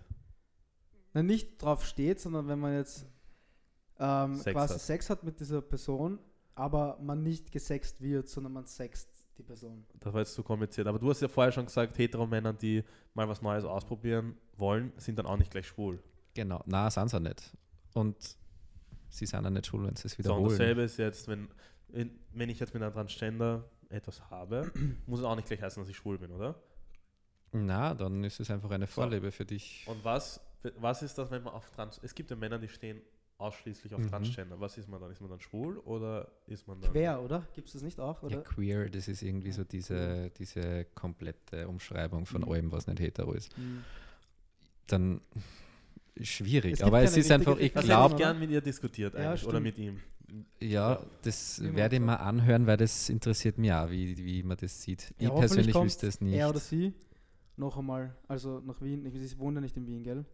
Na, 1.14 1.24
nicht 1.24 1.62
drauf 1.62 1.86
steht, 1.86 2.20
sondern 2.20 2.48
wenn 2.48 2.60
man 2.60 2.74
jetzt 2.74 3.06
ähm, 4.00 4.36
Sex 4.36 4.54
quasi 4.54 4.74
hat. 4.74 4.82
Sex 4.82 5.10
hat 5.10 5.24
mit 5.24 5.40
dieser 5.40 5.62
Person, 5.62 6.20
aber 6.56 6.98
man 7.02 7.24
nicht 7.24 7.52
gesext 7.52 8.02
wird, 8.02 8.28
sondern 8.30 8.54
man 8.54 8.66
sext 8.66 9.10
die 9.38 9.44
Person. 9.44 9.86
Das 10.00 10.14
war 10.14 10.22
jetzt 10.22 10.34
zu 10.34 10.44
kompliziert. 10.44 10.88
Aber 10.88 11.00
du 11.00 11.10
hast 11.10 11.22
ja 11.22 11.28
vorher 11.28 11.52
schon 11.52 11.66
gesagt, 11.66 11.98
hetero-Männer, 11.98 12.54
die 12.54 12.84
mal 13.14 13.28
was 13.28 13.42
Neues 13.42 13.64
ausprobieren 13.64 14.36
wollen, 14.58 14.92
sind 14.98 15.18
dann 15.20 15.26
auch 15.26 15.38
nicht 15.38 15.52
gleich 15.52 15.68
schwul. 15.68 16.02
Genau, 16.34 16.64
na, 16.66 16.90
sind 16.90 17.10
sie 17.10 17.20
nicht. 17.20 17.56
Und 17.94 18.16
sie 19.10 19.26
sind 19.26 19.44
ja 19.44 19.50
nicht 19.50 19.66
schuld, 19.68 19.88
wenn 19.88 19.96
sie 19.96 20.08
es 20.08 20.12
So, 20.14 20.18
und 20.18 20.26
wiederholen. 20.26 20.50
dasselbe 20.50 20.82
ist 20.84 20.98
jetzt, 20.98 21.28
wenn, 21.28 21.48
wenn 21.88 22.50
ich 22.50 22.60
jetzt 22.60 22.74
mit 22.74 22.84
einem 22.84 22.94
Transgender 22.94 23.70
etwas 23.90 24.30
habe, 24.30 24.72
muss 25.06 25.20
es 25.20 25.26
auch 25.26 25.36
nicht 25.36 25.48
gleich 25.48 25.62
heißen, 25.62 25.82
dass 25.82 25.90
ich 25.90 25.98
schwul 25.98 26.18
bin, 26.18 26.32
oder? 26.32 26.56
Na, 27.52 27.94
dann 27.94 28.24
ist 28.24 28.40
es 28.40 28.52
einfach 28.52 28.70
eine 28.72 28.86
So. 28.88 28.94
Vorliebe 28.94 29.32
für 29.32 29.46
dich. 29.46 29.86
Und 29.88 30.04
was, 30.04 30.42
was 30.78 31.02
ist 31.02 31.18
das, 31.18 31.32
wenn 31.32 31.44
man 31.44 31.54
auf 31.54 31.70
Trans... 31.72 32.00
Es 32.04 32.14
gibt 32.14 32.30
ja 32.30 32.36
Männer, 32.36 32.60
die 32.60 32.68
stehen 32.68 33.02
ausschließlich 33.38 33.94
auf 33.94 34.02
Mhm. 34.02 34.10
Transgender. 34.10 34.60
Was 34.60 34.78
ist 34.78 34.90
man 34.90 35.00
dann? 35.00 35.12
Ist 35.12 35.22
man 35.22 35.30
dann 35.30 35.40
schwul 35.40 35.78
oder 35.80 36.28
ist 36.48 36.68
man 36.68 36.82
dann... 36.82 36.92
Quer, 36.92 37.22
oder? 37.22 37.48
Gibt 37.54 37.68
es 37.68 37.74
das 37.74 37.84
nicht 37.84 38.00
auch? 38.00 38.22
Ja, 38.24 38.28
Oder? 38.28 38.42
queer, 38.42 38.90
das 38.90 39.08
ist 39.08 39.22
irgendwie 39.22 39.52
so 39.52 39.64
diese, 39.64 40.32
diese 40.32 40.86
komplette 40.96 41.68
Umschreibung 41.68 42.26
von 42.26 42.42
Mhm. 42.42 42.52
allem, 42.52 42.72
was 42.72 42.88
nicht 42.88 43.00
hetero 43.00 43.34
ist. 43.34 43.56
Hm. 43.56 43.84
Dann 44.88 45.22
schwierig, 46.22 46.74
Es 46.74 46.82
aber 46.82 47.02
es 47.02 47.16
ist 47.16 47.30
einfach, 47.32 47.58
ich 47.60 47.74
glaube, 47.74 48.14
ich 48.16 48.18
gern 48.20 48.40
mit 48.40 48.50
ihr 48.50 48.62
diskutiert 48.62 49.14
Ja, 49.14 49.30
eigentlich, 49.32 49.46
oder 49.46 49.60
mit 49.60 49.78
ihm. 49.78 50.00
Ja, 50.60 51.02
das 51.22 51.62
Wie 51.62 51.76
werde 51.76 51.96
ich 51.96 52.02
mal 52.02 52.16
anhören, 52.16 52.68
weil 52.68 52.78
das 52.78 53.10
interessiert 53.10 53.58
mich 53.58 53.72
auch, 53.72 53.90
wie, 53.90 54.18
wie 54.18 54.44
man 54.44 54.58
das 54.58 54.82
sieht. 54.82 55.14
Ja, 55.20 55.30
ich 55.30 55.36
persönlich 55.36 55.76
wüsste 55.76 56.08
es 56.08 56.20
nicht. 56.22 56.36
Er 56.36 56.50
oder 56.50 56.60
sie 56.60 56.94
noch 57.56 57.78
einmal, 57.78 58.16
also 58.28 58.60
nach 58.60 58.82
Wien. 58.82 59.06
Ich, 59.06 59.14
sie 59.14 59.40
wohnt 59.40 59.56
ja 59.56 59.62
nicht 59.62 59.78
in 59.78 59.88
Wien, 59.88 60.04
gell? 60.04 60.26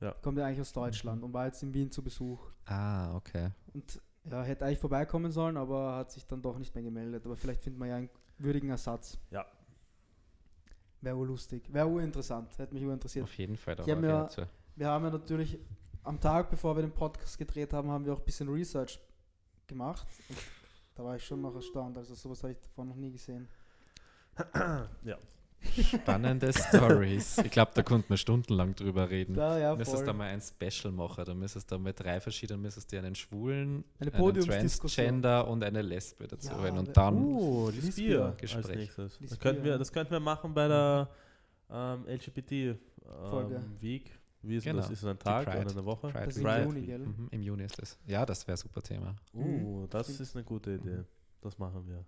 Ja. 0.00 0.12
Kommt 0.22 0.38
ja 0.38 0.46
eigentlich 0.46 0.60
aus 0.60 0.72
Deutschland 0.72 1.22
und 1.22 1.32
war 1.32 1.46
jetzt 1.46 1.62
in 1.62 1.72
Wien 1.74 1.90
zu 1.90 2.02
Besuch. 2.02 2.40
Ah, 2.64 3.14
okay. 3.14 3.50
Und 3.74 4.00
ja, 4.30 4.42
hätte 4.42 4.64
eigentlich 4.64 4.78
vorbeikommen 4.78 5.30
sollen, 5.30 5.56
aber 5.56 5.96
hat 5.96 6.10
sich 6.10 6.26
dann 6.26 6.42
doch 6.42 6.58
nicht 6.58 6.74
mehr 6.74 6.84
gemeldet. 6.84 7.24
Aber 7.26 7.36
vielleicht 7.36 7.62
findet 7.62 7.78
man 7.78 7.88
ja 7.88 7.96
einen 7.96 8.10
würdigen 8.38 8.70
Ersatz. 8.70 9.18
Ja. 9.30 9.46
Wäre 11.00 11.16
wohl 11.16 11.28
lustig. 11.28 11.72
Wäre 11.72 11.86
urinteressant. 11.86 12.58
Hätte 12.58 12.74
mich 12.74 12.84
urinteressiert. 12.84 13.24
Auf 13.24 13.34
jeden 13.34 13.56
Fall. 13.56 13.76
Da 13.76 13.84
dazu. 13.84 14.42
Wir 14.76 14.88
haben 14.88 15.04
ja 15.04 15.10
natürlich 15.10 15.58
am 16.02 16.20
Tag, 16.20 16.50
bevor 16.50 16.76
wir 16.76 16.82
den 16.82 16.92
Podcast 16.92 17.38
gedreht 17.38 17.72
haben, 17.72 17.90
haben 17.90 18.04
wir 18.04 18.12
auch 18.12 18.18
ein 18.18 18.24
bisschen 18.24 18.48
Research 18.48 19.00
gemacht. 19.70 20.06
Und 20.28 20.38
da 20.94 21.04
war 21.04 21.16
ich 21.16 21.24
schon 21.24 21.40
noch 21.40 21.54
erstaunt. 21.54 21.96
Also 21.96 22.14
sowas 22.14 22.42
habe 22.42 22.52
ich 22.52 22.58
davor 22.60 22.84
noch 22.84 22.96
nie 22.96 23.10
gesehen. 23.10 23.48
ja. 25.04 25.16
Spannende 25.82 26.52
Stories. 26.52 27.38
Ich 27.38 27.50
glaube, 27.50 27.72
da 27.74 27.82
konnten 27.82 28.08
wir 28.08 28.16
stundenlang 28.16 28.74
drüber 28.74 29.10
reden. 29.10 29.34
Da, 29.34 29.58
ja, 29.58 29.76
müsstest 29.76 30.06
da 30.06 30.12
mal 30.12 30.28
ein 30.28 30.40
Special 30.40 30.92
machen. 30.92 31.24
Da 31.24 31.34
müsstest 31.34 31.70
du 31.70 31.78
mit 31.78 32.00
drei 32.00 32.20
verschiedenen, 32.20 32.62
müsstest 32.62 32.90
du 32.92 32.98
einen 32.98 33.14
Schwulen, 33.14 33.84
Eine 33.98 34.12
einen. 34.12 34.40
Transgender 34.40 35.46
und 35.46 35.62
eine 35.62 35.82
Lesbe 35.82 36.26
dazu 36.26 36.50
Ja, 36.50 36.72
Und 36.72 36.96
dann 36.96 37.24
Oh, 37.24 37.68
Lies 37.70 37.86
das 37.86 37.94
Bier. 37.96 38.08
Bier 38.08 38.24
als 38.24 38.36
Gespräch. 38.38 38.90
Das 38.96 39.38
könnten, 39.38 39.64
wir, 39.64 39.78
das 39.78 39.92
könnten 39.92 40.12
wir 40.12 40.20
machen 40.20 40.54
bei 40.54 40.66
der 40.66 41.08
ähm, 41.70 42.04
Folge. 42.04 43.56
LGBT-Week. 43.56 44.19
Wie 44.42 44.56
ist 44.56 44.64
Genau. 44.64 44.78
das? 44.80 44.90
Ist 44.90 45.02
es 45.02 45.04
ein 45.08 45.18
Tag 45.18 45.44
Pride. 45.46 45.60
oder 45.60 45.70
eine 45.70 45.84
Woche? 45.84 46.08
Pride 46.08 46.24
Das 46.26 46.36
ist 46.36 46.36
im 46.38 46.44
Pride. 46.44 46.64
Juni, 46.64 46.82
gell? 46.86 46.98
Mhm, 47.00 47.28
Im 47.30 47.42
Juni 47.42 47.62
ist 47.64 47.80
das. 47.80 47.98
Ja, 48.06 48.24
das 48.24 48.46
wäre 48.46 48.56
super 48.56 48.80
Thema. 48.82 49.14
Uh, 49.34 49.82
Mhm. 49.82 49.90
das 49.90 50.08
ist 50.08 50.34
eine 50.34 50.44
gute 50.44 50.72
Idee. 50.74 50.96
Mhm. 50.98 51.06
Das 51.42 51.58
machen 51.58 51.86
wir. 51.86 52.04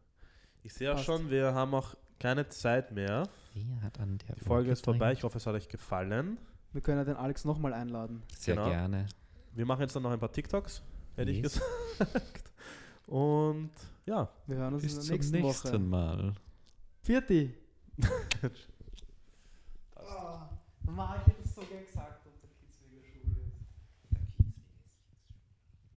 Ich 0.63 0.73
sehe 0.73 0.91
auch 0.91 0.95
Passt. 0.95 1.07
schon, 1.07 1.29
wir 1.31 1.53
haben 1.55 1.75
auch 1.75 1.95
keine 2.19 2.49
Zeit 2.49 2.93
mehr. 2.93 3.29
Wer 3.55 3.83
hat 3.83 3.99
an 4.01 4.19
der 4.19 4.37
Die 4.37 4.45
Folge 4.45 4.71
ist 4.71 4.85
vorbei. 4.85 5.13
Ich 5.13 5.23
hoffe, 5.25 5.39
es 5.39 5.47
hat 5.47 5.55
euch 5.55 5.69
gefallen. 5.69 6.39
Wir 6.73 6.81
können 6.81 6.99
ja 6.99 7.05
den 7.05 7.17
Alex 7.17 7.45
nochmal 7.45 7.75
einladen. 7.75 8.23
Sehr 8.39 8.55
Genau. 8.55 8.69
gerne. 8.69 9.07
Wir 9.55 9.67
machen 9.67 9.81
jetzt 9.83 9.95
dann 9.95 10.03
noch 10.05 10.11
ein 10.13 10.19
paar 10.21 10.33
TikToks, 10.33 10.83
hätte 11.17 11.31
ich 11.33 11.43
Yes. 11.43 11.61
gesagt. 11.99 12.53
Und 13.07 13.71
ja, 14.07 14.31
Wir 14.47 14.57
hören 14.57 14.75
uns 14.75 14.83
Bis 14.85 14.93
in 14.93 14.99
der 14.99 15.05
zum 15.07 15.15
nächsten, 15.17 15.37
nächsten 15.41 15.69
Woche. 15.73 15.79
Mal. 15.81 16.33
Vierti. 17.03 17.55
Ah, 19.97 20.49
Mama, 20.85 21.17
ich 21.21 21.27
hätte 21.33 21.43
es 21.45 21.55
so 21.55 21.61
gern 21.63 21.85
gesagt. 21.85 22.22